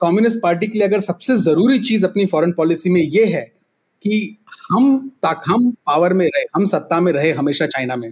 कम्युनिस्ट 0.00 0.38
पार्टी 0.42 0.66
के 0.66 0.78
लिए 0.78 0.88
अगर 0.88 1.00
सबसे 1.00 1.36
ज़रूरी 1.38 1.78
चीज़ 1.80 2.04
अपनी 2.06 2.26
फॉरेन 2.26 2.52
पॉलिसी 2.52 2.90
में 2.90 3.00
ये 3.00 3.24
है 3.26 3.42
कि 4.02 4.36
हम, 4.70 5.08
तक 5.24 5.42
हम 5.46 5.70
पावर 5.86 6.12
में 6.12 6.24
रहे, 6.26 6.44
हम 6.56 6.64
सत्ता 6.64 7.00
में 7.00 7.12
रहे 7.12 7.32
हमेशा 7.32 7.66
चाइना 7.66 7.96
में 7.96 8.10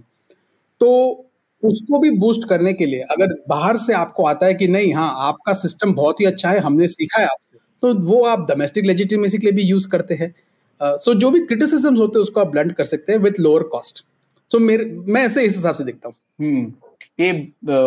तो 0.80 1.27
उसको 1.62 1.98
भी 1.98 2.10
बूस्ट 2.18 2.48
करने 2.48 2.72
के 2.72 2.86
लिए। 2.86 3.00
अगर 3.12 3.34
बाहर 3.48 3.76
से 3.76 3.92
आपको 3.94 4.26
आता 4.26 4.46
है 4.46 4.54
कि 4.54 4.68
नहीं 4.68 4.92
हाँ 4.94 5.12
आपका 5.28 5.52
सिस्टम 5.56 5.92
बहुत 5.94 6.20
ही 6.20 6.26
अच्छा 6.26 6.50
है 6.50 6.58
हमने 6.60 6.88
सीखा 6.88 7.20
है 7.20 7.26
आपसे 7.26 7.58
तो 7.82 7.94
वो 8.06 8.22
आप 8.26 8.46
डोमेस्टिक 8.48 8.84
लेजिटिमेसी 8.84 9.38
के 9.38 9.46
लिए 9.46 9.56
भी 9.56 9.62
यूज़ 9.62 9.88
करते 9.90 10.14
हैं। 10.14 10.34
सो 10.80 11.14
जो 11.14 11.30
भी 11.30 11.40
क्रिटिसिज्म 11.42 11.94
होते 11.96 12.18
हैं 12.18 12.22
उसको 12.22 12.40
आप 12.40 12.48
ब्लंड 12.48 12.72
कर 12.72 12.84
सकते 12.84 13.12
हैं 13.12 13.18
विथ 13.20 13.40
लोअर 13.40 13.62
कॉस्ट 13.68 14.04
सो 14.50 14.58
मेरे 14.60 14.84
मैं 15.06 15.22
ऐसे 15.22 15.44
इस 15.44 15.56
हिसाब 15.56 15.74
से 15.74 15.84
देखता 15.84 16.08
हूँ। 16.08 16.14
हम्म, 16.40 16.72
ये 17.20 17.32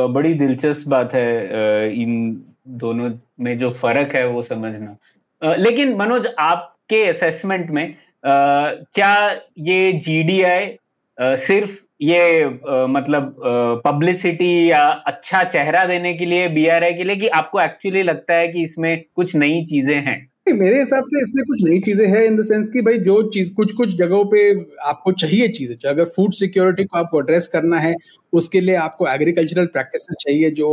बड़ी 0.09 0.33
दिलचस्प 0.35 0.87
बात 0.89 1.13
है 1.13 2.01
इन 2.01 2.43
दोनों 2.79 3.11
में 3.39 3.57
जो 3.57 3.69
फ़र्क 3.73 4.15
है 4.15 4.27
वो 4.27 4.41
समझना। 4.41 5.55
लेकिन 5.57 5.95
मनोज 5.97 6.27
आपके 6.39 7.03
असेसमेंट 7.05 7.69
में 7.69 7.95
क्या 8.25 9.15
ये 9.59 9.91
जीडीआई 9.99 10.75
सिर्फ़ 11.37 11.79
ये 12.01 12.43
आ, 12.43 12.85
मतलब 12.87 13.35
पब्लिसिटी 13.85 14.69
या 14.71 14.83
अच्छा 15.07 15.43
चेहरा 15.45 15.83
देने 15.85 16.13
के 16.13 16.25
लिए 16.25 16.47
बी 16.49 16.65
आर 16.69 16.83
के 16.93 17.03
लिए 17.03 17.15
कि 17.15 17.27
आपको 17.39 17.61
एक्चुअली 17.61 18.03
लगता 18.03 18.33
है 18.33 18.47
कि 18.47 18.63
इसमें 18.63 19.03
कुछ 19.15 19.35
नई 19.35 19.63
चीज़ें 19.65 19.95
हैं? 19.95 20.27
मेरे 20.49 20.79
हिसाब 20.79 21.03
से 21.07 21.21
इसमें 21.21 21.43
कुछ 21.45 21.63
नई 21.63 21.79
चीज़ें 21.79 22.05
हैं 22.07 22.23
इन 22.25 22.37
द 22.37 22.43
सेंस 22.43 22.71
कि 22.71 22.81
भाई 22.81 22.97
जो 22.99 23.21
चीज़ 23.33 23.53
कुछ 23.55 23.73
कुछ 23.75 23.95
जगहों 23.97 24.23
पे 24.25 24.49
आपको 24.85 25.11
चाहिए 25.13 25.47
चीज़ें। 25.49 25.75
चाहिए 25.75 25.93
अगर 25.95 26.05
फ़ूड 26.09 26.33
सिक्योरिटी 26.33 26.83
को 26.85 26.97
आपको 26.97 27.19
एड्रेस 27.19 27.47
करना 27.47 27.79
है 27.79 27.93
उसके 28.33 28.61
लिए 28.61 28.75
आपको 28.77 29.07
एग्रीकल्चरल 29.07 29.65
प्रैक्टिस 29.67 30.07
चाहिए 30.19 30.49
जो 30.53 30.69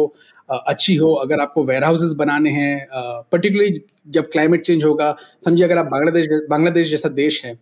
अच्छी 0.51 0.95
हो। 0.97 1.13
अगर 1.17 1.41
आपको 1.41 1.65
वेयर 1.65 1.85
हाउसेज 1.85 2.15
बनाने 2.19 2.51
हैं 2.51 2.87
पर्टिकुलरली 3.33 3.81
जब 4.09 4.27
क्लाइमेट 4.33 4.63
चेंज 4.63 4.85
होगा 4.85 5.15
समझिए 5.45 5.67
अगर 5.67 5.79
आप 5.79 5.87
बांग्लादेश 5.87 6.27
बांग्लादेश 6.51 6.91
जैसा 6.91 7.09
देश 7.17 7.45
है 7.45 7.53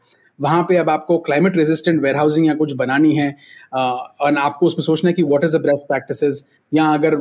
वहाँ 0.40 0.62
पे 0.62 0.77
अब 0.77 0.90
आपको 0.90 1.18
क्लाइमेट 1.18 1.57
रेजिस्टेंट 1.57 2.03
वेयर 2.03 2.16
हाउसिंग 2.16 2.46
या 2.46 2.55
कुछ 2.55 2.72
बनानी 2.72 3.14
है 3.16 3.37
और 3.75 4.38
आपको 4.38 4.66
उसमें 4.66 4.83
सोचना 4.85 5.09
है 5.11 5.14
कि 5.14 5.22
what 5.22 5.44
is 5.44 5.57
the 5.57 5.61
best 5.61 5.87
practices 5.87 6.44
या 6.75 6.87
अगर 6.94 7.16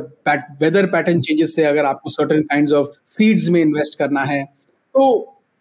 वेदर 0.60 0.86
पैटर्न 0.86 1.20
चेंजेस 1.20 1.54
से 1.56 1.64
अगर 1.64 1.84
आपको 1.84 2.10
सर्टेन 2.10 2.42
काइंड 2.42 2.72
ऑफ़ 2.72 2.88
सीड्स 3.06 3.48
में 3.48 3.60
इन्वेस्ट 3.60 3.98
करना 3.98 4.22
है 4.24 4.44
तो 4.44 5.08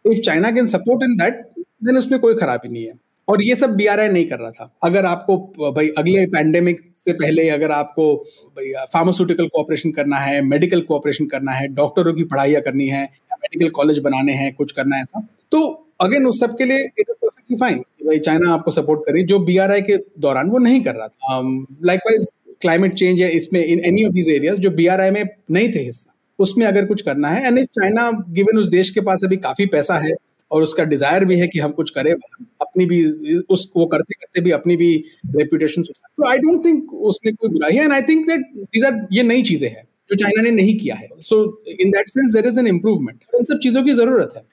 if 0.05 0.19
China 0.19 0.51
can 0.51 0.65
support 0.67 1.03
in 1.03 1.15
that 1.17 1.47
then 1.59 1.97
उसमें 1.97 2.19
कोई 2.19 2.33
खराबी 2.33 2.69
नहीं 2.69 2.85
है। 2.85 2.93
और 3.27 3.43
ये 3.43 3.55
सब 3.55 3.75
बी 3.75 3.85
नहीं 3.85 4.25
कर 4.25 4.39
रहा 4.39 4.49
था। 4.51 4.69
अगर 4.83 5.05
आपको, 5.05 5.37
भाई, 5.71 5.87
अगले 5.97 6.25
पैंडेमिक 6.27 6.81
से 6.95 7.13
पहले 7.13 7.47
अगर 7.49 7.71
आपको, 7.71 8.15
भाई 8.57 8.71
फार्मास्यूटिकल 8.93 9.47
कोऑपरेशन 9.47 9.91
करना 9.91 10.17
है 10.17 10.41
मेडिकल 10.41 10.81
कोऑपरेशन 10.81 11.25
करना 11.25 11.51
है 11.51 11.67
डॉक्टरों 11.67 12.13
की 12.13 12.23
पढ़ाइयाँ 12.23 12.61
करनी 12.61 12.87
है 12.87 13.01
या 13.01 13.35
मेडिकल 13.35 13.69
कॉलेज 13.69 13.99
बनाने 13.99 14.33
हैं, 14.33 14.53
कुछ 14.53 14.71
करना 14.71 14.95
है 14.95 15.01
ऐसा 15.01 15.27
तो 15.51 15.63
अगेन 16.01 16.25
उस 16.27 16.39
सब 16.39 16.57
के 16.57 16.65
लिए 16.65 16.85
इट 16.99 17.09
इज़ 17.09 17.24
परफेक्टली 17.49 17.57
फाइन 17.57 18.07
भाई 18.07 18.19
चाइना 18.19 18.53
आपको 18.53 18.71
सपोर्ट 18.71 19.01
करे 19.05 19.23
जो 19.23 19.39
बीआरआई 19.39 19.81
के 19.81 19.97
दौरान 20.19 20.49
वो 20.49 20.57
नहीं 20.57 20.81
कर 20.81 20.95
रहा 20.95 21.07
था। 21.07 21.41
लाइकवाइज 21.85 22.31
क्लाइमेट 22.61 22.93
चेंज 22.93 23.21
है 23.21 23.31
इसमें 23.31 23.65
in 23.65 23.79
any 23.79 24.05
of 24.05 24.13
these 24.13 24.29
areas 24.29 24.59
जो 24.59 24.69
बीआरआई 24.71 25.11
में 25.11 25.23
नहीं 25.51 25.69
थे 25.69 25.79
हिस्सा 25.79 26.13
उसमें 26.39 26.65
अगर 26.65 26.85
कुछ 26.85 27.01
करना 27.01 27.29
है 27.29 27.47
एंड 27.47 27.65
चाइना 27.65 28.11
गिवन 28.29 28.57
उस 28.57 28.67
देश 28.67 28.89
के 28.89 29.01
पास 29.01 29.23
अभी 29.23 29.37
काफ़ी 29.37 29.65
पैसा 29.65 29.97
है 29.97 30.15
और 30.51 30.63
उसका 30.63 30.83
डिज़ायर 30.83 31.25
भी 31.25 31.39
है 31.39 31.47
कि 31.47 31.59
हम 31.59 31.71
कुछ 31.71 31.89
करें 31.89 32.11
अपनी 32.11 32.85
भी 32.85 33.03
उस 33.39 33.71
वो 33.75 33.85
करते 33.85 34.13
करते 34.13 34.41
भी 34.41 34.51
अपनी 34.51 34.77
भी 34.77 35.03
रेपुटेशन 35.35 35.83
तो 35.83 36.27
आई 36.29 36.37
डोंट 36.37 36.65
थिंक 36.65 36.93
उसमें 36.93 37.35
कोई 37.35 37.49
बुराई 37.49 37.75
है 37.75 37.83
and 37.83 37.93
I 37.93 38.01
think 38.01 38.27
that 38.27 38.41
these 38.55 38.85
are 38.85 39.07
ये 39.11 39.23
नई 39.23 39.41
चीज़ें 39.41 39.69
हैं। 39.69 39.83
जो 40.09 40.15
चाइना 40.15 40.41
ने 40.41 40.51
नहीं 40.53 40.77
किया 40.79 40.95
है। 40.95 41.07
So 41.21 41.37
in 41.71 41.89
that 41.91 42.09
sense 42.09 42.33
there 42.33 42.47
is 42.47 42.59
an 42.59 42.67
improvement 42.67 43.23
इन 43.35 43.43
सब 43.45 43.59
चीज़ों 43.59 43.83
की 43.83 43.93
ज़रूरत 43.93 44.33
है। 44.35 44.43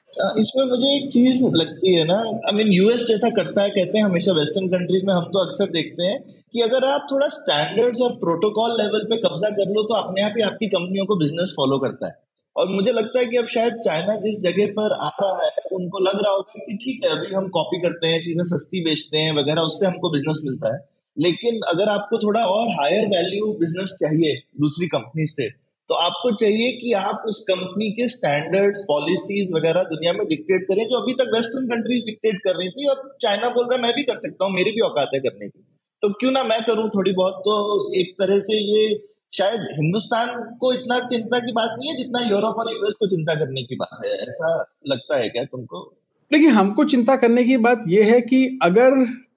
इसमें 0.41 0.65
मुझे 0.67 0.89
एक 0.95 1.09
चीज़ 1.11 1.45
लगती 1.57 1.95
है 1.95 2.05
ना 2.05 2.17
आई 2.17 2.55
मीन 2.55 2.73
यूएस 2.73 3.07
जैसा 3.07 3.29
करता 3.37 3.63
है, 3.63 3.71
कहते 3.71 3.99
हैं 3.99 4.05
हमेशा 4.05 4.33
वेस्टर्न 4.33 4.67
कंट्रीज़ 4.69 5.05
में 5.07 5.13
हम 5.15 5.31
तो 5.35 5.45
अक्सर 5.45 5.71
देखते 5.73 6.03
हैं 6.03 6.19
कि 6.53 6.61
अगर 6.61 6.85
आप 6.87 7.07
थोड़ा 7.13 7.29
स्टैंडर्ड्स 7.37 8.01
और 8.01 8.13
प्रोटोकॉल 8.19 8.77
लेवल 8.81 9.07
पे 9.11 9.17
कब्जा 9.19 9.51
कर 9.57 9.73
लो 9.75 9.83
तो 9.83 9.95
अपने 9.95 10.23
आप 10.23 10.35
ही 10.37 10.43
आपकी 10.45 10.69
कंपनियों 10.75 11.07
को 11.07 11.17
बिज़नेस 11.19 11.55
फॉलो 11.57 11.79
करता 11.79 12.07
है। 12.07 12.15
और 12.57 12.69
मुझे 12.69 12.93
लगता 12.93 13.19
है 13.19 13.25
कि 13.27 13.37
अब 13.37 13.47
शायद 13.49 13.77
चाइना 13.85 14.15
जिस 14.23 14.41
जगह 14.43 14.73
पर 14.73 14.93
आ 14.95 15.09
रहा 15.21 15.45
है, 15.45 15.51
उनको 15.73 15.99
लग 15.99 16.23
रहा 16.23 16.33
होगा 16.33 16.65
कि 16.67 16.75
ठीक 16.77 17.05
है, 17.05 17.11
अभी 17.11 17.35
हम 17.35 17.49
कॉपी 17.51 17.81
करते 17.83 18.07
हैं, 18.07 18.19
चीज़ें 18.25 18.45
सस्ती 18.47 18.85
बेचते 18.85 19.19
हैं, 19.19 19.33
वगैरह, 19.33 19.63
उससे 19.63 19.87
हमको 19.87 20.11
बिज़नेस 20.11 20.41
मिलता 20.45 20.75
है। 20.75 20.81
लेकिन 21.19 21.61
अगर 21.69 21.89
आपको 21.89 22.19
थोड़ा 22.19 22.41
और 22.41 22.69
हायर 22.69 23.07
वैल्यू 23.07 23.53
बिज़नेस 23.53 23.99
चाहिए 24.03 24.43
दूसरी 24.61 24.87
कंपनी 24.87 25.27
से 25.27 25.63
तो 25.89 25.95
आपको 25.95 26.31
चाहिए 26.31 26.73
कि 26.73 26.93
आप 26.93 27.23
उस 27.27 27.45
कंपनी 27.51 27.91
के 27.91 28.09
स्टैंडर्ड्स 28.09 28.81
पॉलिसीज़ 28.81 29.55
वगैरह 29.55 29.83
दुनिया 29.83 30.13
में 30.13 30.27
डिक्टेट 30.29 30.63
करें, 30.63 30.89
जो 30.89 30.97
अभी 30.97 31.13
तक 31.13 31.31
वेस्टर्न 31.35 31.67
कंट्रीज़ 31.67 32.07
डिक्टेट 32.07 32.37
कर 32.37 32.57
रही 32.57 32.69
थी। 32.69 32.89
अब 32.89 33.17
चाइना 33.23 33.49
बोल 33.49 33.65
रहा 33.65 33.77
है, 33.77 33.83
मैं 33.83 33.93
भी 33.93 34.03
कर 34.03 34.17
सकता 34.17 34.45
हूँ, 34.45 34.55
मेरी 34.55 34.71
भी 34.71 34.81
औकात 34.81 35.11
है 35.15 35.21
करने 35.21 35.49
की। 35.49 35.65
तो 36.03 36.13
क्यों 36.13 36.33
ना 36.33 36.45
मैं 36.45 36.63
करूँ 36.63 36.89
थोड़ी 36.89 37.13
बहुत? 37.13 37.35
तो 37.35 37.93
एक 37.95 38.13
तरह 38.13 38.39
से 38.39 38.59
ये 38.59 39.09
शायद 39.39 39.61
हिंदुस्तान 39.61 40.57
को 40.61 40.73
इतना 40.73 40.99
चिंता 40.99 41.39
की 41.39 41.53
बात 41.53 41.77
नहीं 41.79 41.91
है, 41.91 41.97
जितना 41.97 42.21
यूरोप 42.21 42.57
और 42.57 42.73
यूएस 42.73 42.95
को 42.95 43.07
चिंता 43.07 43.35
करने 43.35 43.63
की 43.63 43.77
बात 43.77 43.99
है। 44.05 44.13
ऐसा 44.13 44.75
लगता 44.89 45.17
है 45.17 45.29
क्या 45.29 45.45
तुमको? 45.45 45.95
देखिए, 46.33 46.49
हमको 46.49 46.85
चिंता 46.85 47.17
करने 47.17 47.45
की 47.45 47.57
बात 47.57 47.83
यह 47.89 48.13
है 48.13 48.21
कि 48.21 48.59
अगर 48.63 48.91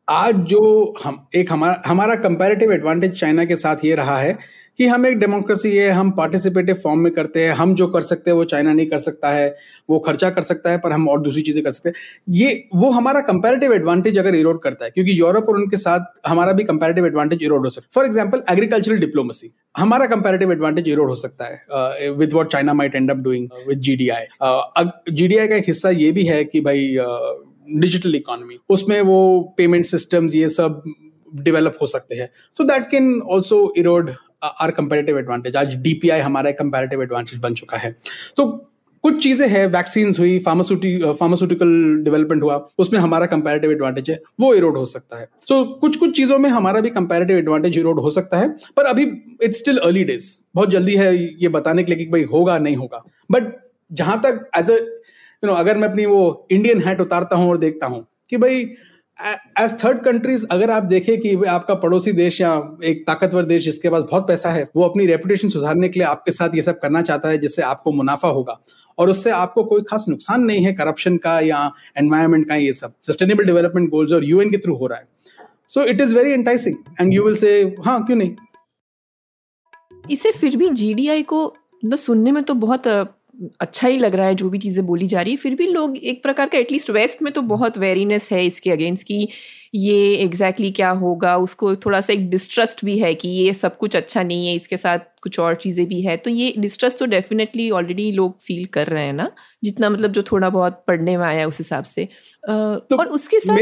आज 0.08 0.36
जो 0.48 0.94
हम, 1.04 1.26
एक 1.36 1.52
हमारा 1.52 1.82
हमारा 1.86 2.16
कंपैरेटिव 2.16 2.72
एडवांटेज 2.74 3.20
चाइना 3.20 3.46
के 3.46 3.56
साथ 3.56 3.86
ये 3.86 3.96
रहा 3.96 4.18
है 4.20 4.38
कि 4.78 4.88
हम 4.88 5.06
एक 5.06 5.18
डेमोक्रेसी 5.20 5.72
है, 5.78 5.90
हम 5.90 6.12
पार्टिसिपेटिव 6.12 6.76
फॉर्म 6.76 7.00
में 7.00 7.12
करते 7.14 7.44
हैं, 7.46 7.52
हम 7.52 7.74
जो 7.76 7.88
कर 7.88 8.02
सकते 8.02 8.32
हैं 8.32 8.36
वो 8.38 8.44
चाइना 8.44 8.74
नहीं 8.74 8.86
कर 8.88 8.98
सकता 8.98 9.30
है, 9.30 9.48
वो 9.90 10.00
खर्चा 10.00 10.30
कर 10.30 10.42
सकता 10.42 10.72
है, 10.72 10.78
पर 10.78 10.92
हम 10.92 11.08
और 11.10 11.22
दूसरी 11.22 11.42
चीज़ें 11.42 11.64
कर 11.64 11.72
सकते 11.72 11.90
हैं। 11.90 11.96
ये, 12.30 12.68
वो 12.76 12.90
हमारा 12.92 13.22
कंपैरेटिव 13.22 13.74
एडवांटेज 13.74 14.18
अगर 14.18 14.36
इरोड 14.36 14.62
करता 14.62 14.86
है, 14.86 14.92
क्योंकि 14.92 15.20
यूरोप 15.20 15.50
और 15.50 15.56
उनके 15.56 15.78
साथ 15.78 16.28
हमारा 16.28 16.52
भी 16.52 16.64
कंपैरेटिव 16.64 17.06
एडवांटेज 17.06 17.44
इरोड 17.44 17.66
हो 17.66 17.70
सकता 17.70 17.86
है। 17.86 17.92
फॉर 17.96 18.06
एग्ज़ाम्पल 18.06 18.44
एग्रीकल्चरल 18.52 19.00
डिप्लोमेसी 19.00 19.52
हमारा 19.78 20.06
कंपैरेटिव 20.06 20.52
एडवांटेज 20.52 20.90
इरोड 20.90 21.10
हो 21.10 21.16
सकता 21.16 21.46
है 21.46 22.12
with 22.12 22.34
what 22.34 22.52
China 22.52 22.74
might 22.74 22.96
end 22.96 23.12
up 23.12 23.18
doing 23.18 23.48
with 23.68 23.80
GDI 23.80 24.26
GDI 25.12 25.48
का 25.48 25.56
एक 25.56 25.68
हिस्सा 25.68 25.90
ये 25.90 26.12
भी 26.12 26.26
है 26.26 26.44
कि 26.46 26.62
भाई 26.62 26.96
डिजिटल 27.70 28.16
इकोनॉमी 28.16 28.58
उसमें 28.70 29.00
वो 29.02 29.18
पेमेंट 29.58 29.86
सिस्टम्स 29.86 30.36
ये 30.36 30.50
सब 30.50 30.84
डेवलप 31.34 31.78
हो 31.82 31.88
सकते 31.88 32.16
हैं। 32.16 32.30
So 32.58 32.64
that 32.64 32.90
can 32.92 33.20
also 33.22 33.74
erode 33.78 34.12
our 34.44 34.72
comparative 34.74 35.18
advantage 35.20 35.56
आज 35.56 35.76
डीपीआई 35.84 36.20
हमारा 36.22 36.52
कंपेरेटिव 36.54 37.02
एडवांटेज 37.04 37.40
बन 37.40 37.54
चुका 37.54 37.78
है। 37.78 37.96
तो 38.38 38.46
कुछ 39.04 39.22
चीज़ें 39.24 39.48
हैं 39.48 39.66
वैक्सीन 39.68 40.14
हुई 40.20 40.38
फार्मास्यूटि 40.40 40.98
फार्मास्यूटिकल 41.20 41.68
डेवलपमेंट 42.04 42.44
हुआ 42.44 42.56
उसमें 42.80 43.00
हमारा 43.00 43.26
कंपेरेटिव 43.26 43.72
एडवांटेज 43.72 44.10
है 44.10 44.20
वो 44.40 44.54
इरोड 44.54 44.78
हो 44.78 44.86
सकता 44.86 45.20
है। 45.20 45.26
सो 45.48 45.56
so, 45.56 45.80
कुछ 45.82 45.98
कुछ 45.98 46.16
चीज़ों 46.18 46.38
में 46.40 46.50
हमारा 46.50 46.80
भी 46.82 46.90
कंपेरेटिव 46.92 47.38
एडवांटेज 47.38 47.78
इरोड 47.78 48.00
हो 48.00 48.10
सकता 48.12 48.38
है 48.38 48.48
पर 48.78 48.86
अभी 48.86 49.04
इट्स 49.44 49.58
स्टिल 49.58 49.78
अर्ली 49.80 50.04
डेज़ 50.04 50.32
बहुत 50.56 50.70
जल्दी 50.70 50.96
है 50.96 51.16
ये 51.16 51.50
बताने 51.50 51.84
के 51.84 51.94
लिए 51.94 52.06
कि 52.06 52.12
भाई 52.12 52.24
होगा 52.34 52.58
नहीं 52.58 52.76
होगा। 52.76 53.04
बट 53.32 53.54
जहाँ 53.92 54.20
तक 54.22 54.50
एज 54.58 54.72
अ 54.72 54.78
यू 55.46 55.52
नो 55.52 55.58
अगर 55.58 55.78
मैं 55.78 55.88
अपनी 55.90 56.06
वो 56.06 56.48
इंडियन 56.52 56.82
हैट 56.82 57.02
उतारता 57.02 57.36
हूँ 57.36 57.50
और 57.50 57.58
देखता 57.58 57.88
हूँ 57.88 58.06
कि 58.30 58.38
भाई 58.38 58.60
एज 59.60 59.74
थर्ड 59.84 60.02
कंट्रीज़ 60.04 60.46
अगर 60.52 60.72
आप 60.72 60.84
देखें 60.84 61.20
कि 61.22 61.34
आपका 61.46 61.74
पड़ोसी 61.76 62.12
देश 62.12 62.40
या 62.42 62.54
एक 62.84 63.04
ताकतवर 63.08 63.44
देश 63.46 63.64
जिसके 63.64 63.90
पास 63.90 64.04
बहुत 64.04 64.28
पैसा 64.28 64.50
है, 64.50 64.68
वो 64.76 64.84
अपनी 64.84 65.06
रेपुटेशन 65.06 65.50
सुधारने 65.50 65.90
के 65.90 66.00
लिए 66.00 66.08
आपके 66.08 66.32
साथ 66.32 66.56
ये 66.56 66.62
सब 66.62 66.80
करना 66.80 67.02
चाहता 67.02 67.30
है 67.30 67.38
जिससे 67.38 67.62
आपको 67.62 67.92
मुनाफा 67.92 68.28
होगा। 68.28 68.60
और 68.98 69.10
उससे 69.10 69.32
आपको 69.32 69.64
कोई 69.64 69.82
खास 69.82 70.06
नुकसान 70.10 70.42
नहीं 70.42 70.66
है 70.66 70.74
करप्शन 70.74 71.18
का 71.18 71.40
या 71.40 71.72
एनवायरमेंट 71.98 72.48
का 72.50 72.56
ये 72.56 72.74
सब। 72.74 72.94
सस्टेनेबल 73.02 73.46
डेवलपमेंट 73.46 73.90
गोल्स 73.90 74.14
और 74.14 74.24
यूएन 74.24 74.52
के 74.52 74.58
थ्रू 74.58 74.76
हो 74.76 74.88
रहा 74.88 75.00
है। 75.00 75.08
So 75.68 75.84
it 75.84 76.02
is 76.02 76.16
very 76.16 76.34
enticing 76.34 76.76
and 77.02 77.14
you 77.14 77.24
will 77.24 77.36
see 77.36 77.62
हाँ 77.86 78.04
क्यों 78.06 78.18
नहीं? 78.18 78.36
इसे 80.12 80.32
फिर 80.32 80.58
भी 80.58 80.70
जीडीआई 80.72 81.24
को 81.24 81.56
सुनने 81.84 82.32
में 82.32 82.44
तो 82.44 82.54
बहुत 82.56 82.88
अच्छा 83.62 83.88
ही 83.88 83.98
लग 83.98 84.16
रहा 84.16 84.28
है 84.28 84.36
जो 84.36 84.50
भी 84.50 84.58
चीज़ें 84.58 84.86
बोली 84.86 85.08
जा 85.08 85.22
रही 85.22 85.32
है। 85.32 85.38
फिर 85.38 85.56
भी 85.56 85.68
लोग 85.68 85.98
एक 85.98 86.22
प्रकार 86.24 86.50
का 86.50 86.58
एटलीस्ट 86.58 86.90
वेस्ट 86.90 87.22
में 87.22 87.32
तो 87.34 87.42
बहुत 87.44 87.78
वेरीनेस 87.78 88.30
है 88.32 88.46
इसके 88.46 88.72
अगेंस्ट 88.72 89.04
कि 89.08 89.28
ये 89.76 89.96
एग्जैक्टली 90.16 90.68
exactly 90.68 90.76
क्या 90.76 90.90
होगा? 90.92 91.36
उसको 91.38 91.76
थोड़ा 91.78 92.02
सा 92.02 92.14
एक 92.14 92.30
डिस्ट्रस्ट 92.30 92.86
भी 92.86 92.98
है 93.00 93.14
कि 93.16 93.30
ये 93.30 93.54
सब 93.54 93.78
कुछ 93.78 93.96
अच्छा 93.96 94.24
नहीं 94.24 94.48
है 94.48 94.56
इसके 94.56 94.78
साथ 94.78 95.00
कुछ 95.24 95.40
और 95.40 95.56
चीज़ें 95.56 95.86
भी 95.88 96.02
है। 96.02 96.18
तो 96.18 96.30
ये 96.32 96.54
डिस्ट्रस्ट 96.60 97.00
तो 97.00 97.06
डेफिनेटली 97.08 97.70
ऑलरेडी 97.72 98.12
लोग 98.12 98.38
फील 98.42 98.66
कर 98.74 98.88
रहे 98.88 99.04
हैं 99.06 99.14
ना? 99.14 99.30
जितना 99.64 99.90
मतलब 99.90 100.12
जो 100.12 100.24
थोड़ा 100.32 100.50
बहुत 100.50 100.84
पढ़ने 100.88 101.18
में 101.18 101.26
आया 101.26 101.48
उस 101.48 101.58
हिसाब 101.60 101.84
से। 101.86 102.08
तो 102.44 102.98
और 102.98 103.08
उसके 103.10 103.40
साथ 103.40 103.58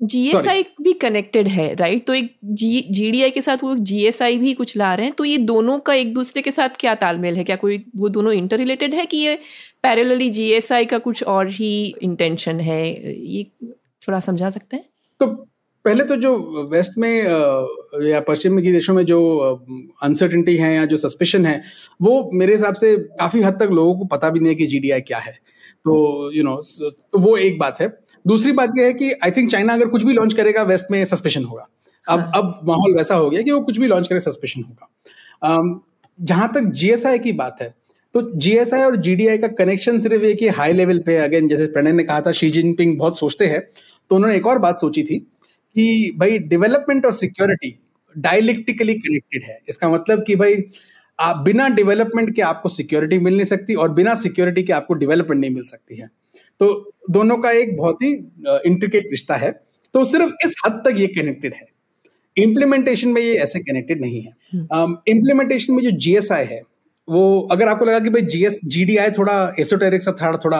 जीएसआई 0.00 0.64
भी 0.82 0.92
कनेक्टेड 0.92 1.48
है 1.48 1.74
राइट 1.74 2.06
तो 2.06 2.14
एक 2.14 2.34
जी 2.44 2.80
जीडीआई 2.90 3.30
के 3.30 3.40
साथ 3.40 3.62
वो 3.62 3.74
जीएसआई 3.74 4.36
भी 4.38 4.52
कुछ 4.54 4.76
ला 4.76 4.94
रहे 4.94 5.06
हैं 5.06 5.14
तो 5.14 5.24
ये 5.24 5.38
दोनों 5.38 5.78
का 5.78 5.94
एक 5.94 6.12
दूसरे 6.14 6.42
के 6.42 6.50
साथ 6.50 6.68
क्या 6.80 6.94
तालमेल 6.94 7.36
है? 7.36 7.44
क्या 7.44 7.56
कोई 7.56 7.84
वो 7.96 8.08
दोनों 8.08 8.32
इंटर 8.32 8.56
रिलेटेड 8.56 8.94
है 8.94 9.06
कि 9.06 9.16
ये 9.16 9.38
पैरेलली 9.82 10.30
जीएसआई 10.30 10.84
का 10.84 10.98
कुछ 10.98 11.22
और 11.24 11.50
ही 11.50 11.94
इंटेंशन 12.02 12.60
है? 12.60 12.82
ये 13.26 13.46
थोड़ा 14.08 14.20
समझा 14.20 14.50
सकते 14.50 14.76
हैं? 14.76 14.84
तो 15.20 15.26
पहले 15.84 16.04
तो 16.04 16.16
जो 16.16 16.36
वेस्ट 16.72 16.98
में 16.98 17.24
या 18.08 18.20
पश्चिम 18.20 18.60
के 18.62 18.72
देशों 18.72 18.94
में 18.94 19.04
जो 19.06 19.18
अनसर्टिनिटी 20.02 20.56
है 20.56 20.74
या 20.74 20.84
जो 20.84 20.96
सस्पेशन 20.96 21.46
है 21.46 21.62
वो 22.02 22.30
मेरे 22.34 22.52
हिसाब 22.52 22.74
से 22.74 22.96
काफ़ी 23.20 23.42
हद 23.42 23.62
तक 23.62 23.70
लोगों 23.72 23.94
को 23.94 24.04
पता 24.04 24.30
भी 24.30 24.40
नहीं 24.40 24.48
है 24.48 24.54
कि 24.54 24.66
जीडीआई 24.66 25.00
क्या 25.00 25.18
है। 25.18 25.32
तो 25.32 26.32
यू 26.32 26.42
you 26.42 26.50
नो 26.50 26.56
know, 26.56 26.92
तो 27.12 27.18
वो 27.18 27.36
एक 27.36 27.58
बात 27.58 27.80
है। 27.80 27.88
दूसरी 28.24 28.52
बात 28.52 28.70
यह 28.78 28.84
है 28.84 28.92
कि 28.92 29.10
आई 29.14 29.30
थिंक 29.30 29.50
चाइना 29.50 29.72
अगर 29.72 29.88
कुछ 29.88 30.04
भी 30.04 30.12
लॉन्च 30.12 30.34
करेगा 30.34 30.62
वेस्ट 30.62 30.90
में 30.90 31.04
सस्पेशन 31.04 31.44
होगा। 31.44 31.66
अब 32.06 32.20
हाँ. 32.20 32.32
अब 32.34 32.60
माहौल 32.64 32.96
वैसा 32.96 33.14
हो 33.14 33.30
गया 33.30 33.42
कि 33.42 33.50
वो 33.50 33.60
कुछ 33.60 33.78
भी 33.78 33.86
लॉन्च 33.86 34.08
करे 34.08 34.20
सस्पेशन 34.20 34.62
होगा। 34.62 34.88
um, 35.42 35.78
जहाँ 36.18 36.50
तक 36.54 36.64
जीएसआई 36.72 37.18
की 37.18 37.32
बात 37.34 37.62
है 37.62 37.74
तो 38.14 38.20
जीएसआई 38.38 38.82
और 38.82 38.96
जीडीआई 38.96 39.38
का 39.38 39.48
कनेक्शन 39.54 39.98
सिर्फ़ 39.98 40.24
एक 40.24 40.42
ही 40.42 40.48
हाई 40.48 40.72
लेवल 40.72 40.98
पे 40.98 41.16
अगेन 41.16 41.48
जैसे 41.48 41.66
प्रणय 41.66 41.92
ने 41.92 42.02
कहा 42.04 42.20
था 42.20 42.32
शी 42.32 42.50
जिनपिंग 42.50 42.96
बहुत 42.98 43.18
सोचते 43.18 43.46
हैं 43.46 43.60
तो 44.10 44.16
उन्होंने 44.16 44.36
एक 44.36 44.46
और 44.46 44.58
बात 44.58 44.78
सोची 44.78 45.02
थी 45.02 45.18
कि 45.18 46.12
भाई 46.18 46.38
डेवलपमेंट 46.38 47.06
और 47.06 47.12
सिक्योरिटी 47.12 47.78
डायलिक्टिकली 48.16 48.94
कनेक्टेड 48.94 49.42
है। 49.42 49.58
इसका 49.68 49.88
मतलब 49.88 50.22
कि 50.26 50.36
भाई 50.36 50.56
आप 51.18 51.36
बिना 51.36 51.68
डेवलपमेंट 51.68 52.34
के 52.36 52.42
आपको 52.42 52.68
सिक्योरिटी 52.68 53.18
मिल 53.18 53.34
नहीं 53.34 53.46
सकती 53.46 53.74
और 53.74 53.92
बिना 53.92 54.14
सिक्योरिटी 54.14 54.62
के 54.62 54.72
आपको 54.72 54.94
डेवलपमेंट 54.94 55.40
नहीं 55.40 55.50
मिल 55.50 55.64
सकती 55.64 55.96
है। 55.96 56.08
तो 56.60 56.92
दोनों 57.10 57.36
का 57.38 57.50
एक 57.50 57.76
बहुत 57.76 58.02
ही 58.02 58.12
इंट्रिकेट 58.66 59.08
रिश्ता 59.10 59.34
है। 59.34 59.50
तो 59.94 60.04
सिर्फ़ 60.04 60.46
इस 60.46 60.54
हद 60.66 60.82
तक 60.86 60.98
ये 60.98 61.06
कनेक्टेड 61.06 61.54
है। 61.54 61.66
इम्प्लीमेंटेशन 62.36 63.08
में 63.08 63.20
ये 63.22 63.34
ऐसे 63.34 63.58
कनेक्टेड 63.58 64.00
नहीं 64.00 64.22
है। 64.22 64.32
इम्प्लीमेंटेशन 65.08 65.72
um, 65.72 65.78
में 65.78 65.84
जो 65.84 65.98
जीएसआई 65.98 66.44
है 66.44 66.62
वो 67.08 67.48
अगर 67.52 67.68
आपको 67.68 67.84
लगा 67.84 67.98
कि 67.98 68.10
भाई 68.10 68.22
जीएस 68.22 68.60
जीडीआई 68.64 69.10
थोड़ा 69.10 69.54
एसोटेरिक 69.60 70.02
सा 70.02 70.12
था 70.12 70.36
थोड़ा 70.36 70.58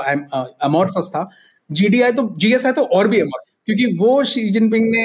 अमोरफस 0.62 1.11
था 1.14 1.28
जीडीआई 1.70 2.12
तो 2.12 2.35
जीएसआई 2.38 2.72
तो 2.72 2.83
और 2.83 3.09
भी 3.09 3.20
अमोरफस 3.20 3.54
क्योंकि 3.68 3.85
वो 3.98 4.22
शी 4.24 4.42
जिनपिंग 4.50 4.87
ने 4.90 5.05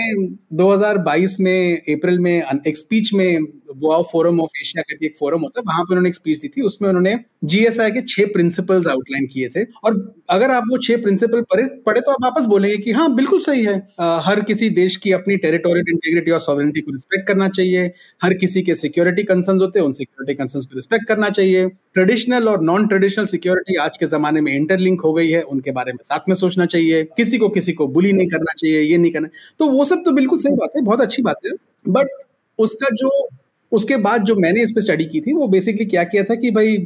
2022 0.57 1.39
में 1.39 1.77
अप्रैल 1.89 2.17
में 2.19 2.31
एक 2.67 2.77
स्पीच 2.77 3.13
में 3.13 3.43
बोआ 3.75 4.01
फोरम 4.01 4.39
ऑफ़ 4.41 4.49
एशिया 4.61 4.81
करके 4.81 5.05
एक 5.05 5.15
फोरम 5.19 5.41
होता 5.41 5.59
है 5.59 5.63
वहाँ 5.67 5.83
पे 5.83 5.93
उन्होंने 5.93 6.09
एक 6.09 6.15
स्पीच 6.15 6.37
दी 6.41 6.47
थी 6.47 6.61
उसमें 6.61 6.87
उन्होंने 6.89 7.15
जीएसआई 7.45 7.91
के 7.91 8.01
छह 8.07 8.25
प्रिंसिपल्स 8.33 8.87
आउटलाइन 8.87 9.25
किए 9.33 9.47
थे। 9.49 9.63
और 9.83 9.93
अगर 10.29 10.51
आप 10.51 10.63
वो 10.71 10.77
छह 10.77 10.97
प्रिंसिपल 11.01 11.41
पढ़े 11.51 11.63
पढ़े 11.85 12.01
तो 12.01 12.11
आप 12.11 12.23
वापस 12.23 12.45
बोलेंगे 12.45 12.77
कि 12.77 12.91
हाँ 12.91 13.13
बिल्कुल 13.15 13.39
सही 13.39 13.63
है। 13.65 13.75
आ, 13.99 14.19
हर 14.19 14.41
किसी 14.41 14.69
देश 14.69 14.95
की 14.95 15.11
अपनी 15.11 15.37
टेरिटोरियल 15.37 15.85
इंटीग्रिटी 15.89 16.31
और 16.31 16.39
सॉवरिटी 16.39 16.81
को 16.81 16.91
रिस्पेक्ट 16.91 17.27
करना 17.27 17.47
चाहिए। 17.49 17.85
हर 18.21 18.33
किसी 18.33 18.61
के 18.61 18.75
सिक्योरिटी 18.75 19.23
कंसर्न 19.23 19.59
होते 19.59 19.79
हैं 19.79 19.85
उन 19.85 19.91
सिक्योरिटी 19.91 20.33
कंसर्न 20.33 20.63
को 20.63 20.75
रिस्पेक्ट 20.75 21.07
करना 21.07 21.29
चाहिए। 21.29 21.67
ट्रेडिशनल 21.93 22.47
और 22.49 22.63
नॉन 22.63 22.87
ट्रेडिशनल 22.87 23.25
सिक्योरिटी 23.25 23.75
आज 23.77 23.97
के 23.97 24.05
जमाने 24.07 24.41
में 24.41 24.53
इंटरलिंक 24.55 25.01
हो 25.01 25.13
गई 25.13 25.29
है 25.29 25.41
उनके 25.43 25.71
बारे 25.71 25.91
में 25.93 25.99
साथ 26.03 26.29
में 26.29 26.35
सोचना 26.35 26.65
चाहिए। 26.65 27.03
किसी 27.17 27.37
को 27.37 27.49
किसी 27.49 27.73
को 27.73 27.87
बुली 27.89 28.11
नहीं 28.13 28.27
करना 28.27 28.48
चाहिए, 28.57 28.81
ये 28.81 28.97
नहीं 28.97 29.11
करना 29.11 29.27
तो 29.59 29.65
वो 29.65 29.85
सब 29.85 30.03
तो 30.05 30.11
बिल्कुल 30.11 30.39
सही 30.39 30.55
बात 30.55 30.71
है, 30.77 30.81
बहुत 30.81 31.01
अच्छी 31.01 31.21
बात 31.21 31.39
है। 31.45 31.51
बट 31.89 32.07
उसका 32.59 32.87
जो, 32.95 33.29
उसके 33.71 33.97
बाद 33.97 34.23
जो 34.23 34.35
मैंने 34.35 34.63
इस 34.63 34.71
पर 34.71 34.81
स्टडी 34.81 35.05
की 35.05 35.21
थी, 35.21 35.33
वो 35.33 35.47
बेसिकली 35.47 35.85
क्या 35.85 36.03
किया 36.03 36.23
था 36.23 36.35
कि 36.35 36.51
भाई, 36.51 36.77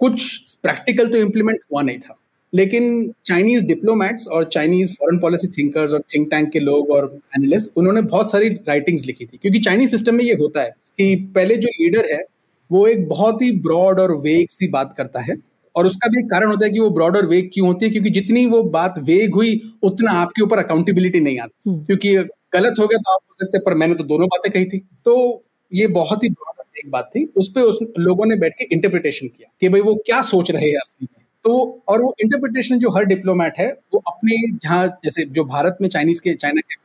कुछ 0.00 0.38
प्रैक्टिकल 0.62 1.08
तो 1.08 1.18
इम्प्लीमेंट 1.18 1.60
हुआ 1.72 1.82
नहीं 1.82 1.98
था। 1.98 2.16
लेकिन 2.52 3.12
चाइनीज़ 3.24 3.64
डिप्लोमेट्स 3.64 4.26
और 4.28 4.44
चाइनीज़ 4.44 4.94
फॉरेन 4.94 5.18
पॉलिसी 5.20 5.48
थिंकर्स 5.48 5.92
और 5.92 6.02
थिंक 6.14 6.30
टैंक 6.30 6.50
के 6.52 6.60
लोग 6.60 6.90
और 6.90 7.18
एनालिस्ट 7.38 7.70
उन्होंने 7.76 8.02
बहुत 8.02 8.30
सारी 8.30 8.48
राइटिंग्स 8.48 9.06
लिखी 9.06 9.24
थी। 9.24 9.38
क्योंकि 9.42 9.58
चाइनीज़ 9.58 9.90
सिस्टम 9.90 10.14
में 10.14 10.24
ये 10.24 10.34
होता 10.34 10.62
है 10.62 10.70
कि 10.98 11.14
पहले 11.34 11.56
जो 11.56 11.68
लीडर 11.80 12.12
है, 12.12 12.22
वो 12.70 12.86
एक 12.86 13.08
बहुत 13.08 13.42
ही 13.42 13.50
ब्रॉड 13.52 14.00
और 14.00 14.16
वेग 14.16 14.48
सी 14.50 14.68
बात 14.68 14.94
करता 14.98 15.20
है। 15.20 15.34
और 15.76 15.86
उसका 15.86 16.08
भी 16.08 16.18
एक 16.18 16.30
कारण 16.30 16.48
होता 16.48 16.66
है 16.66 16.72
कि 16.72 16.78
वो 16.78 16.90
ब्रॉड 16.90 17.16
और 17.16 17.26
वेग 17.26 17.50
क्यों 17.54 17.66
होती 17.68 17.86
है? 17.86 17.92
क्योंकि 17.92 18.10
जितनी 18.10 18.46
वो 18.46 18.62
बात 18.62 18.94
वेग 18.98 19.34
हुई 19.34 19.60
उतना 19.82 20.12
आपके 20.12 20.42
ऊपर 20.42 20.58
अकाउंटेबिलिटी 20.58 21.20
नहीं 21.20 21.38
आती। 21.38 21.70
हम्म। 21.70 21.84
क्योंकि 21.84 22.16
गलत 22.54 22.74
हो 22.80 22.86
गया 22.86 22.98
तो 22.98 23.12
आप 23.12 23.18
बोल 23.28 23.46
सकते 23.46 23.58
पर 23.58 23.74
मैंने 23.74 23.94
तो 23.94 24.04
दोनों 24.04 24.26
बातें 24.26 24.52
कही 24.52 24.64
थी। 24.64 24.78
तो 25.04 25.44
ये 25.72 25.86
बहुत 25.86 26.24
ही 26.24 26.28
ब्रॉड 26.28 26.50
एक 26.78 26.90
बात 26.90 27.10
थी। 27.16 27.32
उस 27.36 27.48
पर 27.48 27.60
उस 27.60 27.78
लोगों 27.98 28.26
ने 28.26 28.36
बैठ 28.36 28.52
के 28.52 28.64
इंटरप्रिटेशन 28.64 29.26
किया 29.26 29.52
कि 29.60 29.68
भाई 29.68 29.80
वो 29.80 29.94
क्या 29.94 30.22
सोच 30.22 30.50
रहे 30.50 30.68
हैं 30.68 30.76
असली 30.76 31.08
में। 31.12 31.24
तो 31.44 31.82
और 31.88 32.02
वो 32.02 32.14
इंटरप्रिटेशन 32.20 32.78
जो 32.78 32.90
हर 32.90 33.04
डिप्लोमेट 33.04 33.52
है 33.58 33.72
वो 33.94 34.02
अपने 34.06 34.58
जहाँ 34.58 34.86
जैसे 35.04 35.24
जो 35.24 35.44
भारत 35.44 35.76
में 35.80 35.88
चाइनीज़ 35.88 36.20
के 36.20 36.34
चाइना 36.34 36.60
के 36.60 36.84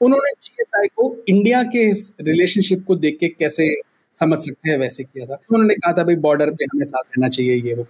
उन्होंने 0.00 0.30
जीएसआई 0.42 0.86
को 0.86 1.24
इंडिया 1.28 1.62
के 1.62 1.90
इस 1.90 2.14
रिलेशनशिप 2.20 2.84
को 2.86 2.96
देख 2.96 3.16
के 3.20 3.28
कैसे 3.28 3.80
समझ 4.20 4.38
सकते 4.38 4.70
हैं 4.70 4.78
वैसे 4.78 5.04
किया 5.04 5.26
था। 5.26 5.38
उन्होंने 5.52 5.74
कहा 5.74 5.92
था, 5.92 6.04
भाई 6.04 6.16
बॉर्डर 6.16 6.50
पे 6.50 6.64
हमें 6.64 6.84
साथ 6.84 7.02
रहना 7.02 7.28
चाहिए 7.28 7.54
ये 7.56 7.74
वो। 7.74 7.86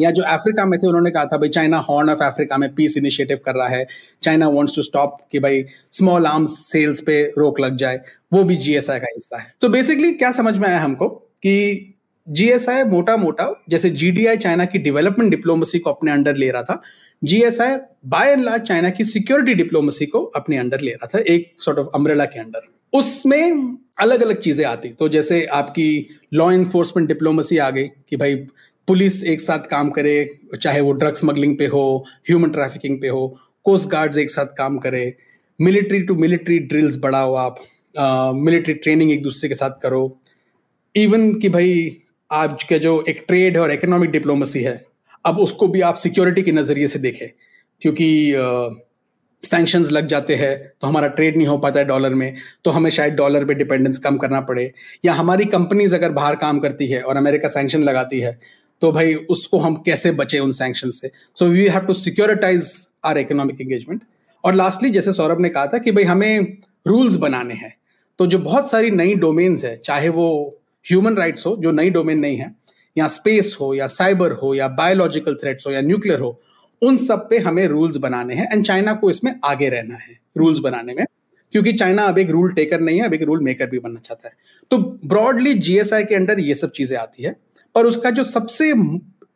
या 0.00 0.10
जो 0.10 0.22
अफ्रीका 0.22 0.64
में 0.64 0.78
थे, 0.80 0.86
उन्होंने 0.86 1.10
कहा 1.10 1.24
था, 1.24 1.36
भाई 1.36 1.48
चाइना 1.48 1.78
हॉर्न 1.78 2.10
ऑफ़ 2.10 2.22
अफ्रीका 2.22 2.58
में 2.58 2.74
पीस 2.74 2.96
इनिशिएटिव 2.96 3.38
कर 3.44 3.54
रहा 3.54 3.68
है। 3.68 3.86
चाइना 4.22 4.48
वांट्स 4.48 4.76
टू 4.76 4.82
स्टॉप 4.82 5.18
कि 5.32 5.38
भाई 5.38 5.64
स्मॉल 5.92 6.26
आर्म्स 6.26 6.58
सेल्स 6.72 7.00
पे 7.00 7.22
रोक 7.38 7.60
लग 7.60 7.76
जाए। 7.76 8.00
वो 8.32 8.44
भी 8.44 8.56
जीएसआई 8.56 8.98
का 8.98 9.06
हिस्सा 9.06 9.38
है। 9.38 9.54
तो 9.60 9.68
बेसिकली 9.68 10.12
क्या 10.12 10.32
समझ 10.32 10.58
में 10.58 10.68
आया 10.68 10.80
हमको 10.80 11.08
कि 11.42 11.90
जीएसआई 12.28 12.84
मोटा 12.84 13.16
मोटा 13.16 13.48
जैसे 13.68 13.90
जीडीआई 13.90 14.36
चाइना 14.36 14.64
की 14.64 14.78
डेवलपमेंट 14.78 15.30
डिप्लोमेसी 15.30 15.78
को 15.78 15.90
अपने 15.90 16.10
अंडर 16.10 16.36
ले 16.36 16.50
रहा 16.50 16.62
था 16.62 16.80
GSI 17.24 17.76
by 18.06 18.30
and 18.30 18.42
large 18.44 18.62
China 18.62 18.90
की 18.90 19.04
सिक्योरिटी 19.04 19.54
डिप्लोमेसी 19.54 20.06
को 20.06 20.22
अपने 20.36 20.56
अंडर 20.58 20.80
ले 20.80 20.90
रहा 20.90 21.06
था, 21.06 21.18
एक 21.18 21.52
सॉर्ट 21.58 21.78
ऑफ़ 21.78 21.88
अम्ब्रेला 21.94 22.24
के 22.24 22.40
अंडर। 22.40 22.60
उसमें 22.94 23.76
अलग 24.00 24.22
अलग 24.22 24.40
चीज़ें 24.40 24.64
आती। 24.66 24.88
तो 24.90 25.08
जैसे 25.08 25.44
आपकी 25.54 25.86
लॉ 26.34 26.50
इन्फोर्समेंट 26.52 27.08
डिप्लोमेसी 27.08 27.58
आ 27.58 27.70
गई 27.70 27.86
कि 28.08 28.16
भाई 28.16 28.34
पुलिस 28.88 29.22
एक 29.24 29.40
साथ 29.40 29.66
काम 29.70 29.90
करे, 29.90 30.36
चाहे 30.62 30.80
वो 30.80 30.92
ड्रग 30.94 31.14
स्मगलिंग 31.16 31.56
पे 31.58 31.66
हो 31.66 31.84
ह्यूमन 32.28 32.50
ट्रैफिकिंग 32.50 33.00
पे 33.00 33.08
हो 33.08 33.26
कोस्ट 33.66 33.88
गार्ड्स 33.88 34.18
एक 34.18 34.30
साथ 34.30 34.46
काम 34.58 34.78
करे 34.78 35.04
मिलिट्री 35.60 36.00
टू 36.02 36.14
मिलिट्री 36.16 36.58
ड्रिल्स 36.60 36.98
बढ़ाओ 37.02 37.34
आप 37.36 37.60
मिलिट्री 38.36 38.74
ट्रेनिंग 38.76 39.12
एक 39.12 39.22
दूसरे 39.22 39.48
के 39.48 39.54
साथ 39.54 39.80
करो। 39.82 40.02
इवन 40.94 41.32
कि 41.40 41.48
भाई 41.48 41.96
आज 42.30 42.62
के 42.64 42.78
जो 42.78 43.02
एक 43.08 43.24
ट्रेड 43.28 43.56
और 43.58 43.72
इकोनॉमिक 43.72 44.10
डिप्लोमेसी 44.10 44.62
है, 44.62 44.84
अब 45.24 45.38
उसको 45.38 45.68
भी 45.68 45.80
आप 45.82 45.94
सिक्योरिटी 45.96 46.42
के 46.42 46.52
नज़रिए 46.52 46.86
से 46.86 46.98
देखें, 46.98 47.28
क्योंकि 47.82 48.08
सैंक्शंस 49.44 49.90
लग 49.92 50.06
जाते 50.06 50.34
हैं 50.34 50.56
तो 50.80 50.86
हमारा 50.86 51.08
ट्रेड 51.08 51.36
नहीं 51.36 51.46
हो 51.46 51.56
पाता 51.58 51.80
है 51.80 51.84
डॉलर 51.84 52.14
में 52.14 52.34
तो 52.64 52.70
हमें 52.70 52.90
शायद 52.90 53.14
डॉलर 53.14 53.44
पे 53.44 53.54
डिपेंडेंस 53.54 53.98
कम 53.98 54.16
करना 54.16 54.40
पड़े। 54.40 54.70
या 55.04 55.12
हमारी 55.12 55.44
कंपनीज़ 55.46 55.94
अगर 55.94 56.12
बाहर 56.12 56.36
काम 56.36 56.58
करती 56.60 56.86
है 56.86 57.02
और 57.02 57.16
अमेरिका 57.16 57.48
सैंक्शन 57.48 57.82
लगाती 57.82 58.20
है 58.20 58.38
तो 58.82 58.92
भाई 58.92 59.14
उसको 59.14 59.58
हम 59.58 59.76
कैसे 59.76 60.10
बचे 60.12 60.38
उन 60.38 60.52
सैंक्शन 60.52 60.90
से? 60.90 61.10
So 61.36 61.46
we 61.46 61.66
have 61.68 61.86
to 61.86 61.94
securitise 61.94 62.72
our 63.04 63.18
economic 63.18 63.60
engagement 63.60 64.02
और 64.44 64.54
लास्टली 64.54 64.90
जैसे 64.90 65.12
सौरभ 65.12 65.40
ने 65.40 65.48
कहा 65.48 65.66
था 65.66 65.78
कि 65.78 65.92
भाई 65.92 66.04
हमें 66.04 66.56
रूल्स 66.86 67.16
बनाने 67.16 67.54
हैं 67.54 67.74
तो 68.18 68.26
जो 68.26 68.38
बहुत 68.38 68.70
सारी 68.70 68.90
नई 68.90 69.14
डोमेन्स 69.14 69.64
है, 69.64 69.76
चाहे 69.76 70.08
वो 70.08 70.26
ह्यूमन 70.86 71.16
राइट्स 71.16 71.46
हो, 71.46 71.56
जो 71.56 71.70
नई 71.72 71.90
डोमेन 71.90 72.18
नहीं 72.18 72.36
है, 72.36 72.54
या 72.96 73.06
स्पेस 73.06 73.56
हो, 73.60 73.72
या 73.74 73.86
साइबर 73.86 74.32
हो, 74.32 74.54
या 74.54 74.68
बायोलॉजिकल 74.68 75.34
थ्रेट्स 75.34 75.66
हो, 75.66 75.72
या 75.72 75.80
न्यूक्लियर 75.80 76.20
हो 76.20 76.40
उन 76.84 76.96
सब 76.98 77.26
पे 77.30 77.38
हमें 77.40 77.66
रूल्स 77.68 77.96
बनाने 77.98 78.34
हैं 78.34 78.48
एंड 78.52 78.64
चाइना 78.64 78.92
को 78.94 79.10
इसमें 79.10 79.34
आगे 79.44 79.68
रहना 79.68 79.96
है 79.96 80.18
रूल्स 80.38 80.58
बनाने 80.60 80.94
में, 80.94 81.04
क्योंकि 81.52 81.72
चाइना 81.74 82.02
अब 82.04 82.18
एक 82.18 82.30
रूल 82.30 82.52
टेकर 82.52 82.80
नहीं 82.80 82.98
है, 82.98 83.06
अब 83.06 83.14
एक 83.14 83.22
रूल 83.22 83.40
मेकर 83.42 83.66
भी 83.66 83.78
बनना 83.78 84.00
चाहता 84.00 84.28
है। 84.28 84.34
तो 84.70 84.78
ब्रॉडली 85.06 85.54
जीएसआई 85.56 86.04
के 86.04 86.14
अंडर 86.14 86.40
ये 86.40 86.54
सब 86.54 86.70
चीज़ें 86.72 86.96
आती 86.98 87.22
है, 87.22 87.36
पर 87.74 87.86
उसका 87.86 88.10
जो 88.10 88.24
सबसे 88.24 88.68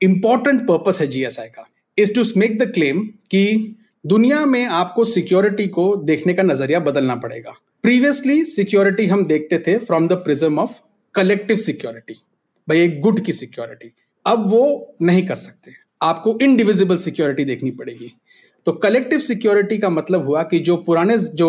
इंपॉर्टेंट 0.01 0.61
पर्पस 0.63 1.01
है 1.01 1.07
जीएसआई 1.09 1.49
का 1.49 1.69
is 1.99 2.15
to 2.15 2.25
make 2.37 2.59
the 2.59 2.71
claim 2.73 3.01
कि 3.31 3.75
दुनिया 4.05 4.45
में 4.47 4.65
आपको 4.67 5.05
सिक्योरिटी 5.07 5.67
को 5.69 5.95
देखने 6.05 6.35
का 6.35 6.43
नज़रिया 6.43 6.81
बदलना 6.81 7.15
पड़ेगा। 7.17 7.55
प्रीवियसली 7.85 8.45
सिक्योरिटी 8.47 9.07
हम 9.07 9.25
देखते 9.27 9.59
थे 9.59 9.77
from 9.81 10.07
the 10.09 10.13
prism 10.25 10.59
of 10.59 10.81
collective 11.15 11.57
security 11.59 12.15
भाई 12.69 12.81
एक 12.81 13.01
गुट 13.01 13.25
की 13.27 13.33
सिक्योरिटी 13.35 13.93
अब 14.27 14.47
वो 14.49 14.97
नहीं 15.03 15.27
कर 15.27 15.37
सकते। 15.37 15.73
आपको 16.01 16.39
इनडिविजिबल 16.43 16.97
सिक्योरिटी 16.99 17.45
देखनी 17.45 17.71
पड़ेगी। 17.71 18.13
तो 18.67 18.73
कलेक्टिव 18.75 19.19
सिक्योरिटी 19.21 19.79
का 19.79 19.89
मतलब 19.91 20.27
हुआ 20.27 20.43
कि 20.43 20.59
जो 20.61 20.77
पुराने 20.83 21.19
जो 21.19 21.49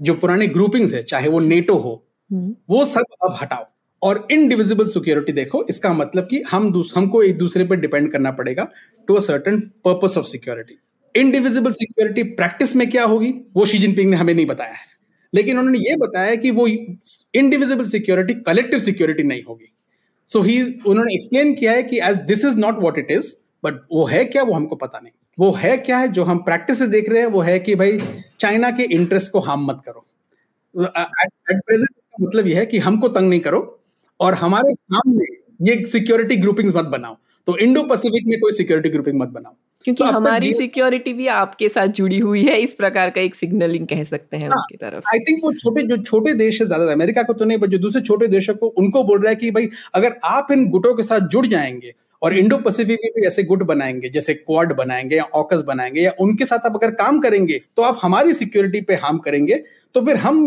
जो 0.00 0.14
पुराने 0.14 0.46
ग्रुपिंग्स 0.48 0.94
है 0.94 1.02
चाहे 1.02 1.28
वो 1.28 1.40
नेटो 1.40 1.74
हो 1.74 2.02
हम्म, 2.30 2.54
वो 2.70 2.84
सब 2.84 3.04
अब 3.24 3.36
हटाओ। 3.42 3.64
और 4.02 4.26
इनडिविजिबल 4.32 4.84
सिक्योरिटी 4.86 5.32
देखो 5.32 5.64
इसका 5.70 5.92
मतलब 5.92 6.26
कि 6.26 6.42
हम 6.50 6.72
हमको 6.94 7.22
एक 7.22 7.38
दूसरे 7.38 7.64
पर 7.64 7.76
डिपेंड 7.76 8.10
करना 8.12 8.30
पड़ेगा 8.32 8.68
to 9.08 9.14
a 9.14 9.20
certain 9.20 9.58
purpose 9.84 10.16
of 10.18 10.26
security 10.26 10.78
indivisible 11.14 11.72
security 11.72 12.22
practice 12.22 12.74
में 12.76 12.88
क्या 12.90 13.04
होगी 13.04 13.32
वो 13.56 13.66
शी 13.66 13.78
जिनपिंग 13.78 14.10
ने 14.10 14.16
हमें 14.16 14.34
नहीं 14.34 14.46
बताया 14.46 14.72
है। 14.72 14.88
लेकिन 15.32 15.58
उन्होंने 15.58 15.78
ये 15.80 15.96
बताया 15.96 16.34
कि 16.34 16.50
वो 16.50 16.66
इनडिविजिबल 16.66 17.84
सिक्योरिटी 17.84 18.34
कलेक्टिव 18.42 18.80
सिक्योरिटी 18.80 19.22
नहीं 19.22 19.42
होगी। 19.42 19.72
सो 20.30 20.42
ही 20.42 20.62
उन्होंने 20.62 21.14
एक्सप्लेन 21.14 21.54
किया 21.54 21.72
है 21.72 21.82
कि 21.82 22.00
as 22.00 22.16
this 22.26 22.44
is 22.44 22.56
not 22.58 22.78
what 22.80 22.98
it 22.98 23.10
is 23.10 23.34
but 23.62 23.80
वो 23.92 24.04
है 24.06 24.24
क्या 24.24 24.42
वो 24.42 24.52
हमको 24.52 24.76
पता 24.76 25.00
नहीं। 25.00 25.12
वो 25.38 25.50
है 25.52 25.76
क्या 25.78 25.98
है 25.98 26.08
जो 26.08 26.24
हम 26.24 26.38
प्रैक्टिस 26.42 26.78
से 26.78 26.86
देख 26.88 27.08
रहे 27.10 27.20
हैं 27.20 27.28
वो 27.28 27.40
है 27.40 27.58
कि 27.58 27.74
भाई 27.74 27.98
चाइना 28.40 28.70
के 28.70 28.82
इंटरेस्ट 28.94 29.32
को 29.32 29.40
हार्म 29.40 29.64
मत 29.66 29.82
करो। 29.86 30.04
एट 30.74 31.60
प्रेजेंट 31.66 31.88
इसका 31.98 32.24
मतलब 32.26 32.46
यह 32.46 32.58
है 32.58 32.66
कि 32.66 32.78
हमको 32.80 33.08
तंग 33.10 33.28
नहीं 33.30 33.40
करो 33.40 33.60
और 34.20 34.34
हमारे 34.36 34.74
सामने 34.74 35.34
ये 35.62 35.84
सिक्योरिटी 35.86 36.36
ग्रुपिंग्स 36.36 36.74
मत 36.76 36.84
बनाओ। 36.88 37.16
तो 37.48 37.56
इंडो 37.58 37.82
पैसिफिक 37.84 38.26
में 38.26 38.38
कोई 38.40 38.52
सिक्योरिटी 38.52 38.88
ग्रुपिंग 38.88 39.20
मत 39.20 39.28
बनाओ। 39.30 39.54
क्योंकि 39.84 40.02
तो 40.04 40.10
हमारी 40.10 40.52
सिक्योरिटी 40.52 41.12
भी 41.12 41.26
आपके 41.34 41.68
साथ 41.68 41.86
जुड़ी 41.98 42.18
हुई 42.18 42.42
है 42.44 42.56
इस 42.60 42.74
प्रकार 42.74 43.10
का 43.10 43.20
एक 43.20 43.34
सिग्नलिंग 43.34 43.86
कह 43.86 44.02
सकते 44.04 44.36
हैं 44.36 44.48
हाँ, 44.48 44.58
उनकी 44.58 44.76
तरफ़ 44.76 45.04
आई 45.08 45.18
थिंक 45.20 45.40
वो 45.44 45.52
छोटे 45.52 45.82
जो 45.82 45.96
छोटे 45.96 46.34
देश 46.34 46.60
है 46.60 46.66
ज़्यादा 46.66 46.92
अमेरिका 46.92 47.22
को 47.22 47.32
तो 47.32 47.44
नहीं 47.44 47.58
बट 47.58 47.68
जो 47.68 47.78
दूसरे 47.78 48.02
छोटे 48.02 48.26
देशों 48.28 48.54
को 48.54 48.66
उनको 48.78 49.02
बोल 49.04 49.20
रहा 49.20 49.30
है 49.30 49.36
कि 49.36 49.50
भाई 49.50 49.68
अगर 49.94 50.18
आप 50.24 50.52
इन 50.52 50.68
गुटों 50.70 50.94
के 50.94 51.02
साथ 51.02 51.28
जुड़ 51.28 51.46
जाएँगे 51.46 51.94
और 52.22 52.36
इंडो 52.38 52.56
पैसिफिक 52.58 53.00
में 53.04 53.10
भी 53.16 53.26
ऐसे 53.26 53.42
गुट 53.42 53.62
बनाएँगे, 53.64 54.08
जैसे 54.08 54.34
क्वाड 54.34 54.72
बनाएँगे 54.76 55.16
या 55.16 55.24
ऑकस 55.34 55.62
बनाएँगे 55.62 56.00
या 56.00 56.12
उनके 56.20 56.44
साथ 56.44 56.66
आप 56.66 56.74
अगर 56.76 56.90
काम 56.94 57.20
करेंगे 57.20 57.60
तो 57.76 57.82
आप 57.82 57.98
हमारी 58.02 58.34
सिक्योरिटी 58.34 58.80
पे 58.80 58.94
हार्म 58.96 59.18
करेंगे 59.20 59.62
तो 59.94 60.04
फिर 60.06 60.16
हम 60.18 60.44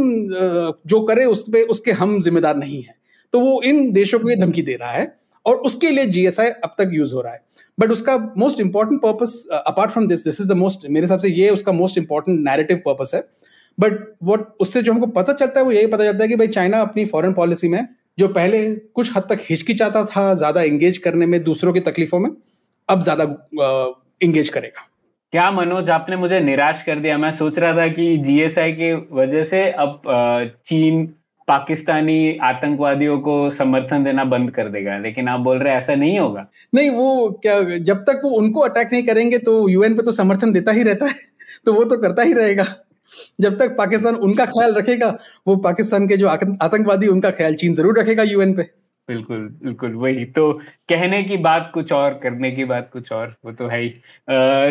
जो 0.87 0.99
करें 1.01 1.25
उस 1.25 1.43
पर 1.43 1.67
उसके 1.67 1.91
हम 1.93 2.19
जिम्मेदार 2.21 2.55
नहीं 2.57 2.81
है। 2.83 2.95
तो 3.33 3.39
वो 3.39 3.61
इन 3.63 3.91
देशों 3.93 4.19
को 4.19 4.29
ये 4.29 4.35
धमकी 4.35 4.61
दे 4.61 4.73
रहा 4.75 4.91
है 4.91 5.11
और 5.45 5.55
उसके 5.61 5.89
लिए 5.89 6.05
जीएसआई 6.07 6.49
अब 6.49 6.75
तक 6.77 6.89
यूज़ 6.93 7.13
हो 7.13 7.21
रहा 7.21 7.33
है। 7.33 7.41
बट 7.77 7.91
उसका 7.91 8.17
most 8.37 8.59
important 8.59 9.01
purpose 9.01 9.45
apart 9.57 9.91
from 9.91 10.07
this 10.07 10.23
this 10.23 10.41
is 10.41 10.47
the 10.49 10.57
most 10.57 10.87
मेरे 10.89 11.05
हिसाब 11.05 11.19
से 11.19 11.29
ये 11.29 11.49
उसका 11.49 11.71
मोस्ट 11.71 11.97
इंपॉर्टेंट 11.97 12.39
नैरेटिव 12.41 12.77
पर्पस 12.85 13.11
है। 13.15 13.21
बट 13.77 13.93
वट 14.23 14.45
उससे 14.61 14.81
जो 14.81 14.93
हमको 14.93 15.07
पता 15.09 15.33
चलता 15.33 15.59
है, 15.59 15.65
वो 15.65 15.71
यही 15.71 15.87
पता 15.87 16.03
चलता 16.03 16.23
है 16.23 16.27
कि 16.29 16.35
भाई 16.35 16.47
चाइना 16.49 16.81
अपनी 16.81 17.05
फॉरेन 17.05 17.33
पॉलिसी 17.33 17.67
में 17.69 17.87
जो 18.17 18.27
पहले 18.29 18.63
कुछ 18.75 19.15
हद 19.17 19.23
तक 19.29 19.39
हिचकिचाता 19.41 20.03
था 20.05 20.33
ज़्यादा 20.35 20.61
एंगेज 20.63 20.97
करने 20.97 21.25
में 21.25 21.43
दूसरों 21.43 21.73
की 21.73 21.79
तकलीफों 21.81 22.19
में 22.19 22.29
अब 22.89 23.01
ज़्यादा 23.01 23.23
एंगेज 24.23 24.49
करेगा। 24.49 24.87
क्या 25.33 25.49
मनोज 25.51 25.89
आपने 25.89 26.15
मुझे 26.17 26.39
निराश 26.41 26.83
कर 26.85 26.99
दिया। 26.99 27.17
मैं 27.17 27.31
सोच 27.31 27.57
रहा 27.59 27.73
था 27.73 27.87
कि 27.89 28.17
जीएसआई 28.19 28.71
की 28.71 28.93
वजह 29.13 29.43
से 29.43 29.69
अब 29.71 30.01
चीन 30.65 31.05
पाकिस्तानी 31.47 32.37
आतंकवादियों 32.43 33.17
को 33.19 33.49
समर्थन 33.51 34.03
देना 34.03 34.23
बंद 34.25 34.51
कर 34.51 34.69
देगा। 34.69 34.97
लेकिन 34.97 35.27
आप 35.27 35.39
बोल 35.39 35.57
रहे 35.57 35.73
हैं 35.73 35.81
ऐसा 35.81 35.95
नहीं 35.95 36.19
होगा। 36.19 36.45
नहीं 36.73 36.89
वो 36.91 37.29
क्या 37.43 37.59
जब 37.81 38.03
तक 38.03 38.21
वो 38.23 38.29
उनको 38.31 38.59
अटैक 38.61 38.93
नहीं 38.93 39.03
करेंगे 39.03 39.37
तो 39.39 39.67
यूएन 39.69 39.95
पे 39.95 40.03
तो 40.03 40.11
समर्थन 40.11 40.51
देता 40.53 40.71
ही 40.71 40.83
रहता 40.83 41.05
है। 41.05 41.31
तो 41.65 41.73
वो 41.73 41.83
तो 41.83 41.97
करता 41.97 42.23
ही 42.23 42.33
रहेगा। 42.33 42.65
जब 43.41 43.57
तक 43.59 43.75
पाकिस्तान 43.77 44.15
उनका 44.17 44.45
ख्याल 44.47 44.73
रखेगा, 44.75 45.17
वो 45.47 45.55
पाकिस्तान 45.63 46.07
के 46.07 46.17
जो 46.17 46.27
आतंकवादी, 46.27 47.07
उनका 47.07 47.31
ख्याल 47.31 47.53
चीन 47.55 47.73
ज़रूर 47.73 47.99
रखेगा 47.99 48.23
यूएन 48.25 48.55
पे। 48.55 48.69
बिल्कुल 49.07 49.47
बिल्कुल, 49.63 49.93
वही 49.95 50.25
तो 50.27 50.51
कहने 50.89 51.23
की 51.23 51.37
बात 51.39 51.69
कुछ 51.73 51.91
और, 51.93 52.13
करने 52.23 52.51
की 52.51 52.65
बात 52.65 52.89
कुछ 52.93 53.11
और, 53.11 53.35
वो 53.45 53.51
तो 53.51 53.67
है 53.67 53.81
ही। 53.81 53.89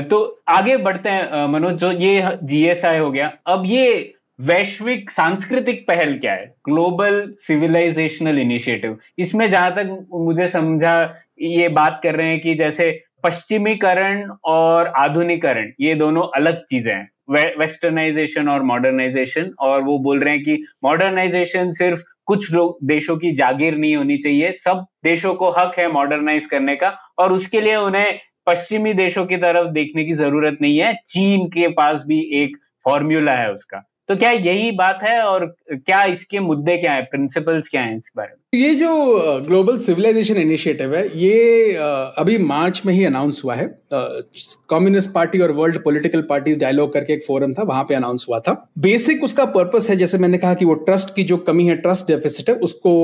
तो 0.02 0.18
आगे 0.50 0.76
बढ़ते 0.78 1.08
हैं 1.08 1.46
मनोज, 1.48 1.74
जो 1.74 1.90
ये 1.92 2.38
जीएसआई 2.44 2.98
हो 2.98 3.10
गया, 3.10 3.32
अब 3.46 3.62
ये 3.66 4.14
वैश्विक, 4.38 5.10
सांस्कृतिक 5.10 5.84
पहल 5.88 6.16
क्या 6.18 6.32
है? 6.32 6.46
ग्लोबल 6.64 7.22
सिविलाइजेशनल 7.38 8.38
इनिशिएटिव 8.38 8.98
इसमें 9.18 9.48
जहाँ 9.50 9.74
तक 9.74 10.06
मुझे 10.14 10.46
समझा, 10.48 10.94
ये 11.42 11.68
बात 11.70 12.00
कर 12.02 12.16
रहे 12.16 12.28
हैं 12.28 12.40
कि 12.40 12.54
जैसे 12.54 12.90
पश्चिमीकरण 13.24 14.28
और 14.44 14.86
आधुनिकरण 14.98 15.72
ये 15.80 15.94
दोनों 15.94 16.22
अलग 16.36 16.64
चीज़ें 16.70 16.92
हैं। 16.92 17.08
वेस्टर्नाइजेशन 17.32 18.48
और 18.48 18.62
मॉडर्नाइजेशन 18.62 19.50
और 19.60 19.82
वो 19.82 19.98
बोल 19.98 20.20
रहे 20.20 20.34
हैं 20.34 20.42
कि 20.42 20.62
मॉडर्नाइजेशन 20.84 21.70
सिर्फ़ 21.70 22.02
कुछ 22.26 22.50
लोग 22.52 22.78
देशों 22.84 23.16
की 23.16 23.32
जागीर 23.32 23.76
नहीं 23.76 23.94
होनी 23.96 24.16
चाहिए, 24.16 24.50
सब 24.52 24.84
देशों 25.04 25.34
को 25.34 25.50
हक 25.50 25.78
है 25.78 25.90
मॉडर्नाइज 25.92 26.46
करने 26.46 26.76
का, 26.76 26.96
और 27.18 27.32
उसके 27.32 27.60
लिए 27.60 27.76
उन्हें 27.76 28.18
पश्चिमी 28.46 28.92
देशों 28.94 29.24
की 29.26 29.36
तरफ़ 29.36 29.70
देखने 29.70 30.04
की 30.04 30.12
ज़रूरत 30.12 30.58
नहीं 30.62 30.78
है, 30.78 30.94
चीन 31.06 31.46
के 31.48 31.68
पास 31.68 32.04
भी 32.06 32.20
एक 32.42 32.56
फॉर्म्यूला 32.84 33.32
है 33.32 33.52
उसका। 33.52 33.82
तो 34.12 34.16
क्या 34.18 34.30
यही 34.30 34.70
बात 34.70 34.98
है 35.02 35.20
और 35.20 35.44
क्या 35.72 36.02
इसके 36.04 36.40
मुद्दे 36.40 36.76
क्या 36.78 36.92
है? 36.92 37.02
प्रिंसिपल्स 37.02 37.68
क्या 37.68 37.82
है 37.82 37.94
इस 37.96 38.10
बारे 38.16 38.28
में? 38.28 38.60
ये 38.60 38.74
जो 38.74 39.40
ग्लोबल 39.46 39.78
सिविलाइजेशन 39.78 40.36
इनिशिएटिव 40.36 40.94
है, 40.94 41.04
ये 41.18 41.72
अभी 42.18 42.36
मार्च 42.40 42.82
में 42.86 42.92
ही 42.94 43.04
अनाउंस 43.04 43.40
हुआ 43.44 43.54
है। 43.54 43.66
कम्युनिस्ट 43.94 45.12
पार्टी 45.12 45.38
और 45.38 45.52
वर्ल्ड 45.52 45.82
पॉलिटिकल 45.84 46.22
पार्टीज़ 46.22 46.58
डायलॉग 46.58 46.92
करके 46.92 47.12
एक 47.12 47.24
फोरम 47.26 47.54
था, 47.54 47.62
वहाँ 47.62 47.84
पे 47.84 47.94
अनाउंस 47.94 48.26
हुआ 48.28 48.40
था। 48.40 48.54
बेसिक 48.78 49.24
उसका 49.24 49.44
पर्पस 49.56 49.86
है, 49.90 49.96
जैसे 49.96 50.18
मैंने 50.18 50.38
कहा 50.38 50.54
कि 50.54 50.64
वो 50.64 50.74
ट्रस्ट 50.84 51.14
की 51.14 51.22
जो 51.22 51.36
कमी 51.46 51.66
है 51.66 51.76
ट्रस्ट 51.76 52.06
डेफिसिट 52.06 52.50
है, 52.50 52.54
उसको 52.58 52.94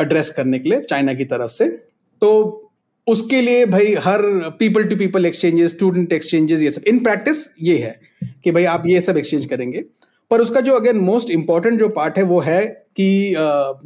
एड्रेस 0.00 0.30
करने 0.30 0.58
के 0.58 0.68
लिए 0.68 0.80
चाइना 0.80 1.14
की 1.14 1.24
तरफ़ 1.26 1.50
से। 1.50 1.68
तो 2.22 2.32
उसके 3.06 3.40
लिए 3.40 3.66
भाई 3.66 3.94
हर 4.00 4.22
people 4.58 4.84
to 4.84 4.96
people 4.96 5.26
exchanges 5.26 5.70
student 5.70 6.12
exchanges 6.12 6.62
ये 6.62 6.70
सब 6.70 6.88
इन 6.88 6.98
प्रैक्टिस 6.98 7.48
ये 7.62 7.76
है 7.78 7.98
कि 8.44 8.50
भाई 8.50 8.64
आप 8.66 8.86
ये 8.86 9.00
सब 9.00 9.16
एक्सचेंज 9.16 9.46
करेंगे। 9.46 9.84
पर 10.30 10.40
उसका 10.40 10.60
जो 10.60 10.74
अगेन 10.74 10.96
मोस्ट 11.00 11.30
इंपॉर्टेंट 11.30 11.78
जो 11.78 11.88
पार्ट 11.90 12.18
है, 12.18 12.22
वो 12.24 12.40
है 12.40 12.64
कि 12.96 13.34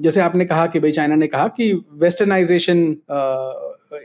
जैसे 0.00 0.20
आपने 0.20 0.44
कहा 0.44 0.66
कि 0.66 0.80
भाई 0.80 0.92
चाइना 0.92 1.14
ने 1.14 1.26
कहा 1.26 1.46
कि 1.50 1.72
westernisation 1.94 2.78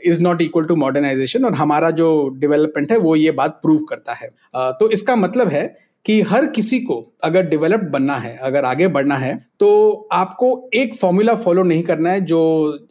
is 0.06 0.20
not 0.22 0.42
equal 0.42 0.64
to 0.64 0.76
modernisation 0.76 1.44
और 1.44 1.54
हमारा 1.54 1.90
जो 1.92 2.06
डेवलपमेंट 2.36 2.92
है, 2.92 2.98
वो 2.98 3.16
ये 3.16 3.30
बात 3.32 3.58
प्रूव 3.62 3.82
करता 3.88 4.12
है। 4.12 4.28
तो 4.72 4.90
इसका 4.90 5.16
मतलब 5.16 5.48
है 5.48 5.66
कि 6.06 6.20
हर 6.22 6.46
किसी 6.46 6.78
को 6.80 6.94
अगर 7.24 7.42
डेवलप्ड 7.42 7.90
बनना 7.90 8.16
है, 8.16 8.36
अगर 8.36 8.64
आगे 8.64 8.88
बढ़ना 8.88 9.16
है 9.16 9.34
तो 9.60 10.08
आपको 10.12 10.48
एक 10.74 10.94
फॉर्मूला 10.94 11.34
फॉलो 11.34 11.62
नहीं 11.62 11.82
करना 11.82 12.10
है 12.10 12.20
जो 12.22 12.40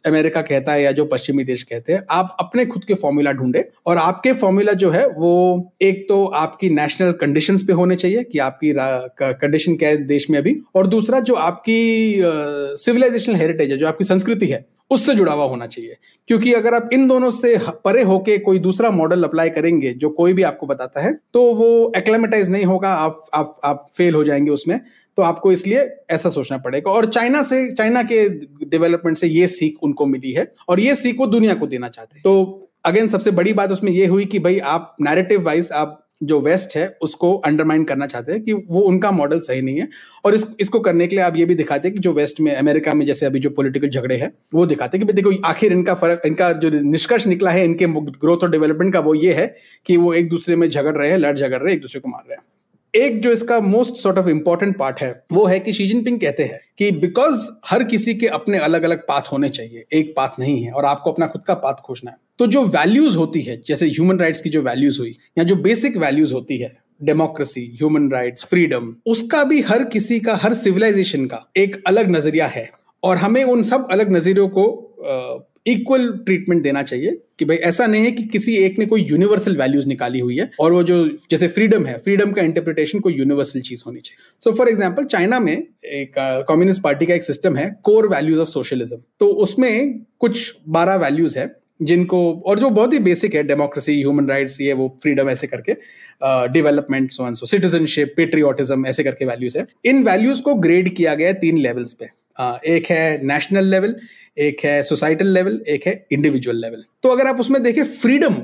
अमेरिका 0.06 0.42
कहता 0.42 0.72
है 0.72 0.82
या 0.84 0.92
जो 0.92 1.06
पश्चिमी 1.06 1.44
देश 1.44 1.64
कहते 1.64 1.94
हैं। 1.94 2.02
आप 2.12 2.36
अपने 2.40 2.66
खुद 2.66 2.84
के 2.84 2.94
फॉर्मूला 2.94 3.32
ढूंढे 3.32 3.64
और 3.86 3.98
आपके 3.98 4.34
फॉर्मूला 4.34 4.74
जो 4.74 4.90
है 4.92 5.06
वो 5.08 5.34
एक 5.82 6.06
तो 6.10 6.26
आपकी 6.36 6.70
नेशनल 6.70 7.12
कंडीशंस 7.12 7.64
पे 7.64 7.74
होने 7.74 7.96
चाहिए 7.96 8.24
कि 8.24 8.40
आपकी 8.40 8.74
कंडीशन 9.22 9.76
क्या 9.76 9.90
है 9.90 9.98
देश 10.06 10.30
में 10.30 10.40
अभी 10.40 10.58
और 10.76 10.88
दूसरा 10.88 11.20
जो 11.20 11.34
आपकी 11.34 12.22
सिविलाइजेशनल 12.78 13.36
हेरिटेज 13.36 13.72
है, 13.72 13.78
जो 13.78 13.88
आपकी 13.88 14.04
संस्कृति 14.04 14.48
है 14.48 14.66
उससे 14.92 15.16
जुड़ा 15.16 15.34
हुआ 15.34 15.46
होना 15.46 15.66
चाहिए। 15.68 15.96
क्योंकि 16.28 16.54
अगर 16.54 16.74
आप 16.74 16.90
इन 16.94 17.08
दोनों 17.08 17.32
से 17.32 17.58
परे 17.86 18.04
होके 18.04 18.38
कोई 18.38 18.60
दूसरा 18.60 18.92
मॉडल 18.92 19.24
अप्लाई 19.24 19.50
करेंगे, 19.50 19.94
जो 19.94 20.10
कोई 20.10 20.34
भी 20.34 20.44
आपको 20.44 20.68
बताता 20.68 21.02
है 21.02 21.14
तो 21.34 21.42
वो 21.54 21.92
एक्लेमेटाइज 21.98 22.50
नहीं 22.50 22.66
होगा, 22.66 22.90
आप 22.90 23.24
आप 23.34 23.60
आप 23.64 23.86
फेल 23.98 24.16
हो 24.16 24.24
जाएँगे 24.24 24.52
उसमें। 24.52 24.80
तो 25.18 25.24
आपको 25.24 25.52
इसलिए 25.52 25.90
ऐसा 26.12 26.30
सोचना 26.30 26.58
पड़ेगा। 26.58 26.92
और 26.92 27.06
चाइना 27.06 27.44
से 27.44 27.72
चाइना 27.72 28.04
के 28.04 28.28
डेवलपमेंट 28.66 29.18
से 29.18 29.28
ये 29.28 29.48
सीख 29.48 29.78
उनको 29.84 30.06
मिली 30.06 30.32
है, 30.32 30.52
और 30.70 30.80
ये 30.80 30.96
सीख 30.96 31.20
वो 31.20 31.28
दुनिया 31.28 31.54
को 31.54 31.68
देना 31.68 31.90
चाहते 31.90 32.16
हैं। 32.16 32.22
तो 32.24 32.62
अगेन 32.86 33.08
सबसे 33.08 33.32
बड़ी 33.32 33.54
बात 33.54 33.72
उसमें 33.72 33.92
ये 33.92 34.06
हुई 34.06 34.26
कि 34.26 34.40
भाई 34.40 34.60
आप 34.60 34.96
नैरेटिव 35.02 35.44
वाइज 35.44 35.72
आप 35.72 36.05
जो 36.24 36.40
वेस्ट 36.40 36.78
है, 36.78 36.98
उसको 37.02 37.34
अंडरमाइन 37.38 37.84
करना 37.84 38.06
चाहते 38.06 38.32
हैं 38.32 38.44
कि 38.44 38.54
वो 38.54 38.80
उनका 38.80 39.12
मॉडल 39.12 39.40
सही 39.40 39.62
नहीं 39.62 39.78
है। 39.78 39.90
और 40.26 40.36
इस, 40.36 40.48
इसको 40.60 40.80
करने 40.80 41.08
के 41.08 41.16
लिए 41.16 41.26
आप 41.26 41.38
ये 41.38 41.46
भी 41.46 41.56
दिखाते 41.56 41.88
हैं 41.88 41.96
कि 41.96 42.00
जो 42.00 42.14
वेस्ट 42.14 42.42
में, 42.42 42.56
अमेरिका 42.56 42.94
में 42.94 43.06
जैसे 43.06 43.26
अभी 43.26 43.40
जो 43.40 43.50
पॉलिटिकल 43.50 43.90
झगड़े 43.90 44.16
हैं, 44.16 44.34
वो 44.54 44.66
दिखाते 44.66 44.98
हैं 44.98 45.08
कि 45.08 45.14
देखो, 45.14 45.34
आखिर 45.46 45.74
इनका 45.74 45.94
फ़र्क, 45.94 46.22
इनका 46.26 46.52
जो 46.52 46.70
निष्कर्ष 46.70 47.28
निकला 47.28 47.52
है, 47.52 47.66
इनके 47.66 47.86
ग्रोथ 48.20 48.38
और 48.38 48.52
डेवलपमेंट 48.52 48.94
का 48.94 49.00
वो 49.00 49.16
ये 49.16 49.34
है 49.34 49.56
कि 49.86 49.98
वो 49.98 50.14
एक 50.14 50.30
दूसरे 50.30 50.56
में 50.56 50.70
झगड़ 50.70 50.98
रहे 50.98 51.10
हैं, 51.10 51.18
लड़ 51.18 51.38
झगड़ 51.38 51.60
रहे 51.60 51.68
हैं, 51.68 51.76
एक 51.76 51.82
दूसरे 51.82 52.02
को 52.02 52.10
मार 52.10 52.24
रहे 52.30 52.36
हैं। 52.36 52.44
एक 52.96 53.20
जो 53.22 53.32
इसका 53.32 53.60
most 53.60 53.96
sort 53.96 54.18
of 54.18 54.28
important 54.30 54.78
part 54.78 55.00
है, 55.00 55.12
वो 55.32 55.46
है 55.46 55.60
कि 55.60 55.74
शी 55.74 55.88
जिनपिंग 55.88 56.20
कहते 56.20 56.44
हैं 56.44 56.60
कि 56.78 56.92
बिकॉज़ 56.92 57.48
हर 57.66 57.84
किसी 57.84 58.14
के 58.14 58.28
अपने 58.30 58.58
अलग 58.58 58.84
अलग 58.84 59.02
पाथ 59.08 59.32
होने 59.32 59.50
चाहिए, 59.50 59.84
एक 59.94 60.14
पाथ 60.18 60.40
नहीं 60.40 60.62
है 60.64 60.72
और 60.72 60.86
आपको 60.86 61.12
अपना 61.12 61.28
खुद 61.28 61.42
का 61.42 61.54
पाथ 61.56 61.82
खोजना 61.86 62.12
है। 62.12 62.18
तो 62.40 62.48
जो 62.48 62.64
वैल्यूज़ 62.66 63.18
होती 63.18 63.42
है, 63.42 63.62
जैसे 63.68 63.88
ह्यूमन 63.88 64.20
राइट्स 64.20 64.42
की 64.42 64.50
जो 64.50 64.62
वैल्यूज़ 64.62 65.00
हुई, 65.00 65.16
या 65.38 65.44
जो 65.44 65.56
बेसिक 65.56 65.98
वैल्यूज़ 65.98 66.34
होती 66.34 66.58
है 66.58 66.72
डेमोक्रेसी 67.04 67.66
ह्यूमन 67.74 68.10
राइट्स 68.12 68.46
फ्रीडम 68.46 68.96
उसका 69.06 69.44
भी 69.44 69.62
हर 69.62 69.84
किसी 69.84 70.20
का, 70.20 70.36
हर 70.36 70.54
सिविलाइजेशन 70.54 71.26
का 71.26 71.46
एक 71.58 71.82
अलग 71.88 72.12
नज़रिया 72.12 72.48
है। 72.48 72.70
और 73.04 73.18
हमें 73.18 73.44
उन 73.44 73.64
सब 73.64 73.88
अलग 73.92 74.12
नजरियों 74.14 74.48
को 74.50 74.64
इक्वल 75.66 76.08
ट्रीटमेंट 76.26 76.62
देना 76.64 76.82
चाहिए 76.84 77.18
कि 77.40 77.46
भाई 77.46 77.58
ऐसा 77.68 77.86
नहीं 77.88 78.04
है 78.06 78.12
कि 78.12 78.24
किसी 78.26 78.56
एक 78.58 78.78
ने 78.80 78.86
कोई 78.86 79.02
यूनिवर्सल 79.04 79.56
वैल्यूज़ 79.58 79.88
निकाली 79.88 80.20
हुई 80.20 80.38
है 80.38 80.50
और 80.60 80.74
वो 80.74 80.84
जो 80.84 80.98
जैसे 81.32 81.48
फ्रीडम 81.48 81.86
है 81.86 81.98
फ्रीडम 81.98 82.32
का 82.32 82.42
इंटरप्रिटेशन 82.42 83.00
कोई 83.00 83.14
यूनिवर्सल 83.14 83.62
चीज़ 83.62 83.84
होनी 83.86 84.00
चाहिए। 84.00 84.18
सो 84.44 84.52
फॉर 84.58 84.70
एग्ज़ाम्पल 84.70 85.06
चाइना 85.06 85.40
में 85.40 85.54
एक 85.54 86.12
कम्युनिस्ट 86.50 86.80
uh, 86.80 86.84
पार्टी 86.84 87.06
का 87.06 87.14
एक 87.14 87.24
सिस्टम 87.24 87.56
है 87.56 87.70
कोर 87.84 88.08
वैल्यूज़ 88.10 88.40
ऑफ़ 88.40 88.50
सोशलिज्म 88.50 88.98
तो 89.20 89.28
उसमें 89.46 90.00
कुछ 90.20 90.56
बारह 90.70 90.96
वैल्यूज़ 90.98 91.38
है 91.40 91.54
जिनको 91.82 92.20
और 92.46 92.60
जो 92.60 92.70
बहुत 92.70 92.94
ही 92.94 93.00
बेसिक 93.06 93.36
है 93.36 93.44
डेमोक्रेसी 93.44 93.94
ह्यूमन 93.94 94.28
राइट्स 94.30 94.60
ये 94.62 94.74
वो 94.74 94.88
फ्रीडम 95.04 95.30
ऐसे 95.30 95.48
करके 95.48 95.74
development 96.54 97.12
so 97.12 97.26
and 97.28 97.36
so 97.36 97.46
citizenship 97.46 98.14
patriotism 98.18 98.86
ऐसे 98.88 99.04
करके 99.04 99.26
वैल्यूज़ 99.26 99.58
है। 99.58 99.66
इन 99.86 100.04
वैल्यूज़ 100.04 100.42
को 100.42 100.54
ग्रेड 100.58 100.96
किया 100.96 101.16
गया 101.16 101.28
है 101.28 101.34
तीन 101.40 101.58
लेवल्स 101.58 101.94
पे। 101.94 102.06
Uh, 102.38 102.58
एक 102.66 102.86
है 102.90 103.26
नेशनल 103.26 103.66
लेवल 103.66 103.96
एक 104.38 104.64
है 104.66 104.82
सोसाइटल 104.84 105.28
लेवल 105.28 105.60
एक 105.68 105.86
है 105.88 106.06
इंडिविजुअल 106.12 106.58
लेवल 106.58 106.84
तो 107.04 107.10
अगर 107.10 107.28
आप 107.28 107.40
उसमें 107.40 107.62
देखें 107.64 107.84
फ्रीडम 107.84 108.36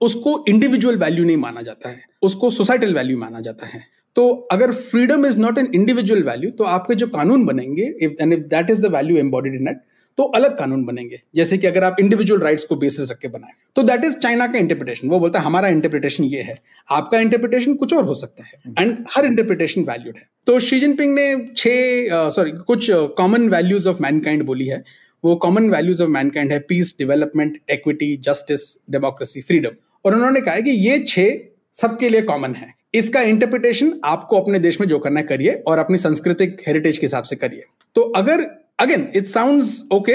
उसको 0.00 0.44
इंडिविजुअल 0.48 0.96
वैल्यू 0.96 1.24
नहीं 1.24 1.36
माना 1.36 1.62
जाता 1.62 1.88
है, 1.88 2.02
उसको 2.22 2.50
सोसाइटल 2.50 2.94
वैल्यू 2.94 3.18
माना 3.18 3.40
जाता 3.40 3.66
है. 3.66 3.82
तो 4.16 4.28
अगर 4.52 4.72
freedom 4.72 5.26
is 5.26 5.38
not 5.38 5.58
an 5.58 5.68
individual 5.74 6.22
value 6.24 6.50
तो 6.50 6.64
आपके 6.66 6.94
जो 6.94 7.06
कानून 7.08 7.44
बनेंगे 7.46 7.92
if 8.02 8.22
and 8.22 8.32
if 8.32 8.40
that 8.48 8.70
is 8.70 8.82
the 8.82 8.92
value 8.94 9.16
embodied 9.18 9.54
in 9.54 9.68
it 9.68 9.80
तो 10.18 10.24
अलग 10.36 10.56
कानून 10.58 10.84
बनेंगे. 10.84 11.20
जैसे 11.36 11.58
कि 11.58 11.66
अगर 11.66 11.84
आप 11.84 11.96
इंडिविजुअल 12.00 12.40
राइट्स 12.40 12.64
को 12.64 12.76
बेसिस 12.76 13.10
रख 13.10 13.18
के 13.18 13.28
बनाए 13.28 13.52
तो 13.76 13.82
दैट 13.82 14.04
इज़ 14.04 14.16
चाइना 14.18 14.46
का 14.46 14.58
इंटरप्रिटेशन 14.58 15.08
वो 15.08 15.18
बोलता 15.18 15.38
है, 15.38 15.44
हमारा 15.44 15.68
इंटरप्रिटेशन 15.68 16.24
ये 16.24 16.42
है, 16.42 16.56
आपका 16.88 17.18
इंटरप्रिटेशन 17.18 17.74
कुछ 17.74 17.94
और 17.94 18.04
हो 18.04 18.14
सकता 18.14 18.44
है 18.44 18.72
एंड 18.78 19.04
हर 19.10 19.26
इंटरप्रिटेशन 19.26 19.82
वैल्यूड 19.82 20.16
है. 20.16 20.28
तो 20.46 20.58
शी 20.60 20.80
जिनपिंग 20.80 21.14
ने 21.14 21.36
छह 21.56 22.30
सॉरी 22.30 22.50
कुछ 22.66 22.86
कॉमन 22.90 23.48
वैल्यूज़ 23.48 23.88
ऑफ़ 23.88 24.02
मैनकाइंड 24.02 24.42
बोली 24.44 24.66
है 24.66 24.82
वो 25.24 25.34
कॉमन 25.36 25.70
वैल्यूज़ 25.70 26.02
ऑफ़ 26.02 26.10
मैनकाइंड 26.10 26.52
है 26.52 26.58
peace 26.58 26.94
development 26.98 27.58
equity 27.70 28.16
justice 28.16 28.74
democracy 28.90 29.40
freedom 29.40 29.76
और 30.04 30.14
उन्होंने 30.14 30.40
कहा 30.40 30.54
है 30.54 30.62
कि 30.62 30.70
ये 30.70 30.98
छह 31.08 31.30
सबके 31.74 32.08
लिए 32.08 32.22
कॉमन 32.22 32.54
है। 32.54 32.72
इसका 32.94 33.20
इंटरप्रिटेशन 33.22 33.92
आपको 34.04 34.40
अपने 34.40 34.58
देश 34.58 34.80
में 34.80 34.86
जो 34.88 34.98
करना 34.98 35.20
है 35.20 35.26
करिए 35.26 35.52
और 35.66 35.78
अपनी 35.78 35.98
सांस्कृतिक 35.98 36.62
हेरिटेज 36.66 36.98
के 36.98 37.06
हिसाब 37.06 37.24
से 37.24 37.36
करिए। 37.36 37.64
तो 37.96 38.00
अगर 38.16 38.40
again 38.80 39.08
it 39.16 39.26
sound 39.26 39.64
okay 39.92 40.12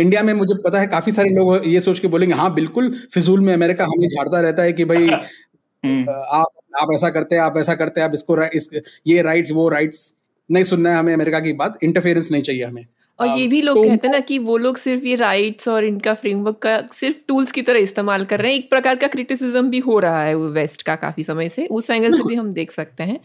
India 0.00 0.22
में 0.22 0.32
मुझे 0.34 0.54
पता 0.64 0.80
है 0.80 0.86
काफ़ी 0.86 1.12
सारे 1.12 1.30
लोग 1.30 1.66
ये 1.66 1.80
सोच 1.80 1.98
के 1.98 2.08
बोलेंगे 2.08 2.34
हाँ 2.34 2.52
बिल्कुल 2.54 2.90
फिजूल 3.12 3.40
में 3.40 3.52
अमेरिका 3.54 3.84
हमें 3.84 4.08
झाड़ता 4.08 4.40
रहता 4.40 4.62
है 4.62 4.72
कि 4.72 4.84
भाई 4.84 5.06
हम्म। 5.84 6.10
आप 6.10 6.46
आप 6.82 6.88
ऐसा 6.94 7.08
करते 7.10 7.34
हैं 7.36 7.42
आप 7.42 7.56
ऐसा 7.58 7.74
करते 7.74 8.00
हैं 8.00 8.08
आप 8.08 8.14
इसको 8.14 8.42
इस, 8.44 8.68
ये 9.06 9.22
राइट्स 9.22 9.50
वो 9.52 9.68
राइट्स 9.68 10.12
नहीं 10.50 10.64
सुनना 10.64 10.90
है 10.90 10.96
हमें 10.96 11.12
अमेरिका 11.14 11.40
की 11.40 11.52
बात 11.52 11.78
इंटरफेरेंस 11.82 12.30
नहीं 12.30 12.42
चाहिए 12.42 12.64
हमें। 12.64 12.86
और 13.18 13.28
ये 13.28 13.46
भी 13.48 13.60
लोग 13.62 13.76
तो 13.76 13.82
कहते 13.82 14.06
हैं 14.06 14.12
ना 14.12 14.20
कि 14.20 14.38
वो 14.40 14.56
लोग 14.58 14.76
सिर्फ़ 14.76 15.04
ये 15.04 15.14
राइट्स 15.16 15.68
और 15.68 15.84
इनका 15.84 16.14
फ्रेमवर्क 16.14 16.58
का 16.62 16.76
सिर्फ़ 16.94 17.16
टूल्स 17.28 17.52
की 17.52 17.62
तरह 17.62 17.78
इस्तेमाल 17.80 18.24
कर 18.24 18.40
रहे 18.40 18.52
हैं। 18.52 18.58
एक 18.58 18.68
प्रकार 18.70 18.96
का 18.96 19.06
क्रिटिसिज्म 19.08 19.68
भी 19.70 19.78
हो 19.80 19.98
रहा 19.98 20.22
है 20.24 20.34
वेस्ट 20.34 20.82
का 20.82 20.96
काफ़ी 20.96 21.22
समय 21.24 21.48
से। 21.48 21.66
उस 21.68 21.90
एंगल 21.90 22.12
से 22.12 22.24
भी 22.24 22.34
हम 22.34 22.52
देख 22.52 22.70
सकते 22.72 23.04
हैं। 23.04 23.18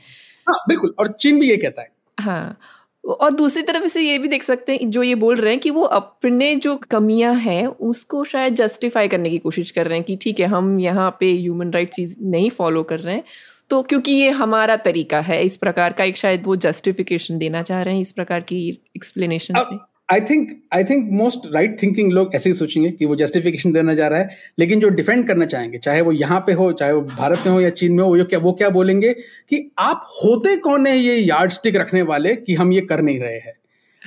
हाँ 0.48 0.58
बिल्कुल 0.68 0.94
और 1.00 1.12
चीन 1.20 1.40
भी 1.40 1.50
ये 1.50 1.58
कहता 1.58 1.82
है। 1.82 1.90
हाँ 2.18 2.58
और 3.04 3.32
दूसरी 3.34 3.62
तरफ़ 3.64 3.84
इसे 3.84 4.02
ये 4.02 4.18
भी 4.20 4.28
देख 4.28 4.44
सकते 4.44 4.72
हैं 4.74 4.90
जो 4.92 5.04
ये 5.04 5.16
बोल 5.16 5.36
रहे 5.36 5.52
हैं 5.54 5.60
कि 5.62 5.70
वो 5.70 5.84
अपने 5.84 6.54
जो 6.58 6.76
कमियाँ 6.92 7.34
हैं 7.36 7.66
उसको 7.68 8.24
शायद 8.24 8.56
जस्टिफाई 8.56 9.08
करने 9.08 9.30
की 9.30 9.38
कोशिश 9.40 9.72
कर 9.72 9.88
रहे 9.88 9.98
हैं 9.98 10.06
कि 10.06 10.16
ठीक 10.22 10.40
है 10.40 10.46
हम 10.48 10.80
यहाँ 10.80 11.10
पे 11.20 11.32
ह्यूमन 11.34 11.72
राइट 11.72 11.90
चीज़ 11.90 12.16
नहीं 12.24 12.50
फॉलो 12.52 12.84
कर 12.84 13.00
रहे 13.00 13.16
हैं। 13.16 13.24
तो 13.72 13.82
क्योंकि 13.82 14.12
ये 14.12 14.30
हमारा 14.30 14.76
तरीका 14.76 15.20
है 15.20 15.46
इस 15.46 15.58
प्रकार 15.58 15.94
का 15.94 16.04
एक 16.04 16.18
शायद 16.18 16.42
वो 16.44 16.56
जस्टिफिकेशन 16.56 17.38
देना 17.38 17.62
चाह 17.62 17.82
रहे 17.82 17.94
हैं 17.94 18.02
इस 18.02 18.12
प्रकार 18.12 18.40
की 18.40 18.70
एक्सप्लेनेशन 18.96 19.54
से। 19.58 19.78
I 20.14 20.22
think 20.22 20.64
I 20.74 20.84
think 20.84 21.12
most 21.12 21.56
right 21.56 21.84
thinking 21.84 22.12
लोग 22.12 22.36
ऐसे 22.36 22.50
ही 22.50 22.54
सोचेंगे 22.54 22.92
कि 22.92 23.06
वो 23.06 23.16
जस्टिफिकेशन 23.16 23.72
देना 23.72 23.94
जा 23.94 24.08
रहा 24.08 24.20
है 24.20 24.30
लेकिन 24.60 24.80
जो 24.80 24.90
डिफेंड 24.90 25.28
करना 25.28 25.46
चाहेंगे 25.46 25.78
चाहे 25.78 26.02
वो 26.02 26.12
यहाँ 26.12 26.40
पे 26.40 26.54
हो 26.54 26.72
चाहे 26.72 26.92
वो 26.92 27.02
भारत 27.02 27.40
में 27.46 27.54
हो 27.54 27.62
या 27.62 27.70
चीन 27.70 27.92
में 27.94 28.04
हो 28.04 28.18
वो 28.18 28.24
क्या 28.24 28.40
वो 28.40 28.52
क्या 28.52 28.70
बोलेंगे 28.70 29.14
कि 29.50 29.72
आप 29.80 30.08
होते 30.26 30.56
कौन 30.56 30.88
है 30.88 30.98
ये 30.98 31.16
यार्ड 31.16 31.52
स्टिक 31.52 31.76
रखने 31.76 32.02
वाले 32.02 32.36
कि 32.36 32.54
हम 32.54 32.74
ये 32.74 32.82
कर 32.82 33.02
नहीं 33.02 33.20
रहे 33.20 33.38
हैं? 33.38 33.54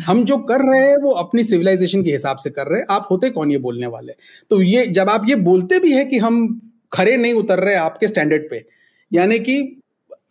हम 0.07 0.25
जो 0.25 0.37
कर 0.37 0.61
रहे 0.61 0.91
हैं 0.91 0.97
वो 0.97 1.11
अपनी 1.11 1.45
सिविलाइजेशन 1.45 2.03
के 2.03 2.13
हिसाब 2.13 2.37
से 2.37 2.51
कर 2.51 2.67
रहे 2.67 2.81
हैं 2.81 2.87
आप 2.91 3.09
होते 3.11 3.31
कौन 3.31 3.51
ये 3.51 3.59
बोलने 3.59 3.87
वाले? 3.87 4.13
तो 4.51 4.63
ये 4.63 4.87
जब 4.87 5.09
आप 5.09 5.23
ये 5.29 5.35
बोलते 5.35 5.79
भी 5.79 5.93
है 5.93 6.05
कि 6.05 6.19
हम 6.19 6.61
खरे 6.93 7.17
नहीं 7.17 7.33
उतर 7.33 7.59
रहे 7.59 7.75
आपके 7.75 8.07
स्टैंडर्ड 8.07 8.51
पे 8.51 8.74
यानी 9.15 9.39
कि 9.39 9.81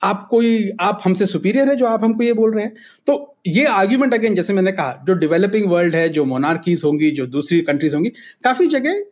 आप 0.03 0.27
कोई, 0.31 0.71
आप 0.81 1.01
हमसे 1.03 1.25
सुपीरियर 1.25 1.69
है 1.69 1.75
जो 1.75 1.85
आप 1.85 2.03
हमको 2.03 2.23
ये 2.23 2.33
बोल 2.33 2.53
रहे 2.53 2.63
हैं। 2.65 2.73
तो 3.07 3.37
ये 3.47 3.65
आर्ग्यूमेंट 3.65 4.13
अगेन 4.13 4.35
जैसे 4.35 4.53
मैंने 4.53 4.71
कहा, 4.71 5.03
जो 5.07 5.13
डेवलपिंग 5.13 5.69
वर्ल्ड 5.71 5.95
है, 5.95 6.09
जो 6.09 6.25
मोनार्कीज 6.25 6.81
होंगी, 6.85 7.11
जो 7.11 7.25
दूसरी 7.25 7.61
कंट्रीज़ 7.61 7.95
होंगी, 7.95 8.09
काफ़ी 8.43 8.67
जगह 8.67 9.03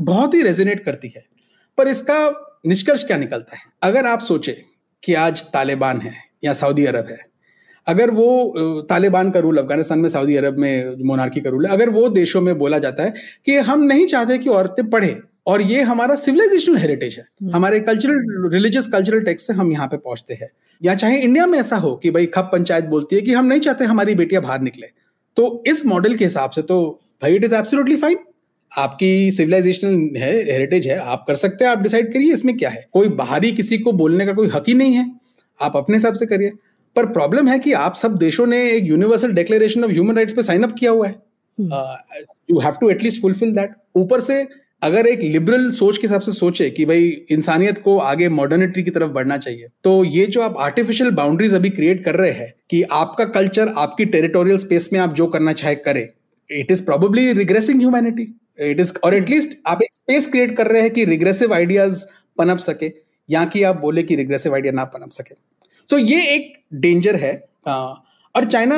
बहुत 0.00 0.34
ही 0.34 0.42
रेजोनेट 0.42 0.80
करती 0.80 1.12
है। 1.16 1.24
पर 1.78 1.88
इसका 1.88 2.18
निष्कर्ष 2.66 3.04
क्या 3.04 3.16
निकलता 3.16 3.56
है? 3.56 3.62
अगर 3.82 4.06
आप 4.06 4.20
सोचे 4.20 4.64
कि 5.02 5.14
आज 5.14 5.42
तालिबान 5.42 6.00
है 6.00 6.14
या 6.44 6.52
सऊदी 6.52 6.84
अरब 6.86 7.06
है, 7.10 7.18
अगर 7.86 8.10
वो 8.10 8.82
तालिबान 8.88 9.30
का 9.30 9.40
रूल 9.40 9.58
अफ़गानिस्तान 9.58 9.98
में, 9.98 10.08
सऊदी 10.08 10.36
अरब 10.36 10.58
में 10.58 11.04
मोनार्की 11.04 11.40
का 11.40 11.50
रूल 11.50 11.66
है, 11.66 11.72
अगर 11.72 11.90
वो 11.90 12.08
देशों 12.08 12.40
में 12.40 12.58
बोला 12.58 12.78
जाता 12.78 13.02
है 13.02 13.14
कि 13.44 13.56
हम 13.58 13.82
नहीं 13.82 14.06
चाहते 14.06 14.38
कि 14.38 14.48
औरतें 14.48 14.88
पढ़े 14.90 15.16
और 15.46 15.62
ये 15.62 15.82
हमारा 15.82 16.14
सिविलाइजेशनल 16.14 16.76
हेरिटेज 16.76 17.14
है। 17.18 17.24
हम्म। 17.42 17.54
हमारे 17.54 17.80
कल्चरल 17.80 18.50
रिलीजियस 18.52 18.86
कल्चरल 18.86 19.20
टेक्स्ट 19.20 19.46
से 19.46 19.52
हम 19.52 19.72
यहाँ 19.72 19.86
पे 19.86 19.96
पहुँचते 19.96 20.34
हैं। 20.34 20.48
या 20.82 20.94
चाहे 20.94 21.18
इंडिया 21.18 21.46
में 21.46 21.58
ऐसा 21.58 21.76
हो 21.76 21.94
कि 21.96 22.10
भाई 22.10 22.26
खप 22.26 22.48
पंचायत 22.52 22.84
बोलती 22.84 23.16
है 23.16 23.22
कि 23.22 23.32
हम 23.32 23.46
नहीं 23.46 23.60
चाहते 23.60 23.84
हमारी 23.84 24.14
बेटियाँ 24.14 24.42
बाहर 24.42 24.60
निकले। 24.60 24.86
तो 25.36 25.62
इस 25.66 25.84
मॉडल 25.86 26.14
के 26.14 26.24
हिसाब 26.24 26.50
से 26.50 26.62
तो 26.62 26.80
भाई 27.22 27.34
इट 27.34 27.44
इज़ 27.44 27.54
एब्सोल्युटली 27.54 27.96
फाइन 27.96 28.18
आपकी 28.72 29.30
सिविलाइजेशनल 29.32 30.20
है 30.20 30.32
हेरिटेज 30.44 30.86
है 30.88 30.96
आप 30.96 31.24
कर 31.28 31.34
सकते 31.34 31.64
हैं 31.64 31.70
आप 31.72 31.82
डिसाइड 31.82 32.12
करिए 32.12 32.32
इसमें 32.32 32.56
क्या 32.58 32.70
है। 32.70 32.86
कोई 32.92 33.08
बाहरी 33.08 33.52
किसी 33.52 33.78
को 33.78 33.92
बोलने 33.92 34.26
का 34.26 34.32
कोई 34.32 34.48
हक 34.48 34.68
ही 34.68 34.74
नहीं 34.74 34.94
है। 34.94 35.10
आप 35.62 35.76
अपने 35.76 35.96
हिसाब 35.96 36.14
से 36.14 36.26
करिए। 36.26 36.52
पर 36.96 37.06
प्रॉब्लम 37.06 37.48
है 37.48 37.58
कि 37.58 37.72
आप 37.72 37.94
सब 37.94 38.16
देशों 38.16 38.46
ने 38.46 38.58
एक 38.70 38.84
universal 38.84 39.32
declaration 39.32 39.84
of 39.84 39.90
human 39.90 40.16
rights 40.16 40.32
पे 40.32 40.42
साइन 40.42 40.62
अप 40.62 40.74
किया 40.78 40.90
हुआ 40.90 41.06
है। 41.06 41.14
You 42.50 42.58
have 42.60 42.74
to 42.80 42.90
at least 42.90 43.20
fulfil 43.22 43.54
that 43.54 43.74
ऊपर 43.96 44.20
से 44.20 44.42
अगर 44.82 45.06
एक 45.06 45.22
लिबरल 45.22 45.70
सोच 45.70 45.98
के 45.98 46.06
हिसाब 46.06 46.20
से 46.20 46.32
सोचे 46.32 46.70
कि 46.70 46.84
भाई 46.84 47.08
इंसानियत 47.30 47.78
को 47.82 47.98
आगे 47.98 48.28
मॉडर्निटी 48.28 48.82
की 48.82 48.90
तरफ़ 48.90 49.10
बढ़ना 49.10 49.36
चाहिए 49.36 49.68
तो 49.84 50.04
ये 50.04 50.26
जो 50.26 50.42
आप 50.42 50.56
आर्टिफिशियल 50.58 51.10
बाउंड्रीज 51.10 51.54
अभी 51.54 51.70
क्रिएट 51.70 52.04
कर 52.04 52.14
रहे 52.14 52.30
हैं 52.30 52.52
कि 52.70 52.82
आपका 52.82 53.24
कल्चर 53.24 53.68
आपकी 53.78 54.04
टेरिटोरियल 54.04 54.56
स्पेस 54.58 54.88
में 54.92 55.00
आप 55.00 55.14
जो 55.14 55.26
करना 55.26 55.52
चाहे 55.52 55.74
करें 55.74 56.08
it 56.50 56.72
is 56.72 56.84
probably 56.84 57.32
regressing 57.32 57.80
humanity 57.80 58.26
it 58.60 58.80
is 58.80 58.92
और 59.04 59.14
एटलीस्ट 59.14 59.58
आप 59.66 59.82
एक 59.82 59.92
स्पेस 59.92 60.26
क्रिएट 60.26 60.56
कर 60.56 60.66
रहे 60.66 60.82
हैं 60.82 60.90
कि 60.90 61.04
रिग्रेसिव 61.04 61.54
आइडियाज़ 61.54 62.04
पनप 62.38 62.58
सके 62.58 62.92
या 63.28 63.44
कि 63.44 63.62
आप 63.62 63.80
बोले 63.80 64.02
कि 64.02 64.16
रिग्रेसिव 64.16 64.54
आइडिया 64.54 64.72
ना 64.72 64.84
पनप 64.84 65.10
सके। 65.10 65.34
तो 65.90 65.98
ये 65.98 66.22
एक 66.34 66.52
डेंजर 66.74 67.16
है। 67.16 67.32
आ, 67.68 67.74
और 68.34 68.44
चाइना 68.44 68.76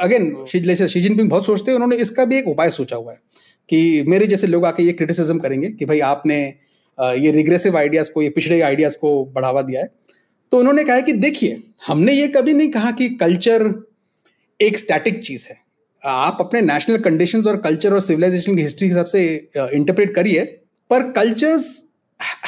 अगेन 0.00 0.44
शी 0.46 1.00
जिनपिंग 1.00 1.30
बहुत 1.30 1.46
सोचते 1.46 1.70
हैं 1.70 1.76
उन्होंने 1.76 1.96
इसका 1.96 2.24
भी 2.24 2.38
एक 2.38 2.48
उपाय 2.48 2.70
सोचा 2.70 2.96
हुआ 2.96 3.12
है। 3.12 3.18
कि 3.70 4.02
मेरे 4.06 4.26
जैसे 4.26 4.46
लोग 4.46 4.64
आके 4.66 4.82
ये 4.82 4.92
क्रिटिसिज्म 4.92 5.38
करेंगे 5.38 5.70
कि 5.70 5.84
भाई 5.84 6.00
आपने 6.02 6.38
ये 6.98 7.30
रिग्रेसिव 7.32 7.76
आइडियाज़ 7.78 8.10
को, 8.12 8.22
ये 8.22 8.30
पिछड़े 8.30 8.60
आइडियाज़ 8.60 8.96
को 8.98 9.24
बढ़ावा 9.34 9.62
दिया 9.62 9.80
है। 9.80 9.90
तो 10.52 10.58
उन्होंने 10.58 10.84
कहा 10.84 11.00
कि 11.00 11.12
देखिए, 11.14 11.62
हमने 11.86 12.12
ये 12.12 12.28
कभी 12.28 12.52
नहीं 12.52 12.70
कहा 12.70 12.90
कि 12.90 13.08
कल्चर 13.16 13.72
एक 14.60 14.78
स्टैटिक 14.78 15.22
चीज़ 15.24 15.46
है। 15.48 15.56
आप 16.02 16.36
अपने 16.40 16.60
नेशनल 16.62 16.96
कंडीशंस 16.98 17.46
और 17.46 17.56
कल्चर 17.60 17.94
और 17.94 18.00
सिविलाइजेशन 18.00 18.56
की 18.56 18.62
हिस्ट्री 18.62 18.88
के 18.88 18.94
हिसाब 18.94 19.06
से 19.06 19.22
इंटरप्रेट 19.56 20.14
करिए, 20.14 20.44
पर 20.90 21.10
cultures 21.12 21.82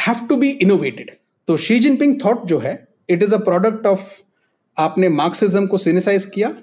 have 0.06 0.26
to 0.28 0.36
be 0.36 0.48
innovated 0.62 1.10
तो 1.48 1.56
शी 1.58 1.78
जिनपिंग 1.78 2.18
थॉट 2.24 2.46
जो 2.46 2.58
है 2.58 2.74
it 3.10 3.22
is 3.22 3.34
a 3.34 3.38
product 3.40 3.86
of 3.86 4.10
आपने 4.76 5.08
मार्क्सिज्म 5.10 5.66
को 5.66 5.78
सिनेसाइज 5.78 6.24
किया 6.24 6.54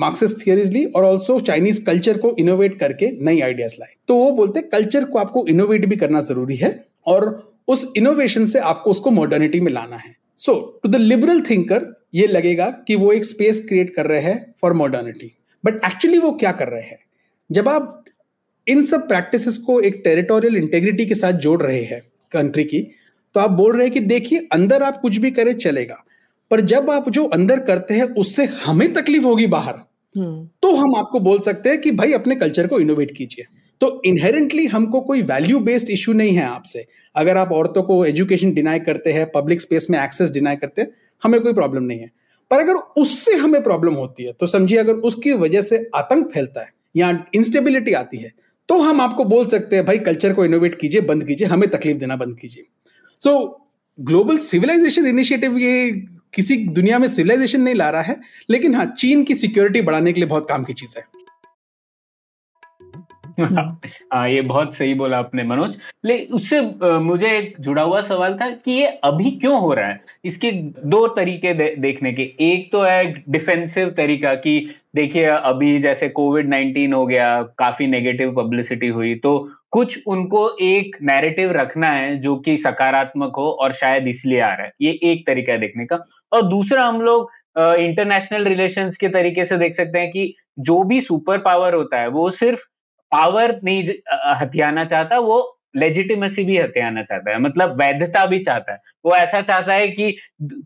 मार्क्सिस्ट 0.00 0.46
थियरीज 0.46 0.72
ली 0.72 0.84
और 0.86 1.04
ऑल्सो 1.04 1.38
चाइनीज़ 1.40 1.84
कल्चर 1.84 2.18
को 2.18 2.34
इनोवेट 2.38 2.78
करके 2.78 3.10
नई 3.24 3.40
आइडियाज़ 3.40 3.74
लाए। 3.80 3.94
तो 4.08 4.14
वो 4.14 4.30
बोलते 4.30 4.60
कल्चर 4.62 5.04
को 5.04 5.18
आपको 5.18 5.46
इनोवेट 5.46 5.86
भी 5.86 5.96
करना 5.96 6.20
ज़रूरी 6.20 6.56
है 6.56 6.86
और 7.06 7.52
उस 7.68 7.86
इनोवेशन 7.96 8.44
से 8.44 8.58
आपको 8.58 8.90
उसको 8.90 9.10
मॉडर्निटी 9.10 9.60
में 9.60 9.72
लाना 9.72 9.96
है। 9.96 10.14
So 10.36 10.80
to 10.82 10.88
the 10.88 10.96
liberal 10.96 11.40
thinker 11.40 11.86
ये 12.14 12.26
लगेगा 12.26 12.70
कि 12.86 12.96
वो 12.96 13.12
एक 13.12 13.24
स्पेस 13.24 13.60
क्रिएट 13.60 13.94
कर 13.94 14.06
रहे 14.06 14.20
हैं 14.20 14.54
फॉर 14.60 14.72
मॉडर्निटी 14.72 15.32
बट 15.64 15.84
एक्चुअली 15.84 16.18
वो 16.18 16.30
क्या 16.32 16.52
कर 16.52 16.68
रहे 16.68 16.82
हैं? 16.82 16.98
जब 17.52 17.68
आप 17.68 18.04
इन 18.66 18.82
सब 18.82 19.08
प्रैक्टिसेस 19.08 19.56
को 19.58 19.80
एक 19.80 20.00
टेरिटोरियल 20.04 20.56
इंटेग्रिटी 20.56 21.06
के 21.06 21.14
साथ 21.14 21.32
जोड़ 21.32 21.62
रहे 21.62 21.82
हैं 21.82 22.00
कंट्री 22.32 22.64
की 22.64 22.80
तो 23.34 23.40
आप 23.40 23.50
बोल 23.50 23.72
रहे 23.72 23.82
हैं 23.82 23.92
कि 23.94 24.00
देखिए, 24.00 24.38
अंदर 24.52 24.82
आप 24.82 24.96
कुछ 25.00 25.16
भी 25.16 25.30
करें, 25.30 25.52
चलेगा। 25.52 26.04
पर 26.50 26.60
जब 26.60 26.90
आप 26.90 27.08
जो 27.10 27.24
अंदर 27.24 27.60
करते 27.60 27.94
हैं, 27.94 28.04
उससे 28.14 28.44
हमें 28.44 28.92
तकलीफ़ 28.92 29.24
होगी 29.24 29.46
बाहर। 29.46 29.74
तो 30.14 30.74
हम 30.76 30.94
आपको 30.94 31.20
बोल 31.20 31.40
सकते 31.40 31.70
हैं 31.70 31.80
कि 31.80 31.90
भाई 31.92 32.12
अपने 32.12 32.34
कल्चर 32.36 32.66
को 32.66 32.78
इनोवेट 32.80 33.16
कीजिए। 33.16 33.44
तो 33.80 34.00
इनहेरेंटली 34.06 34.64
हमको 34.66 35.00
कोई 35.00 35.22
वैल्यू 35.24 35.58
बेस्ड 35.60 35.90
इश्यू 35.90 36.14
नहीं 36.14 36.34
है 36.34 36.44
आपसे। 36.44 36.86
अगर 37.14 37.36
आप 37.36 37.52
औरतों 37.52 37.82
को 37.82 38.04
एजुकेशन 38.04 38.52
डिनाई 38.54 38.78
करते 38.80 39.12
हैं 39.12 39.30
पब्लिक 39.32 39.60
स्पेस 39.60 39.86
में 39.90 39.98
एक्सेस 39.98 40.30
डिनाई 40.30 40.56
करते 40.56 40.82
हैं, 40.82 40.90
हमें 41.22 41.40
कोई 41.40 41.52
प्रॉब्लम 41.52 41.82
नहीं 41.82 41.98
है। 41.98 42.10
पर 42.50 42.60
अगर 42.60 42.74
उससे 42.98 43.34
हमें 43.36 43.62
प्रॉब्लम 43.62 43.94
होती 43.94 44.24
है 44.24 44.32
तो 44.32 44.46
समझिए 44.48 44.78
अगर 44.78 44.94
उसकी 45.04 45.32
वजह 45.34 45.62
से 45.62 45.88
आतंक 45.96 46.30
फैलता 46.32 46.60
है 46.60 46.72
या 46.96 47.10
इंस्टेबिलिटी 47.34 47.92
आती 47.94 48.18
है 48.18 48.32
तो 48.68 48.78
हम 48.78 49.00
आपको 49.00 49.24
बोल 49.24 49.46
सकते 49.46 49.76
हैं, 49.76 49.84
भाई 49.86 49.98
कल्चर 49.98 50.32
को 50.32 50.44
इनोवेट 50.44 50.78
कीजिए, 50.80 51.00
बंद 51.00 51.24
कीजिए, 51.24 51.46
हमें 51.46 51.68
तकलीफ़ 51.70 51.98
देना 51.98 52.16
बंद 52.16 52.38
कीजिए। 52.38 52.64
सो 53.22 53.32
ग्लोबल 53.98 54.38
सिविलाइजेशन 54.38 55.06
इनिशिएटिव 55.06 55.56
ये 55.58 55.90
किसी 56.34 56.56
दुनिया 56.68 56.98
में 56.98 57.08
सिविलाइजेशन 57.08 57.60
नहीं 57.60 57.74
ला 57.74 57.88
रहा 57.90 58.02
है 58.02 58.20
लेकिन 58.50 58.74
हाँ 58.74 58.84
चीन 58.98 59.24
की 59.24 59.34
सिक्योरिटी 59.34 59.82
बढ़ाने 59.82 60.12
के 60.12 60.20
लिए 60.20 60.28
बहुत 60.28 60.48
काम 60.48 60.64
की 60.64 60.72
चीज़ 60.72 60.98
है। 60.98 61.08
हाँ 63.40 64.28
ये 64.28 64.40
बहुत 64.42 64.74
सही 64.74 64.94
बोला 64.94 65.18
आपने 65.18 65.42
मनोज। 65.44 65.76
ले 66.04 66.18
उससे 66.32 66.60
मुझे 67.00 67.28
एक 67.38 67.54
जुड़ा 67.60 67.82
हुआ 67.82 68.00
सवाल 68.00 68.34
था 68.34 68.50
कि 68.50 68.72
ये 68.72 68.86
अभी 69.04 69.30
क्यों 69.30 69.60
हो 69.60 69.72
रहा 69.74 69.86
है? 69.88 70.00
इसके 70.24 70.50
दो 70.52 71.06
तरीके 71.08 71.52
दे, 71.54 71.74
देखने 71.78 72.12
के। 72.12 72.22
एक 72.40 72.70
तो 72.72 72.82
है 72.82 73.22
डिफेंसिव 73.28 73.90
तरीका 73.96 74.34
कि 74.34 74.58
देखिए 74.96 75.24
अभी 75.24 75.78
जैसे 75.78 76.08
कोविड 76.10 76.48
नाइन्टीन 76.48 76.92
हो 76.92 77.06
गया 77.06 77.42
काफ़ी 77.58 77.86
नेगेटिव 77.86 78.34
पब्लिसिटी 78.36 78.88
हुई 78.88 79.14
तो 79.14 79.32
कुछ 79.72 79.98
उनको 80.06 80.48
एक 80.62 80.96
नैरेटिव 81.02 81.52
रखना 81.52 81.90
है 81.92 82.16
जो 82.20 82.36
कि 82.36 82.56
सकारात्मक 82.56 83.36
हो 83.38 83.50
और 83.62 83.72
शायद 83.72 84.08
इसलिए 84.08 84.40
आ 84.40 84.52
रहा 84.54 84.66
है। 84.66 84.72
ये 84.82 84.98
एक 85.04 85.26
तरीका 85.26 85.52
है 85.52 85.58
देखने 85.58 85.84
का। 85.86 85.98
और 86.32 86.42
दूसरा 86.48 86.84
हम 86.84 87.00
लोग 87.00 87.30
इंटरनेशनल 87.58 88.44
रिलेशंस 88.44 88.96
के 88.96 89.08
तरीके 89.08 89.44
से 89.44 89.56
देख 89.58 89.74
सकते 89.74 89.98
हैं 89.98 90.10
कि 90.10 90.34
जो 90.58 90.82
भी 90.84 91.00
सुपर 91.00 91.38
पावर 91.38 91.74
होता 91.74 92.00
है, 92.00 92.08
वो 92.08 92.28
सिर्फ़ 92.30 92.60
पावर 93.12 93.58
नहीं 93.64 93.88
हथियाना 94.40 94.84
चाहता, 94.84 95.18
वो 95.18 95.56
लेजिटिमेसी 95.76 96.44
भी 96.44 96.56
हथियाना 96.58 97.02
चाहता 97.02 97.30
है। 97.30 97.38
मतलब 97.40 97.76
वैधता 97.80 98.24
भी 98.26 98.38
चाहता 98.38 98.72
है। 98.72 98.78
वो 99.04 99.14
ऐसा 99.16 99.40
चाहता 99.42 99.74
है 99.74 99.88
कि 99.88 100.16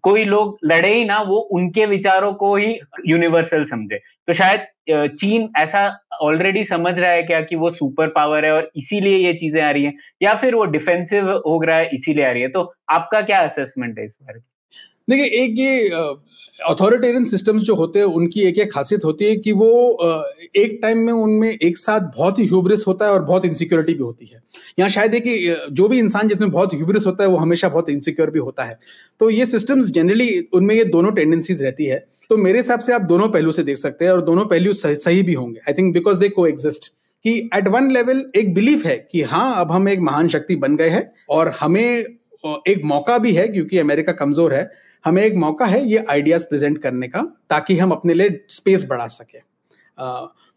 कोई 0.03 0.25
लोग 0.25 0.59
लड़े 0.65 0.95
ही 0.95 1.05
ना, 1.05 1.21
वो 1.23 1.37
उनके 1.37 1.87
विचारों 1.87 2.33
को 2.35 2.55
ही 2.57 2.79
यूनिवर्सल 3.07 3.65
समझे। 3.65 3.99
तो 4.29 4.33
शायद 4.33 4.67
चीन 4.89 5.49
ऐसा 5.59 5.87
ऑलरेडी 6.23 6.65
समझ 6.65 6.99
रहा 6.99 7.11
है 7.11 7.23
क्या 7.23 7.41
कि 7.43 7.57
वो 7.57 7.71
सुपर 7.73 8.09
पावर 8.11 8.45
है 8.45 8.53
और 8.53 8.71
इसीलिए 8.77 9.17
ये 9.19 9.33
चीज़ें 9.35 9.61
आ 9.63 9.71
रही 9.71 9.85
हैं, 9.85 9.95
या 10.23 10.35
फिर 10.37 10.55
वो 10.55 10.65
डिफेंसिव 10.69 11.31
हो 11.39 11.63
रहा 11.65 11.77
है, 11.79 11.91
इसीलिए 11.95 12.25
आ 12.27 12.31
रही 12.33 12.43
है? 12.43 12.49
तो 12.49 12.73
आपका 12.91 13.21
क्या 13.23 13.39
असेसमेंट 13.41 13.99
है 13.99 14.05
इस 14.05 14.19
बारे 14.23 14.39
में? 14.39 14.45
देखिए 15.09 15.25
एक 15.43 15.59
ये 15.59 15.89
अथॉरिटेरियन 16.71 17.25
सिस्टम्स 17.25 17.63
जो 17.63 17.75
होते 17.75 17.99
हैं 17.99 18.07
उनकी 18.09 18.41
एक 18.41 18.59
एक 18.59 18.73
खासियत 18.73 19.05
होती 19.05 19.25
है 19.25 19.37
कि 19.37 19.53
वो 19.53 19.69
एक 20.57 20.79
टाइम 20.83 20.99
में 20.99 21.13
उनमें 21.13 21.49
एक 21.51 21.79
साथ 21.79 22.01
बहुत 22.17 22.39
ही 22.39 22.45
ह्यूब्रिस 22.47 22.87
होता 22.87 23.07
है 23.07 23.13
और 23.13 23.23
बहुत 23.23 23.45
इनसिक्योरिटी 23.45 23.95
भी 23.95 24.03
होती 24.03 24.27
है। 24.27 24.41
यहाँ 24.79 24.91
शायद 24.91 25.15
है 25.15 25.21
कि 25.21 25.57
जो 25.73 25.89
भी 25.89 25.99
इंसान 25.99 26.29
जिसमें 26.29 26.51
बहुत 26.51 26.75
ह्यूब्रिस 26.75 27.07
होता 27.07 27.25
है 27.25 27.31
वो 27.31 27.37
हमेशा 27.37 27.69
बहुत 27.69 27.91
इनसिक्योर 27.91 28.31
भी 28.31 28.39
होता 28.39 28.65
है। 28.65 28.79
तो 29.21 29.31
ये 29.31 29.47
सिस्टम्स 29.47 29.91
जनरली 29.91 30.49
उनमें 30.55 30.75
ये 30.75 30.85
दोनों 30.87 31.13
टेंडेंसीज 31.13 31.63
रहती 31.63 31.85
है। 31.85 32.05
तो 32.31 32.37
मेरे 32.37 32.59
हिसाब 32.59 32.81
से 32.81 32.93
आप 32.93 33.03
दोनों 33.05 33.29
पहलू 33.29 33.53
से 33.53 33.63
देख 33.63 33.79
सकते 33.79 34.05
हैं 34.05 34.13
और 34.13 34.21
दोनों 34.25 34.45
पहलू 34.45 34.73
सही, 34.75 34.95
सही 34.97 35.23
भी 35.23 35.35
होंगे। 35.35 35.61
आई 35.61 35.73
थिंक 35.73 35.93
बिकॉज़ 35.95 36.19
दे 36.19 36.29
को 36.29 36.47
एग्जिस्ट 36.47 36.93
कि 37.25 37.39
एट 37.55 37.69
वन 37.69 37.91
लेवल 37.91 38.25
एक 38.37 38.55
बिलीफ 38.55 38.87
है 38.87 38.97
कि 39.11 39.23
हाँ 39.25 39.55
अब 39.61 39.73
हम 39.73 39.89
एक 39.89 40.01
महान 40.01 40.29
शक्ति 40.29 40.57
बन 40.57 40.77
गए 40.77 40.89
हैं 40.89 41.11
और 41.31 41.53
हमें 41.61 42.05
एक 42.69 42.81
मौका 42.85 43.19
भी 43.19 43.33
है 43.33 43.47
क्योंकि 43.49 43.79
अमेरिका 43.79 44.13
कमज़ोर 44.15 44.55
है। 44.55 44.71
हमें 45.05 45.23
एक 45.23 45.35
मौका 45.37 45.67
है 45.67 45.85
ये 45.87 46.05
आइडियाज़ 46.11 46.45
प्रेजेंट 46.47 46.79
करने 46.79 47.09
का, 47.09 47.23
ताकि 47.51 47.77
हम 47.79 47.91
अपने 47.91 48.15
लिए 48.15 48.41
स्पेस 48.51 48.87
बढ़ा 48.91 49.07
सके। 49.09 49.39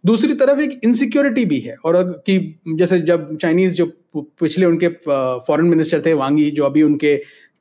दूसरी 0.03 0.33
तरफ़ 0.35 0.59
एक 0.61 0.79
इनसिक्योरिटी 0.83 1.45
भी 1.45 1.59
है, 1.59 1.75
और 1.75 2.03
कि 2.27 2.59
जैसे 2.69 2.99
जब 3.01 3.35
चाइनीज़ 3.37 3.75
जो 3.75 3.85
पिछले 4.15 4.65
उनके 4.65 4.87
फॉरेन 4.99 5.67
मिनिस्टर 5.67 6.01
थे, 6.05 6.13
वांगी, 6.13 6.49
जो 6.51 6.63
अभी 6.65 6.83
उनके 6.83 7.15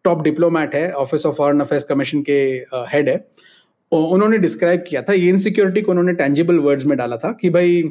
टॉप 0.05 0.23
डिप्लोमेट 0.23 0.75
है 0.75 0.91
office 0.95 1.27
of 1.27 1.37
foreign 1.37 1.61
affairs 1.61 1.85
commission 1.85 2.23
के 2.23 2.41
हेड 2.93 3.09
है 3.09 3.25
उन्होंने 3.93 4.39
डिस्क्राइब 4.39 4.85
किया 4.89 5.03
था, 5.03 5.13
ये 5.13 5.29
इनसिक्योरिटी 5.29 5.81
को 5.83 5.91
उन्होंने 5.91 6.13
टेंजिबल 6.15 6.59
वर्ड्स 6.61 6.85
में 6.87 6.97
डाला 6.99 7.17
था, 7.17 7.31
कि 7.33 7.51
भाई 7.51 7.83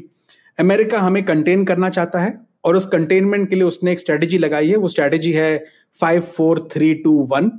अमेरिका 0.57 0.99
हमें 0.99 1.23
कंटेन 1.25 1.63
करना 1.65 1.89
चाहता 1.89 2.19
है, 2.19 2.37
और 2.65 2.75
उस 2.75 2.85
कंटेनमेंट 2.87 3.49
के 3.49 3.55
लिए 3.55 3.63
उसने 3.65 3.91
एक 3.91 3.99
स्ट्रेटेजी 3.99 4.37
लगाई 4.37 4.69
है, 4.69 4.75
वो 4.75 4.87
स्ट्रेटेजी 4.87 5.31
है 5.31 5.63
five 5.95 6.21
four 6.35 6.67
three 6.73 6.93
two 6.95 7.11
one 7.31 7.51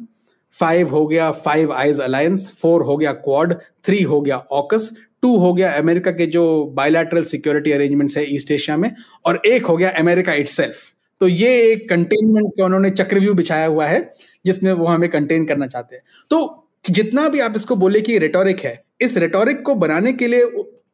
five 0.60 0.88
हो 0.88 1.06
गया 1.06 1.30
फाइव 1.32 1.72
आइज़ 1.74 2.00
अलायंस 2.02 2.52
फोर 2.60 2.82
हो 2.82 2.96
गया 2.96 3.12
क्वाड 3.12 3.54
थ्री 3.86 4.02
हो 4.02 4.20
गया 4.20 4.36
ऑकस 4.52 4.90
टू 5.22 5.36
हो 5.38 5.52
गया 5.54 5.72
अमेरिका 5.74 6.10
के 6.10 6.26
जो 6.26 6.42
बायोलैटरल 6.74 7.24
सिक्योरिटी 7.24 7.72
अरेंजमेंट्स 7.72 8.16
है 8.16 8.24
ईस्ट 8.34 8.50
एशिया 8.50 8.76
में, 8.76 8.90
और 9.26 9.40
एक 9.46 9.66
हो 9.66 9.76
गया 9.76 9.90
अमेरिका 9.98 10.34
इटसेल्फ 10.34 10.82
तो 11.20 11.28
ये 11.28 11.50
एक 11.62 11.88
कंटेनमेंट 11.90 12.52
का 12.58 12.64
उन्होंने 12.64 12.90
चक्रव्यूह 12.90 13.34
बिछाया 13.36 13.66
हुआ 13.66 13.86
है, 13.86 14.00
जिसमें 14.44 14.72
वो 14.72 14.86
हमें 14.86 15.08
कंटेन 15.10 15.44
करना 15.46 15.66
चाहते 15.66 15.96
हैं। 15.96 16.02
तो 16.30 16.68
जितना 16.88 17.28
भी 17.28 17.40
आप 17.40 17.52
इसको 17.56 17.76
बोले 17.76 18.00
कि 18.00 18.18
रेटोरिक 18.18 18.60
है, 18.60 18.82
इस 19.00 19.16
रेटोरिक 19.16 19.62
को 19.62 19.74
बनाने 19.76 20.12
के 20.12 20.26
लिए 20.26 20.42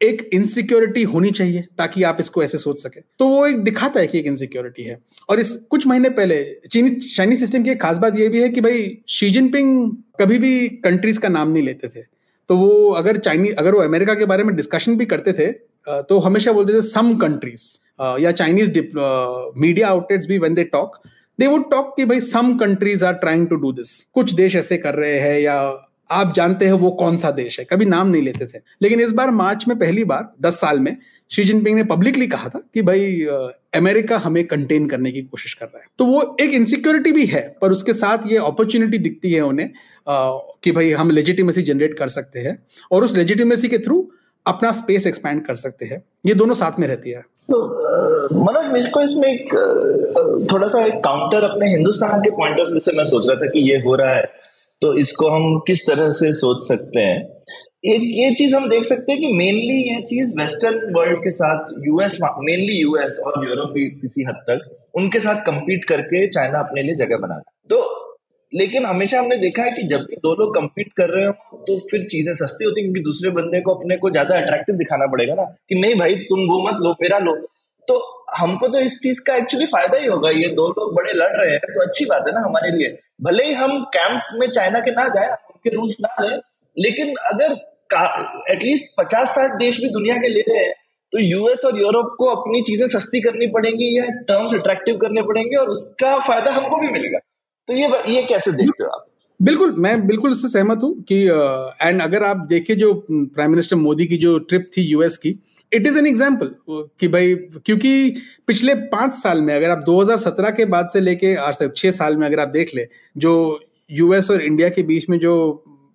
एक 0.03 0.29
इनसिक्योरिटी 0.35 1.03
होनी 1.05 1.31
चाहिए 1.31 1.65
ताकि 1.79 2.03
आप 2.03 2.17
इसको 2.21 2.43
ऐसे 2.43 2.59
सोच 2.59 2.83
सके। 2.83 3.01
तो 3.19 3.29
वो 3.29 3.47
एक 3.47 3.59
दिखाता 3.65 4.01
है 4.01 4.07
कि 4.07 4.19
एक 4.19 4.27
इनसिक्योरिटी 4.27 4.83
है। 4.83 4.99
और 5.29 5.41
इस 5.41 5.55
कुछ 5.71 5.87
महीने 5.87 6.09
पहले 6.11 6.43
चीनी 6.73 6.91
चाइनीज़ 6.91 7.41
सिस्टम 7.41 7.63
की 7.63 7.71
एक 7.71 7.81
खास 7.83 7.99
बात 7.99 8.19
ये 8.19 8.29
भी 8.29 8.41
है 8.43 8.49
कि 8.49 8.61
भाई 8.61 8.97
शी 9.09 9.31
जिनपिंग 9.31 9.91
कभी 10.21 10.39
भी 10.39 10.69
कंट्रीज़ 10.85 11.21
का 11.21 11.29
नाम 11.29 11.51
नहीं 11.51 11.63
लेते 11.63 11.89
थे। 11.89 12.03
तो 12.49 12.57
वो 12.57 12.91
अगर 12.93 13.17
चाइनीज़ 13.19 13.55
अगर 13.55 13.75
वो 13.75 13.83
अमेरिका 13.83 14.15
के 14.15 14.27
बारे 14.27 14.45
में 14.45 14.55
डिस्कशन 14.57 14.97
भी 14.97 15.07
करते 15.07 15.33
थे 15.33 15.51
तो 16.03 16.19
हमेशा 16.19 16.53
बोलते 16.53 16.73
थे 16.73 16.83
सम 16.83 17.15
कंट्रीज़ 17.19 17.63
या 18.21 18.31
चाइनीज़ 18.33 18.71
मीडिया 19.61 19.89
आउटलेट्स 19.89 20.27
भी 20.27 20.39
when 20.39 20.55
they 20.55 20.65
talk 20.65 20.97
they 21.39 21.47
would 21.47 21.71
talk 21.71 21.95
कि 21.97 22.05
भाई 22.05 22.21
some 22.21 22.57
countries 22.59 23.05
are 23.05 23.13
trying 23.15 23.47
to 23.49 23.57
do 23.57 23.73
this 23.73 24.03
कुछ 24.15 24.33
देश 24.35 24.57
ऐसे 24.57 24.77
कर 24.77 24.95
रहे 24.95 25.19
हैं 25.19 25.39
या 25.41 25.57
आप 26.13 26.33
जानते 26.35 26.65
हैं 26.65 26.73
वो 26.73 26.91
कौन 26.91 27.17
सा 27.17 27.31
देश 27.31 27.59
है। 27.59 27.65
कभी 27.65 27.85
नाम 27.85 28.09
नहीं 28.09 28.23
लेते 28.23 28.47
थे। 28.47 28.61
लेकिन 28.83 29.01
इस 29.01 29.13
बार 29.13 29.31
मार्च 29.31 29.67
में 29.69 29.79
पहली 29.79 30.05
बार, 30.05 30.29
दस 30.41 30.61
साल 30.61 30.79
में 30.79 30.97
शी 31.31 31.45
जिनपिंग 31.45 31.77
ने 31.77 31.85
पब्लिकली 31.85 32.27
कहा 32.27 32.49
था 32.49 32.61
कि 32.75 32.83
भाई 32.83 33.21
अमेरिका 33.77 34.19
हमें 34.19 34.47
कंटेन 34.47 34.89
करने 34.89 35.11
की 35.11 35.23
कोशिश 35.23 35.55
कर 35.55 35.67
रहा 35.67 35.79
है। 35.79 35.87
तो 35.99 36.05
वो 36.05 36.37
एक 36.41 36.55
इनसिक्योरिटी 36.55 37.13
भी 37.13 37.27
है, 37.27 37.41
पर 37.63 37.73
उसके 37.73 37.93
साथ 37.93 38.27
ये 38.27 38.39
अपॉर्चुनिटी 38.39 38.99
दिखती 38.99 39.33
है 39.33 39.41
उन्हें 39.41 39.71
कि 40.65 40.73
भाई 40.73 40.91
हम 40.91 41.11
लेजिटिमेसी 41.11 41.63
जनरेट 41.63 41.99
कर 41.99 42.09
सकते 42.09 42.41
हैं 42.41 42.59
और 42.93 43.05
उस 43.05 43.17
लेजिटिमेसी 43.17 43.69
के 43.69 43.79
थ्रू 43.79 44.11
अपना 44.47 44.73
स्पेस 44.73 45.07
एक्सपैंड 45.07 45.45
कर 45.47 45.55
सकते 45.55 45.87
हैं। 45.87 46.03
ये 46.27 46.35
दोनों 46.35 46.55
साथ 46.55 46.79
में 46.81 46.87
रहती 46.89 47.11
है। 47.11 47.21
तो 47.21 47.59
मनोज, 48.45 48.73
मेरे 48.73 48.91
को 48.91 49.01
इसमें 49.01 49.29
एक 49.29 49.55
थोड़ा 50.53 50.69
सा 50.69 50.85
एक 50.87 50.95
काउंटर 50.95 51.45
अपने 51.45 51.71
हिंदुस्तान 51.71 52.21
के 52.21 52.31
पॉइंट 52.31 52.61
ऑफ़ 52.61 52.69
व्यू 52.69 52.81
से 52.81 52.97
मैं 52.97 53.05
सोच 53.05 53.27
रहा 53.27 53.41
था 53.41 53.47
कि 53.47 53.61
ये 53.71 53.77
हो 53.77 53.95
रहा 53.95 54.15
है। 54.15 54.25
तो 54.83 54.95
इसको 54.95 55.29
हम 55.29 55.59
किस 55.59 55.87
तरह 55.87 56.13
से 56.13 56.33
सोच 56.33 56.69
सकते 56.69 57.01
हैं? 57.01 57.19
एक, 57.85 58.03
ये 58.03 58.35
चीज़ 58.35 58.55
हम 58.57 58.69
देख 58.69 58.85
सकते 58.85 59.13
हैं 59.13 59.21
कि 59.21 59.33
मेनली 59.33 59.77
ये 59.91 60.01
चीज़ 60.03 60.35
वेस्टर्न 60.41 60.93
वर्ल्ड 60.95 61.19
के 61.19 61.31
साथ 61.31 61.73
यूएस 61.87 62.19
मेनली 62.23 62.81
यूएस 62.81 63.19
और 63.27 63.49
यूरोप 63.49 63.71
भी 63.71 63.89
किसी 63.91 64.25
हद 64.25 64.45
तक 64.51 64.71
उनके 64.97 65.19
साथ 65.19 65.45
compete 65.49 65.85
करके 65.89 66.27
चाइना 66.27 66.59
अपने 66.59 66.83
लिए 66.83 66.95
जगह 66.95 67.17
बना 67.17 67.39
तो 67.69 67.99
लेकिन 68.55 68.87
हमेशा 68.87 69.19
हमने 69.19 69.37
देखा 69.37 69.63
है 69.63 69.71
कि 69.71 69.83
जब 69.83 70.01
भी 70.01 70.17
दो 70.17 70.35
लोग 70.35 70.55
कम्पीट 70.55 70.93
कर 70.97 71.09
रहे 71.09 71.27
हो 71.27 71.33
तो 71.57 71.79
फिर 71.91 72.03
चीज़ें 72.03 72.35
सस्ती 72.35 72.65
होती 72.65 72.83
क्योंकि 72.83 73.01
दूसरे 73.01 73.31
बंदे 73.31 73.61
को 73.61 73.75
अपने 73.75 73.97
को 73.97 74.11
ज़्यादा 74.11 74.37
अट्रैक्टिव 74.37 74.77
दिखाना 74.77 75.07
पड़ेगा 75.07 75.35
ना, 75.35 75.45
कि 75.69 75.75
नहीं 75.75 75.95
भाई, 75.95 76.15
तुम 76.15 76.41
वो 76.41 76.69
मत 76.69 76.77
लो, 76.81 76.91
मेरा 77.03 77.19
लो। 77.19 77.35
तो 77.89 77.99
हमको 78.37 78.69
तो 78.69 78.79
इस 78.81 78.99
चीज़ 79.03 79.21
का 79.21 79.35
एक्चुअली 79.37 79.67
फ़ायदा 79.69 79.99
ही 79.99 80.07
होगा। 80.07 80.31
ये 80.33 80.49
दो 80.51 80.69
लोग 80.71 80.95
बड़े 80.97 81.13
लड़ 81.13 81.33
रहे 81.33 81.51
हैं 81.51 81.59
तो 81.69 81.83
अच्छी 81.83 82.05
बात 82.07 82.25
है 82.27 82.35
ना 82.35 82.41
हमारे 82.41 82.71
लिए। 82.73 82.99
भले 83.23 83.45
ही 83.45 83.53
हम 83.55 83.81
कैंप 83.93 84.39
में 84.41 84.47
चाइना 84.49 84.81
के 84.81 84.91
ना 84.93 85.09
जाए, 85.11 85.29
उनके 85.29 85.71
रूल्स 85.71 85.97
ना 86.01 86.15
लें 86.21 86.39
लेकिन 86.77 87.15
अगर 87.33 87.57
एटलीस्ट 88.51 88.95
पचास 88.99 89.29
साठ 89.31 89.59
देश 89.59 89.81
भी 89.81 89.89
दुनिया 89.91 90.17
के 90.17 90.29
ले 90.29 90.41
रहे 90.43 90.59
हैं 90.59 90.73
तो 91.13 91.19
यूएस 91.21 91.65
और 91.65 91.79
यूरोप 91.79 92.15
को 92.19 92.27
अपनी 92.29 92.61
चीज़ें 92.63 92.87
सस्ती 92.91 93.21
करनी 93.21 93.47
पड़ेंगी, 93.49 93.87
या 93.99 94.05
टर्म्स 94.29 94.55
अट्रैक्टिव 94.55 94.97
करने 94.99 95.23
पड़ेंगे, 95.23 95.57
और 95.57 95.69
उसका 95.69 96.19
फ़ायदा 96.21 96.53
हमको 96.53 96.79
भी 96.81 96.89
मिलेगा। 96.89 97.19
तो 97.69 97.75
ये 97.75 97.89
ये 98.09 98.23
कैसे 98.25 98.53
देखते 98.53 98.85
हो 98.85 98.89
आप? 98.91 99.05
बिल्कुल, 99.41 99.75
मैं 99.75 100.07
बिल्कुल 100.07 100.31
इससे 100.31 100.49
सहमत 100.49 100.83
हूँ 100.83 100.95
कि 101.03 101.21
एंड 101.83 102.03
अगर 102.03 102.23
आप 102.25 102.47
देखिए 102.49 102.77
जो 102.77 102.93
प्राइम 103.09 103.51
मिनिस्टर 103.51 103.77
मोदी 103.79 104.07
की 104.07 104.17
जो 104.19 104.39
ट्रिप 104.41 104.71
थी 104.77 104.83
यूएस 104.83 105.17
की 105.17 105.33
इट 105.73 105.87
इज़ 105.87 105.99
एन 105.99 106.07
एग्ज़ाम्पल 106.07 106.55
कि 107.01 107.09
भाई, 107.09 107.35
क्योंकि 107.35 108.15
पिछले 108.47 108.75
पाँच 108.75 109.13
साल 109.13 109.41
में 109.41 109.55
अगर 109.55 109.71
आप 109.71 109.85
2017 109.89 110.57
के 110.57 110.65
बाद 110.65 110.87
से 110.87 111.01
लेके 111.01 111.35
आज 111.37 111.59
तक, 111.59 111.73
छह 111.77 111.91
साल 111.91 112.17
में 112.17 112.27
अगर 112.27 112.41
आप 112.41 112.49
देख 112.49 112.75
ले, 112.75 112.87
जो 113.17 113.61
यूएस 113.91 114.31
और 114.31 114.43
इंडिया 114.43 114.69
के 114.69 114.83
बीच 114.83 115.09
में 115.11 115.19
जो 115.19 115.33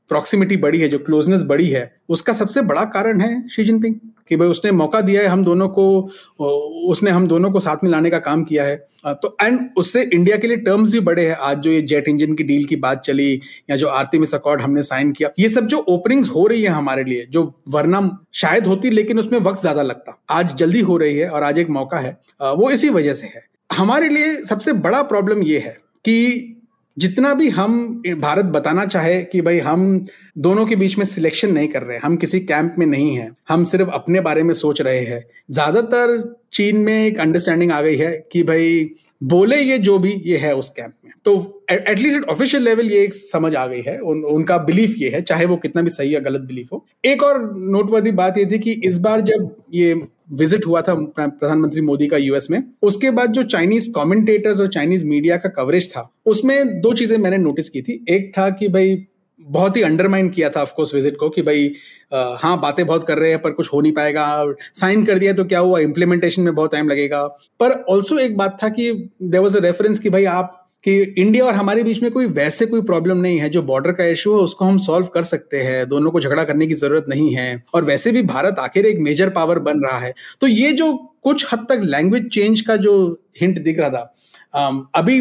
प्रॉक्सिमिटी 0.09 0.57
बढ़ी 0.57 0.79
है, 0.79 0.87
जो 0.87 0.99
क्लोजनेस 0.99 1.43
बढ़ी 1.43 1.67
है, 1.69 1.91
उसका 2.09 2.33
सबसे 2.33 2.61
बड़ा 2.63 2.83
कारण 2.87 3.21
है 3.21 3.47
शी 3.49 3.63
जिनपिंग 3.63 3.95
कि 4.29 4.35
भाई 4.35 4.47
उसने 4.49 4.71
मौका 4.73 4.99
दिया 5.01 5.21
है 5.21 5.27
हम 5.27 5.43
दोनों 5.43 5.67
को 5.69 5.83
उसने 6.87 7.11
हम 7.11 7.27
दोनों 7.27 7.51
को 7.51 7.59
साथ 7.59 7.83
में 7.83 7.89
लाने 7.91 8.09
का 8.09 8.19
काम 8.19 8.43
किया 8.43 8.63
है। 8.63 8.75
तो 9.05 9.35
एंड 9.41 9.59
उससे 9.77 10.01
इंडिया 10.03 10.37
के 10.37 10.47
लिए 10.47 10.57
टर्म्स 10.57 10.91
भी 10.91 10.99
बड़े 11.01 11.25
हैं। 11.27 11.35
आज 11.37 11.57
जो 11.57 11.71
ये 11.71 11.81
जेट 11.83 12.07
इंजन 12.07 12.33
की 12.33 12.43
डील 12.43 12.65
की 12.65 12.75
बात 12.77 13.01
चली, 13.01 13.33
या 13.69 13.75
जो 13.75 13.87
आर्टिमिस 13.89 14.33
अकॉर्ड 14.35 14.61
हमने 14.61 14.83
साइन 14.83 15.11
किया, 15.11 15.29
ये 15.39 15.49
सब 15.49 15.67
जो 15.67 15.77
ओपनिंग्स 15.89 16.29
हो 16.29 16.45
रही 16.47 16.63
है 16.63 16.69
हमारे 16.71 17.03
लिए, 17.03 17.25
जो 17.25 17.53
वरना 17.69 18.01
शायद 18.35 18.67
होती 18.67 18.89
लेकिन 18.89 19.19
उसमें 19.19 19.39
वक्त 19.41 19.61
ज़्यादा 19.61 19.81
लगता, 19.83 20.21
आज 20.29 20.55
जल्दी 20.55 20.79
हो 20.81 20.97
रही 20.97 21.17
है 21.17 21.29
और 21.29 21.43
आज 21.43 21.59
एक 21.59 21.69
मौका 21.71 21.97
है 21.97 22.17
वो 22.41 22.71
इसी 22.71 22.89
वजह 22.91 23.13
से 23.13 23.27
है। 23.27 23.45
हमारे 23.69 24.09
लिए 24.09 24.35
सबसे 24.45 24.73
बड़ा 24.75 25.01
प्रॉब्लम 25.05 25.43
ये 25.43 25.59
है 25.59 25.77
कि 26.05 26.53
जितना 26.97 27.33
भी 27.33 27.49
हम 27.49 27.73
भारत 28.17 28.45
बताना 28.45 28.85
चाहे 28.85 29.21
कि 29.23 29.41
भाई 29.41 29.59
हम 29.59 30.05
दोनों 30.37 30.65
के 30.65 30.75
बीच 30.75 30.97
में 30.97 31.05
सिलेक्शन 31.05 31.51
नहीं 31.53 31.67
कर 31.67 31.83
रहे, 31.83 31.97
हम 31.97 32.15
किसी 32.17 32.39
कैंप 32.41 32.75
में 32.79 32.85
नहीं 32.85 33.15
है, 33.15 33.29
हम 33.49 33.63
सिर्फ़ 33.63 33.89
अपने 33.89 34.21
बारे 34.21 34.43
में 34.43 34.53
सोच 34.53 34.81
रहे 34.81 34.99
हैं। 35.01 35.23
ज़्यादातर 35.51 36.17
चीन 36.53 36.77
में 36.77 37.05
एक 37.05 37.19
अंडरस्टैंडिंग 37.19 37.71
आ 37.71 37.81
गई 37.81 37.97
है 37.97 38.11
कि 38.31 38.43
भाई 38.43 38.89
बोले 39.25 39.57
ये 39.57 39.77
जो 39.79 39.97
भी, 39.99 40.11
ये 40.25 40.37
है 40.37 40.55
उस 40.55 40.69
कैंप 40.69 40.93
में। 41.05 41.11
तो 41.25 41.56
एटलीस्ट 41.67 42.17
एट 42.17 42.23
ऑफिशियल 42.29 42.63
लेवल 42.63 42.91
ये 42.91 43.03
एक 43.03 43.13
समझ 43.13 43.53
आ 43.55 43.65
गई 43.67 43.81
है। 43.81 43.97
उन, 43.99 44.23
उनका 44.25 44.57
बिलीफ 44.59 44.93
ये 44.97 45.09
है 45.09 45.21
चाहे 45.21 45.45
वो 45.45 45.57
कितना 45.57 45.81
भी 45.81 45.89
सही 45.89 46.13
या 46.13 46.19
गलत 46.19 46.41
बिलीफ 46.43 46.71
हो। 46.73 46.85
एक 47.05 47.23
और 47.23 47.41
नोटवर्दी 47.71 48.11
बात 48.13 48.37
ये 48.37 48.45
थी 48.45 48.59
कि 48.59 48.71
इस 48.85 48.97
बार 48.99 49.21
जब 49.21 49.55
ये 49.73 49.93
विज़िट 50.33 50.65
हुआ 50.67 50.81
था 50.81 50.93
प्रधानमंत्री 51.17 51.81
मोदी 51.81 52.07
का 52.07 52.17
यूएस 52.17 52.47
में 52.51 52.61
उसके 52.83 53.11
बाद 53.11 53.31
जो 53.31 53.43
चाइनीज़ 53.45 53.89
कमेंटेटर्स 53.95 54.59
और 54.59 54.67
चाइनीज़ 54.67 55.05
मीडिया 55.05 55.37
का 55.37 55.49
कवरेज 55.51 55.89
था 55.91 56.09
उसमें 56.25 56.81
दो 56.81 56.93
चीज़ें 56.93 57.17
मैंने 57.17 57.37
नोटिस 57.37 57.69
की 57.69 57.81
थी। 57.81 58.03
एक 58.09 58.31
था 58.37 58.49
कि 58.51 58.67
भाई 58.67 58.97
बहुत 59.39 59.77
ही 59.77 59.81
अंडरमाइन 59.81 60.29
किया 60.29 60.49
था 60.49 60.61
ऑफकोर्स 60.61 60.93
विज़िट 60.93 61.17
को 61.17 61.29
कि 61.29 61.41
भाई 61.41 61.71
आ, 62.13 62.35
हाँ 62.39 62.59
बातें 62.59 62.85
बहुत 62.85 63.07
कर 63.07 63.17
रहे 63.17 63.29
हैं 63.31 63.41
पर 63.41 63.51
कुछ 63.51 63.73
हो 63.73 63.81
नहीं 63.81 63.91
पाएगा। 63.93 64.53
साइन 64.73 65.05
कर 65.05 65.19
दिया 65.19 65.33
तो 65.33 65.45
क्या 65.45 65.59
हुआ? 65.59 65.79
इम्प्लीमेंटेशन 65.79 66.41
में 66.41 66.53
बहुत 66.55 66.71
टाइम 66.71 66.89
लगेगा। 66.89 67.25
पर 67.59 67.71
ऑल्सो 67.89 68.17
एक 68.19 68.37
बात 68.37 68.57
था 68.63 68.69
कि 68.69 68.91
देर 69.23 69.41
वॉज़ 69.41 69.57
अ 69.57 69.61
रेफरेंस 69.61 69.99
कि 69.99 70.09
भाई 70.09 70.25
आप 70.25 70.63
कि 70.83 70.95
इंडिया 71.01 71.45
और 71.45 71.53
हमारे 71.53 71.83
बीच 71.83 72.01
में 72.01 72.11
कोई 72.11 72.25
वैसे 72.27 72.65
कोई 72.65 72.81
प्रॉब्लम 72.81 73.17
नहीं 73.17 73.39
है 73.39 73.49
जो 73.49 73.61
बॉर्डर 73.61 73.91
का 73.91 74.05
इशू 74.05 74.33
है 74.33 74.39
उसको 74.39 74.65
हम 74.65 74.77
सॉल्व 74.77 75.07
कर 75.13 75.23
सकते 75.23 75.61
हैं। 75.61 75.87
दोनों 75.89 76.11
को 76.11 76.19
झगड़ा 76.19 76.43
करने 76.43 76.67
की 76.67 76.73
ज़रूरत 76.73 77.05
नहीं 77.09 77.33
है। 77.35 77.63
और 77.73 77.83
वैसे 77.83 78.11
भी 78.11 78.21
भारत 78.23 78.59
आखिर 78.59 78.85
एक 78.85 78.99
मेजर 78.99 79.29
पावर 79.29 79.59
बन 79.59 79.79
रहा 79.79 79.99
है। 79.99 80.13
तो 80.41 80.47
ये 80.47 80.71
जो 80.73 80.93
कुछ 81.23 81.53
हद 81.53 81.65
तक 81.69 81.81
लैंग्वेज 81.83 82.29
चेंज 82.29 82.61
का 82.61 82.75
जो 82.75 82.93
हिंट 83.41 83.59
दिख 83.63 83.79
रहा 83.79 83.89
था 83.89 84.13
um, 84.57 84.81
अभी 84.95 85.17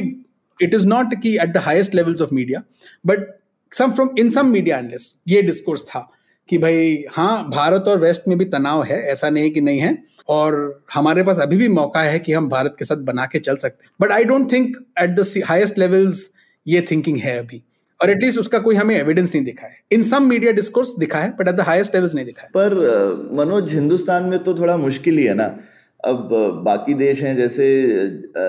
इट 0.58 0.74
इज़ 0.74 0.86
नॉट 0.88 1.14
कि 1.22 1.34
at 1.38 1.52
the 1.52 1.56
highest 1.56 1.94
levels 1.94 2.22
of 2.22 2.34
media 2.34 2.62
but 3.06 3.26
some 3.72 3.92
from 3.92 4.10
in 4.18 4.30
some 4.30 4.46
media 4.46 4.78
analyst 4.78 5.16
ये 5.28 5.42
डिस्कोर्स 5.42 5.82
था। 5.82 6.08
कि 6.48 6.58
भाई 6.58 7.04
हाँ 7.12 7.48
भारत 7.50 7.84
और 7.88 7.98
वेस्ट 7.98 8.28
में 8.28 8.36
भी 8.38 8.44
तनाव 8.44 8.82
है, 8.82 9.00
ऐसा 9.02 9.30
नहीं 9.30 9.50
कि 9.50 9.60
नहीं 9.60 9.78
है, 9.78 9.96
और 10.28 10.84
हमारे 10.94 11.22
पास 11.22 11.38
अभी 11.38 11.56
भी 11.56 11.68
मौका 11.68 12.00
है 12.00 12.18
कि 12.18 12.32
हम 12.32 12.48
भारत 12.48 12.74
के 12.78 12.84
साथ 12.84 12.96
बना 13.04 13.26
के 13.26 13.38
चल 13.38 13.56
सकते 13.56 13.84
हैं। 13.84 13.90
But 14.00 14.12
I 14.12 14.24
don't 14.24 14.50
think 14.52 14.76
at 15.00 15.10
the 15.10 15.24
highest 15.46 15.78
levels 15.78 16.28
ये 16.66 16.86
थिंकिंग 16.90 17.16
है 17.18 17.38
अभी, 17.38 17.62
और 18.00 18.10
एटलीस्ट 18.10 18.38
उसका 18.38 18.58
कोई 18.58 18.76
हमें 18.76 18.94
एविडेंस 18.96 19.34
नहीं 19.34 19.44
दिखा 19.44 19.66
है। 19.66 19.78
इन 19.92 20.02
सम 20.02 20.28
मीडिया 20.28 20.52
डिस्कोर्स 20.52 20.94
दिखा 20.98 21.18
है 21.18 21.30
but 21.30 21.48
at 21.48 21.54
the 21.54 21.60
highest 21.60 21.94
levels 21.94 22.14
नहीं 22.14 22.24
दिखा 22.24 22.42
है। 22.42 22.48
पर 22.56 22.74
मनोज, 23.38 23.72
हिंदुस्तान 23.74 24.24
में 24.24 24.38
तो 24.44 24.54
थोड़ा 24.58 24.76
मुश्किल 24.76 25.18
ही 25.18 25.24
है 25.24 25.34
ना। 25.34 25.56
अब 26.06 26.28
बाकी 26.64 26.94
देश 26.94 27.22
हैं, 27.22 27.36
जैसे 27.36 27.66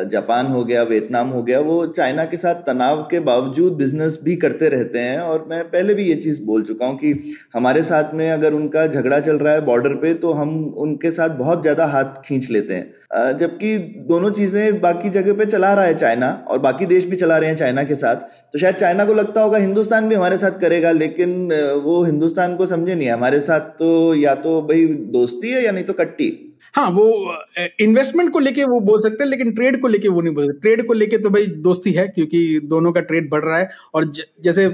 जापान 0.09 0.47
हो 0.47 0.63
गया, 0.63 0.83
वियतनाम 0.83 1.29
हो 1.29 1.41
गया, 1.43 1.59
वो 1.61 1.85
चाइना 1.87 2.25
के 2.25 2.37
साथ 2.37 2.61
तनाव 2.65 3.01
के 3.11 3.19
बावजूद 3.21 3.73
बिज़नेस 3.75 4.19
भी 4.23 4.35
करते 4.37 4.69
रहते 4.69 4.99
हैं 4.99 5.19
और 5.19 5.45
मैं 5.49 5.63
पहले 5.65 5.93
भी 5.93 6.03
ये 6.03 6.15
चीज़ 6.17 6.41
बोल 6.43 6.63
चुका 6.63 6.85
हूँ 6.85 6.97
कि 6.97 7.13
हमारे 7.55 7.81
साथ 7.83 8.13
में 8.13 8.29
अगर 8.31 8.53
उनका 8.53 8.85
झगड़ा 8.87 9.19
चल 9.19 9.37
रहा 9.37 9.53
है 9.53 9.61
बॉर्डर 9.65 9.95
पे 9.95 10.13
तो 10.15 10.31
हम 10.33 10.53
उनके 10.79 11.11
साथ 11.11 11.29
बहुत 11.37 11.61
ज़्यादा 11.61 11.85
हाथ 11.87 12.21
खींच 12.25 12.49
लेते 12.49 12.73
हैं। 12.73 12.95
जबकि 13.37 13.77
दोनों 14.07 14.29
चीज़ें 14.31 14.79
बाकी 14.81 15.09
जगह 15.09 15.33
पे 15.33 15.45
चला 15.45 15.73
रहा 15.73 15.85
है 15.85 15.93
चाइना 15.95 16.31
और 16.47 16.59
बाकी 16.59 16.85
देश 16.85 17.05
भी 17.05 17.15
चला 17.17 17.37
रहे 17.37 17.49
हैं 17.49 17.57
चाइना 17.57 17.83
के 17.83 17.95
साथ 17.95 18.15
तो 18.53 18.59
शायद 18.59 18.75
चाइना 18.75 19.05
को 19.05 19.13
लगता 19.13 19.41
होगा 19.41 19.57
हिंदुस्तान 19.57 20.09
भी 20.09 20.15
हमारे 20.15 20.37
साथ 20.37 20.59
करेगा, 20.61 20.91
लेकिन 20.93 21.53
वो 21.83 22.03
हिंदुस्तान 22.03 22.55
को 22.55 22.65
समझे 22.67 22.95
नहीं 22.95 23.09
हमारे 23.09 23.39
साथ 23.41 23.59
तो 23.79 24.13
या 24.15 24.35
तो 24.37 24.61
भाई 24.63 24.85
दोस्ती 25.13 25.51
है 25.51 25.63
या 25.65 25.71
नहीं 25.71 25.83
तो 25.83 25.93
कट्टी। 25.95 26.46
हाँ 26.74 26.89
वो 26.91 27.05
इन्वेस्टमेंट 27.82 28.32
को 28.32 28.39
लेके 28.39 28.63
वो 28.65 28.80
बोल 28.82 28.99
सकते 29.01 29.24
हैं 29.24 29.30
लेकिन 29.30 29.51
ट्रेड 29.55 29.80
को 29.82 29.88
लेके 29.88 30.07
वो 30.09 30.22
नहीं 30.22 30.34
बोल 30.36 30.47
सकते। 30.47 30.59
ट्रेड 30.61 30.86
को 30.88 30.93
लेके 30.93 31.18
तो 31.18 31.30
भाई 31.30 31.45
दोस्ती 31.68 31.91
है 31.91 32.07
क्योंकि 32.07 32.59
दोनों 32.65 32.91
का 32.91 33.01
ट्रेड 33.01 33.30
बढ़ 33.30 33.43
रहा 33.45 33.57
है। 33.57 33.70
और 33.93 34.05
ज, 34.05 34.24
जैसे 34.43 34.68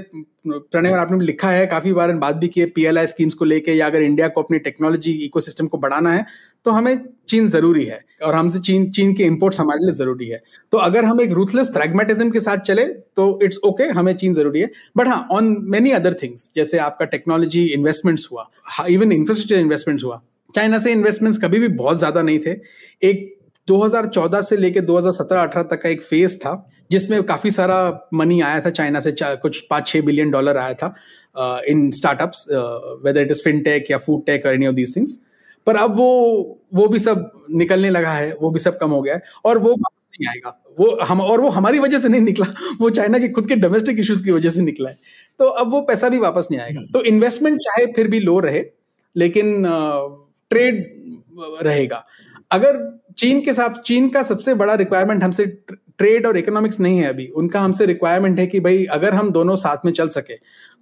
प्रणय 0.46 0.90
और 0.90 0.98
आपने 0.98 1.24
लिखा 1.24 1.50
है 1.50 1.66
काफ़ी 1.66 1.92
बार 1.92 2.12
बात 2.14 2.36
भी 2.36 2.48
की 2.48 2.60
है 2.60 2.66
पीएलआई 2.68 3.06
स्कीम्स 3.06 3.34
को 3.34 3.44
लेके 3.44 3.72
या 3.72 3.86
अगर 3.86 4.02
इंडिया 4.02 4.28
को 4.28 4.42
अपनी 4.42 4.58
टेक्नोलॉजी 4.60 5.12
इकोसिस्टम 5.24 5.66
को 5.66 5.78
बढ़ाना 5.78 6.10
है 6.12 6.24
तो 6.66 6.70
हमें 6.70 6.98
चीन 7.28 7.48
ज़रूरी 7.48 7.84
है। 7.84 8.00
और 8.22 8.34
हमसे 8.34 8.58
चीन 8.60 8.90
चीन 8.90 9.14
के 9.14 9.24
इम्पोर्ट्स 9.24 9.60
हमारे 9.60 9.84
लिए 9.84 9.94
ज़रूरी 9.94 10.28
है। 10.28 10.42
तो 10.72 10.78
अगर 10.80 11.04
हम 11.04 11.20
एक 11.20 11.32
रूथलेस 11.32 11.68
प्रैग्मेटिज्म 11.68 12.30
के 12.30 12.40
साथ 12.40 12.58
चले 12.60 12.84
तो 12.86 13.38
इट्स 13.42 13.58
ओके 13.58 13.82
okay, 13.82 13.96
हमें 13.96 14.14
चीन 14.14 14.34
ज़रूरी 14.34 14.60
है। 14.60 14.70
बट 14.96 15.08
हाँ 15.08 15.26
ऑन 15.32 15.56
मेनी 15.70 15.90
अदर 15.92 16.14
थिंग्स 16.22 16.50
जैसे 16.56 16.78
आपका 16.80 17.04
टेक्नोलॉजी 17.06 17.64
इन्वेस्टमेंट्स 17.74 18.28
हुआ 18.32 18.48
इवन 18.88 19.12
इंफ्रास्ट्रक्चर 19.12 19.60
इन्वेस्टमेंट्स 19.60 20.04
हुआ 20.04 20.22
चाइना 20.54 20.78
से 20.78 20.92
इन्वेस्टमेंट्स 20.92 21.38
कभी 21.38 21.58
भी 21.58 21.68
बहुत 21.74 21.98
ज़्यादा 21.98 22.22
नहीं 22.22 22.38
थे। 22.38 22.50
एक 23.02 23.32
2014 23.68 24.42
से 24.42 24.56
लेके 24.56 24.80
2017-18 24.82 25.62
तक 25.62 25.82
का 25.82 25.88
एक 25.88 26.02
फ़ेज़ 26.02 26.36
था 26.38 26.54
जिसमें 26.90 27.22
काफ़ी 27.22 27.50
सारा 27.50 28.08
मनी 28.14 28.40
आया 28.40 28.60
था 28.60 28.70
चाइना 28.70 29.00
से 29.00 29.14
कुछ 29.22 29.60
पाँच 29.70 29.86
छः 29.86 30.02
बिलियन 30.02 30.30
डॉलर 30.30 30.56
आया 30.56 30.74
था 30.74 30.94
in 31.68 31.90
startups 31.90 32.46
whether 33.04 33.22
it 33.22 33.30
is 33.30 33.42
fintech 33.44 33.90
या 33.90 33.98
फ़ूड 33.98 34.24
टेक 34.26 34.46
और 34.46 34.54
एनी 34.54 34.66
ऑफ़ 34.66 34.74
दीज 34.74 34.96
थिंग्स 34.96 35.18
पर 35.66 35.76
अब 35.76 35.96
वो 35.96 36.08
वो 36.74 36.86
भी 36.88 36.98
सब 36.98 37.30
निकलने 37.50 37.90
लगा 37.90 38.10
है 38.12 38.32
वो 38.40 38.50
भी 38.50 38.58
सब 38.58 38.78
कम 38.78 38.90
हो 38.90 39.00
गया 39.02 39.14
है 39.14 39.22
और 39.44 39.58
वो 39.58 39.70
वापस 39.70 40.06
नहीं 40.12 40.28
आएगा। 40.30 40.50
वो 40.78 40.96
हम 41.04 41.20
और 41.20 41.40
वो 41.40 41.48
हमारी 41.50 41.78
वजह 41.78 41.98
से 42.00 42.08
नहीं 42.08 42.20
निकला 42.20 42.46
वो 42.80 42.90
चाइना 42.90 43.18
के 43.18 43.28
खुद 43.28 43.48
के 43.48 43.56
डोमेस्टिक 43.56 43.98
इश्यूज़ 44.00 44.22
की 44.24 44.30
वजह 44.30 44.50
से 44.50 44.62
निकला 44.62 44.88
है। 44.88 44.96
तो 45.40 45.44
अब 45.44 45.70
वो 45.72 45.80
पैसा 45.82 46.08
भी 46.08 46.18
वापस 46.18 46.48
नहीं 46.50 46.60
आएगा। 46.60 46.80
तो 46.92 47.02
इन्वेस्टमेंट 47.04 47.58
चाहे 47.60 47.86
फिर 47.92 48.08
भी 48.08 48.20
लो 48.20 48.38
रहे 48.40 48.64
लेकिन 49.16 49.66
uh, 49.66 50.23
ट्रेड 50.54 50.84
रहेगा। 51.62 52.04
अगर 52.50 52.78
चीन 53.18 53.40
के 53.40 53.52
साथ 53.54 53.80
चीन 53.82 54.08
का 54.08 54.22
सबसे 54.22 54.54
बड़ा 54.54 54.74
रिक्वायरमेंट 54.74 55.22
हमसे 55.22 55.44
ट्रेड 55.98 56.26
और 56.26 56.36
इकोनॉमिक्स 56.36 56.78
नहीं 56.80 56.98
है 56.98 57.08
अभी। 57.08 57.26
उनका 57.36 57.60
हमसे 57.60 57.86
रिक्वायरमेंट 57.86 58.38
है 58.38 58.46
कि 58.46 58.60
भाई, 58.60 58.84
अगर 58.84 59.14
हम 59.14 59.30
दोनों 59.30 59.56
साथ 59.56 59.84
में 59.84 59.92
चल 59.92 60.08
सके 60.08 60.34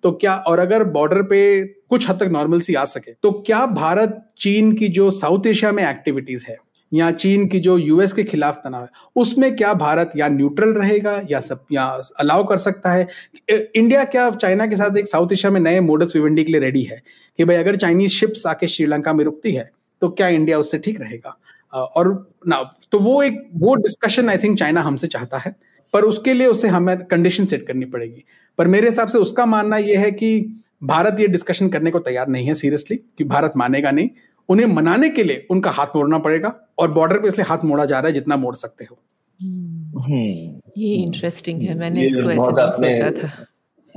तो 0.03 0.13
क्या 0.13 0.35
और 0.47 0.59
अगर 0.59 0.85
बॉर्डर 0.91 1.23
पे 1.23 1.41
कुछ 1.65 2.09
हद 2.09 2.19
तक 2.21 2.29
नॉर्मल 2.33 2.61
सी 2.61 2.75
आ 2.75 2.85
सके 2.85 3.13
तो 3.13 3.31
क्या 3.47 3.65
भारत 3.67 4.19
चीन 4.39 4.73
की 4.73 4.89
जो 4.89 5.11
साउथ 5.11 5.47
एशिया 5.47 5.73
में 5.73 5.85
एक्टिविटीज़ 5.85 6.47
है 6.49 6.57
या 6.93 7.11
चीन 7.13 7.47
की 7.49 7.59
जो 7.61 7.77
यूएस 7.79 8.13
के 8.13 8.25
खिलाफ 8.25 8.57
तनाव 8.65 8.83
है, 8.83 8.89
उसमें 9.17 9.55
क्या 9.57 9.73
भारत 9.75 10.11
या 10.17 10.29
न्यूट्रल 10.29 10.73
रहेगा 10.75 11.21
या 11.31 11.41
सब, 11.41 11.65
या 11.73 11.85
अलाउ 12.21 12.45
कर 12.47 12.57
सकता 12.59 12.91
है? 12.93 13.07
इंडिया 13.51 14.05
क्या 14.07 14.29
चाइना 14.33 14.67
के 14.67 14.77
साथ 14.77 14.97
एक 14.99 15.07
साउथ 15.07 15.33
एशिया 15.33 15.53
में 15.53 15.61
नए 15.61 15.81
मोडस 15.81 16.13
विवेंडी 16.17 16.45
के 16.45 16.53
लिए 16.53 16.61
रेडी 16.61 16.83
है? 16.83 17.03
कि 17.39 17.45
भाई 17.45 17.57
अगर 17.57 17.77
चाइनीज़ 17.77 18.13
शिप्स 18.13 18.47
आके 18.47 18.69
श्रीलंका 18.69 19.13
में 19.13 19.25
रुकती 19.25 19.53
है 19.53 19.71
तो 20.03 20.09
क्या 20.11 20.29
इंडिया 20.29 20.59
उससे 20.59 20.79
ठीक 20.79 21.01
रहेगा? 21.01 21.37
और 21.73 22.09
ना 22.49 22.63
तो 22.93 22.99
वो 22.99 23.23
एक, 23.23 23.49
वो 23.55 23.75
डिस्कशन 23.77 24.29
आई 24.31 24.37
थिंक 24.39 24.59
चाइना 24.59 24.81
हमसे 24.83 25.07
चाहता 25.07 25.39
है, 25.39 25.55
पर 25.95 26.05
उसके 26.05 26.33
लिए 26.35 26.47
उसे 26.47 26.69
हमें 26.69 26.97
कंडीशन 27.05 27.45
सेट 27.45 27.67
करनी 27.67 27.85
पड़ेगी। 27.87 28.25
पर 28.59 28.67
मेरे 28.67 28.89
हिसाब 28.89 29.09
से 29.09 29.19
उसका 29.19 29.47
मानना 29.47 29.77
यह 29.79 30.01
है 30.01 30.11
कि 30.13 30.63
भारत 30.85 31.21
ये 31.21 31.27
डिस्कशन 31.29 31.69
करने 31.69 31.91
को 31.91 31.99
तैयार 32.01 32.29
नहीं 32.29 32.47
है 32.47 32.55
सीरियसली 32.55 32.97
कि 33.19 33.25
भारत 33.25 33.53
मानेगा 33.57 33.91
नहीं। 33.91 34.09
उन्हें 34.49 34.67
मनाने 34.67 35.09
के 35.09 35.23
लिए 35.23 35.47
उनका 35.51 35.71
हाथ 35.71 35.87
मोड़ना 35.97 36.19
पड़ेगा 36.19 36.55
और 36.79 36.91
बॉर्डर 36.91 37.19
पे 37.19 37.29
इसलिए 37.29 37.47
हाथ 37.49 37.65
मोड़ा 37.65 37.85
जा 37.85 37.99
रहा 37.99 38.09
है 38.09 38.13
जितना 38.13 38.37
मोड़ 38.37 38.55
सकते 38.55 38.85
हो। 38.85 38.99
हम्म। 39.43 40.61
ये 40.77 40.95
इंटरेस्टिंग 40.95 41.63
है 41.63 41.79
मैंने 41.79 42.05
इसको 42.05 42.31
ऐसे 42.31 42.83
नहीं 42.83 42.97
सोचा 42.97 43.11
था। 43.11 43.47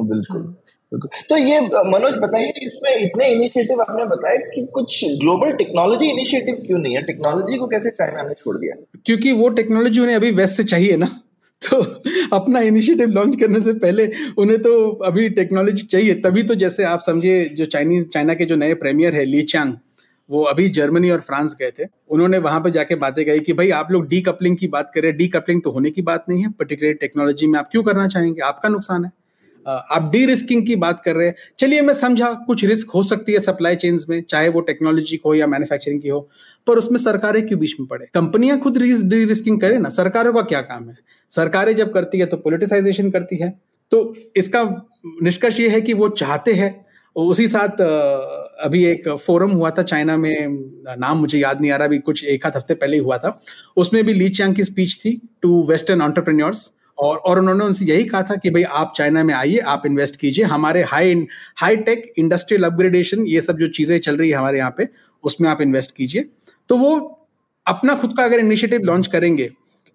बिल्कुल 0.04 0.42
हाँ। 0.42 0.56
तो 1.30 1.38
ये 1.38 1.60
मनोज 1.62 2.14
बताइए 2.14 2.54
इसमें 2.64 2.96
इतने 2.98 3.28
इनिशिएटिव 3.28 3.82
आपने 3.82 4.06
बताया 4.06 4.38
कि 4.38 4.66
कुछ 4.66 5.04
ग्लोबल 5.06 5.52
टेक्नोलॉजी 5.52 6.06
इनिशिएटिव 6.06 6.56
क्यों 6.68 6.80
नहीं 6.80 6.96
है? 6.96 7.02
टेक्नोलॉजी 7.02 7.58
को 7.58 7.68
कैसे 7.68 7.90
चाइना 7.90 8.24
ने 8.24 8.34
छोड़ 8.34 8.58
दिया? 8.58 8.76
क्योंकि 9.06 9.32
वो 9.32 9.50
टेक्नोलॉजी 9.50 10.00
उन्हें 10.00 10.16
अभी 10.16 10.32
वेस्ट 10.32 10.58
से 10.58 10.64
चाहिए 10.64 10.98
ना। 10.98 11.22
तो 11.70 11.82
अपना 12.36 12.60
इनिशिएटिव 12.60 13.10
लॉन्च 13.10 13.36
करने 13.40 13.62
से 13.62 13.74
पहले 13.74 14.12
उन्हें 14.38 14.62
तो 14.62 14.90
अभी 15.06 15.30
टेक्नोलॉजी 15.30 15.84
चाहिए 15.84 16.14
तभी 16.14 16.44
तो 16.44 16.56
जैसे 16.56 16.84
आप 16.84 17.00
समझिए 17.00 17.46
जो 17.50 17.66
चाइनीज़ 17.66 18.08
चाइना 18.08 18.34
के 18.34 18.46
जो 18.46 18.56
नए 18.56 18.74
प्रीमियर 18.74 19.16
है 19.16 19.26
ली 19.26 19.42
चांग 19.44 19.74
वो 20.30 20.44
अभी 20.44 20.68
जर्मनी 20.70 21.10
और 21.10 21.20
फ्रांस 21.20 21.56
गए 21.60 21.72
थे, 21.72 21.86
उन्होंने 22.10 22.38
वहाँ 22.38 22.62
पर 22.62 22.70
जाके 22.70 22.96
बातें 22.96 23.26
कही 23.26 23.40
कि 23.40 23.54
भाई, 23.54 23.70
आप 23.72 23.92
लोग 23.92 24.08
डी 24.10 24.22
कपलिंग 24.22 24.58
की 24.58 24.68
बात 24.68 24.92
करें 24.96 25.16
डी 25.18 25.28
कपलिंग 25.28 25.62
तो 25.64 25.72
होने 25.72 25.90
की 25.90 26.02
बात 26.02 26.26
नहीं 26.30 26.42
है 26.42 26.50
पर्टिकुलर 26.52 26.94
टेक्नोलॉजी 26.94 27.48
में 27.48 27.60
आप 27.60 27.68
क्यों 27.72 27.84
करना 27.84 28.08
चाहेंगे? 28.08 28.42
आपका 28.42 28.70
नुकसान 28.70 29.06
है। 29.06 29.12
आप 29.66 30.10
डी 30.14 30.26
रिस्किंग 30.26 30.66
की 30.68 30.76
बात 30.76 31.02
कर 31.06 31.16
रहे 31.16 31.28
हैं। 31.28 31.36
चलिए, 31.60 31.82
मैं 31.82 31.94
समझा, 31.94 32.32
कुछ 32.48 32.64
रिस्क 32.66 32.90
हो 32.90 33.02
सकती 33.04 33.34
है 33.34 33.40
सप्लाई 33.40 33.76
चेन्स 33.76 34.06
में, 34.10 34.22
चाहे 34.22 34.50
वो 34.50 34.62
टेक्नोलॉजी 34.62 35.18
को 35.18 35.34
या 35.36 35.48
मैन्युफैक्चरिंग 35.48 36.02
की 36.02 36.10
हो, 36.10 36.20
पर 36.68 36.78
उसमें 36.78 36.98
सरकारें 36.98 37.46
क्यों 37.48 37.60
बीच 37.60 37.76
में 37.80 37.88
पड़े? 37.88 38.06
कंपनियाँ 38.14 38.60
खुद 38.60 38.78
डी 38.78 39.24
रिस्किंग 39.26 39.60
करें 39.62 39.78
ना, 39.80 39.90
सरकारों 39.90 40.34
का 40.34 40.42
क्या 40.44 40.62
काम 40.64 40.90
है? 40.90 40.98
सरकारें 41.32 41.76
जब 41.76 41.94
करती 41.94 42.20
है 42.20 42.26
तो 42.26 42.38
पोलिटिसाइजेशन 42.38 43.10
करती 43.12 43.38
है। 43.38 43.50
तो 43.92 44.16
इसका 44.36 44.64
निष्कर्ष 45.24 45.60
ये 45.60 45.70
है 45.70 45.82
कि 45.82 45.94
वो 45.94 46.10
चाहते 46.10 46.54
हैं, 46.54 46.86
उसी 47.16 47.48
साथ 47.48 47.82
अभी 48.58 48.84
एक 48.86 49.08
फोरम 49.18 49.52
हुआ 49.52 49.70
था 49.70 49.84
चाइना 49.84 50.16
में, 50.18 50.48
नाम 51.00 51.18
मुझे 51.18 51.40
याद 51.40 51.62
नहीं 51.62 51.72
आ 51.72 51.76
रहा, 51.78 51.88
अभी 51.88 51.98
कुछ 52.00 52.24
एक 52.26 52.46
आध 52.46 52.56
हफ़्ते 52.56 52.74
पहले 52.76 52.98
हुआ 53.00 53.18
था। 53.18 53.42
उसमें 53.78 54.04
भी 54.06 54.14
ली 54.14 54.30
चांग 54.32 54.56
की 54.56 54.64
स्पीच 54.64 54.98
थी 55.00 55.20
टू 55.42 55.62
वेस्टर्न 55.70 56.02
ऑन्टरप्रेन्योर्स 56.02 56.72
और 56.98 57.18
और 57.18 57.40
उन्होंने 57.40 57.66
उनसे 57.66 57.86
यही 57.86 58.04
कहा 58.06 58.22
था 58.24 58.36
कि 58.36 58.50
भाई 58.50 58.64
आप 58.64 58.94
चाइना 58.98 59.24
में 59.24 59.34
आइए, 59.34 59.58
आप 59.58 59.84
इन्वेस्ट 59.86 60.16
कीजिए, 60.16 60.46
हमारे 60.46 60.84
high 60.84 61.26
high 61.58 61.76
tech 61.78 62.14
industrial 62.18 62.64
upgradation 62.64 63.26
ये 63.28 63.42
सब 63.42 63.58
जो 63.60 63.68
चीज़ें 63.70 63.98
चल 64.00 64.18
रही 64.18 64.30
है 64.30 64.38
हमारे 64.38 64.58
यहाँ 64.58 64.74
पे, 64.78 64.88
उसमें 65.24 65.50
आप 65.50 65.62
इन्वेस्ट 65.62 65.96
कीजिए। 65.96 66.30
तो 66.70 66.78
वो 66.78 66.96
अपना 67.66 67.96
खुद 67.96 68.14
का 68.18 68.24
अगर 68.24 68.40
इनिशिएटिव 68.40 68.84
लॉन्च 68.84 69.08
करेंगे 69.08 69.50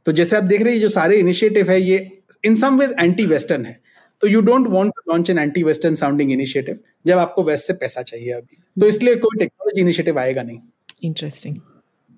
तो 0.06 0.12
जैसे 0.12 0.36
आप 0.36 0.44
देख 0.44 0.62
रहे 0.62 0.72
हैं 0.74 0.80
जो 0.80 0.88
सारे 0.90 1.16
इनिशिएटिव 1.18 1.70
है, 1.70 1.80
ये 1.80 2.22
in 2.44 2.54
some 2.56 2.78
ways 2.78 2.94
anti 3.00 3.26
western 3.26 3.64
है। 3.64 3.78
तो 4.22 4.28
you 4.28 4.40
don't 4.42 4.66
want 4.68 4.92
to 4.96 5.12
launch 5.12 5.30
an 5.30 5.38
anti 5.38 5.62
western 5.62 5.94
sounding 5.94 6.32
initiative 6.32 6.78
जब 7.06 7.18
आपको 7.18 7.42
वेस्ट 7.42 7.66
से 7.66 7.72
पैसा 7.74 8.02
चाहिए 8.02 8.32
अभी। 8.32 8.56
तो 8.76 8.86
इसलिए 8.86 9.16
कोई 9.16 9.38
टेक्नोलॉजी 9.38 9.80
इनिशिएटिव 9.80 10.18
आएगा 10.18 10.42
नहीं। 10.42 10.58
इंटरेस्टिंग 11.04 11.56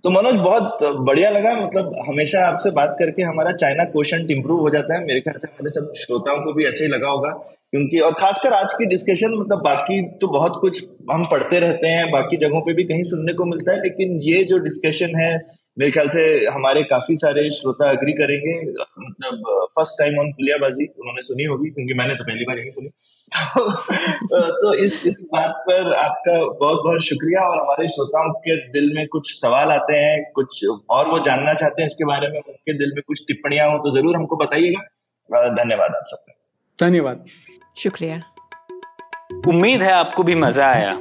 तो 0.04 0.10
मनोज 0.10 0.34
बहुत 0.34 0.78
बढ़िया 1.00 1.30
लगा 1.30 1.54
मतलब 1.56 1.94
हमेशा 2.08 2.46
आपसे 2.46 2.70
बात 2.72 2.96
करके 2.98 3.22
हमारा 3.22 3.52
चाइना 3.54 3.84
क्वेश्चन 3.86 4.26
इंप्रूव 4.30 4.60
हो 4.60 4.70
जाता 4.70 4.94
है। 4.94 5.04
मेरे 5.04 5.20
ख्याल 5.20 5.38
से 5.38 5.46
हमारे 5.46 5.70
सब 5.70 5.92
श्रोताओं 5.96 6.40
को 6.44 6.52
भी 6.52 6.64
ऐसे 6.66 6.84
ही 6.84 6.90
लगा 6.90 7.08
होगा 7.08 7.30
क्योंकि 7.72 8.00
और 8.00 8.12
खासकर 8.14 8.52
आज 8.52 8.72
की 8.78 8.86
डिस्कशन 8.86 9.34
मतलब 9.34 9.62
बाकी 9.64 10.00
तो 10.20 10.28
बहुत 10.28 10.58
कुछ 10.60 10.84
हम 11.12 11.24
पढ़ते 11.30 11.60
रहते 11.60 11.88
हैं 11.88 12.10
बाकी 12.10 12.36
जगहों 12.36 12.60
पे 12.60 12.72
भी 12.74 12.84
कहीं 12.84 13.02
सुनने 13.10 13.32
को 13.34 13.44
मिलता 13.44 13.72
है 13.72 13.82
लेकिन 13.82 14.18
ये 14.22 14.42
जो 14.44 14.58
डिस्कशन 14.64 15.16
है 15.20 15.32
मेरे 15.78 15.90
ख्याल 15.90 16.08
से 16.08 16.46
हमारे 16.46 16.82
काफ़ी 16.82 17.16
सारे 17.16 17.50
श्रोता 17.50 17.90
अग्री 17.90 18.12
करेंगे। 18.12 18.54
मतलब 19.00 19.68
फ़र्स्ट 19.76 19.94
टाइम 19.98 20.18
ऑन 20.18 20.32
पुलियाबाजी 20.32 20.86
उन्होंने 20.86 21.22
सुनी 21.22 21.44
होगी 21.44 21.70
क्योंकि 21.70 21.94
मैंने 21.94 22.14
तो 22.14 22.24
पहली 22.24 22.44
बार 22.44 22.58
यही 22.58 22.70
सुनी। 22.70 22.88
तो 24.32 24.74
इस 24.74 25.06
इस 25.06 25.22
बात 25.32 25.54
पर 25.68 25.92
आपका 25.94 26.34
बहुत 26.44 26.82
बहुत 26.84 27.02
शुक्रिया 27.02 27.40
और 27.40 27.58
हमारे 27.58 27.88
श्रोताओं 27.88 28.32
के 28.32 28.56
दिल 28.68 28.92
में 28.94 29.06
कुछ 29.06 29.32
सवाल 29.40 29.70
आते 29.70 29.96
हैं 29.96 30.32
कुछ 30.32 30.64
और 30.90 31.08
वो 31.08 31.18
जानना 31.18 31.54
चाहते 31.54 31.82
हैं 31.82 31.88
इसके 31.88 32.04
बारे 32.04 32.28
में 32.28 32.40
उनके 32.40 32.78
दिल 32.78 32.92
में 32.94 33.02
कुछ 33.06 33.24
टिप्पणियाँ 33.28 33.70
हो 33.70 33.78
तो 33.78 33.96
ज़रूर 33.96 34.16
हमको 34.16 34.36
बताइएगा। 34.36 35.54
धन्यवाद 35.54 35.90
आप 35.90 36.04
सबका। 36.06 36.86
धन्यवाद। 36.86 37.24
शुक्रिया। 37.76 38.22
उम्मीद 39.48 39.82
है 39.82 39.92
आपको 39.92 40.22
भी 40.22 40.34
मज़ा 40.34 40.66
आया। 40.72 41.00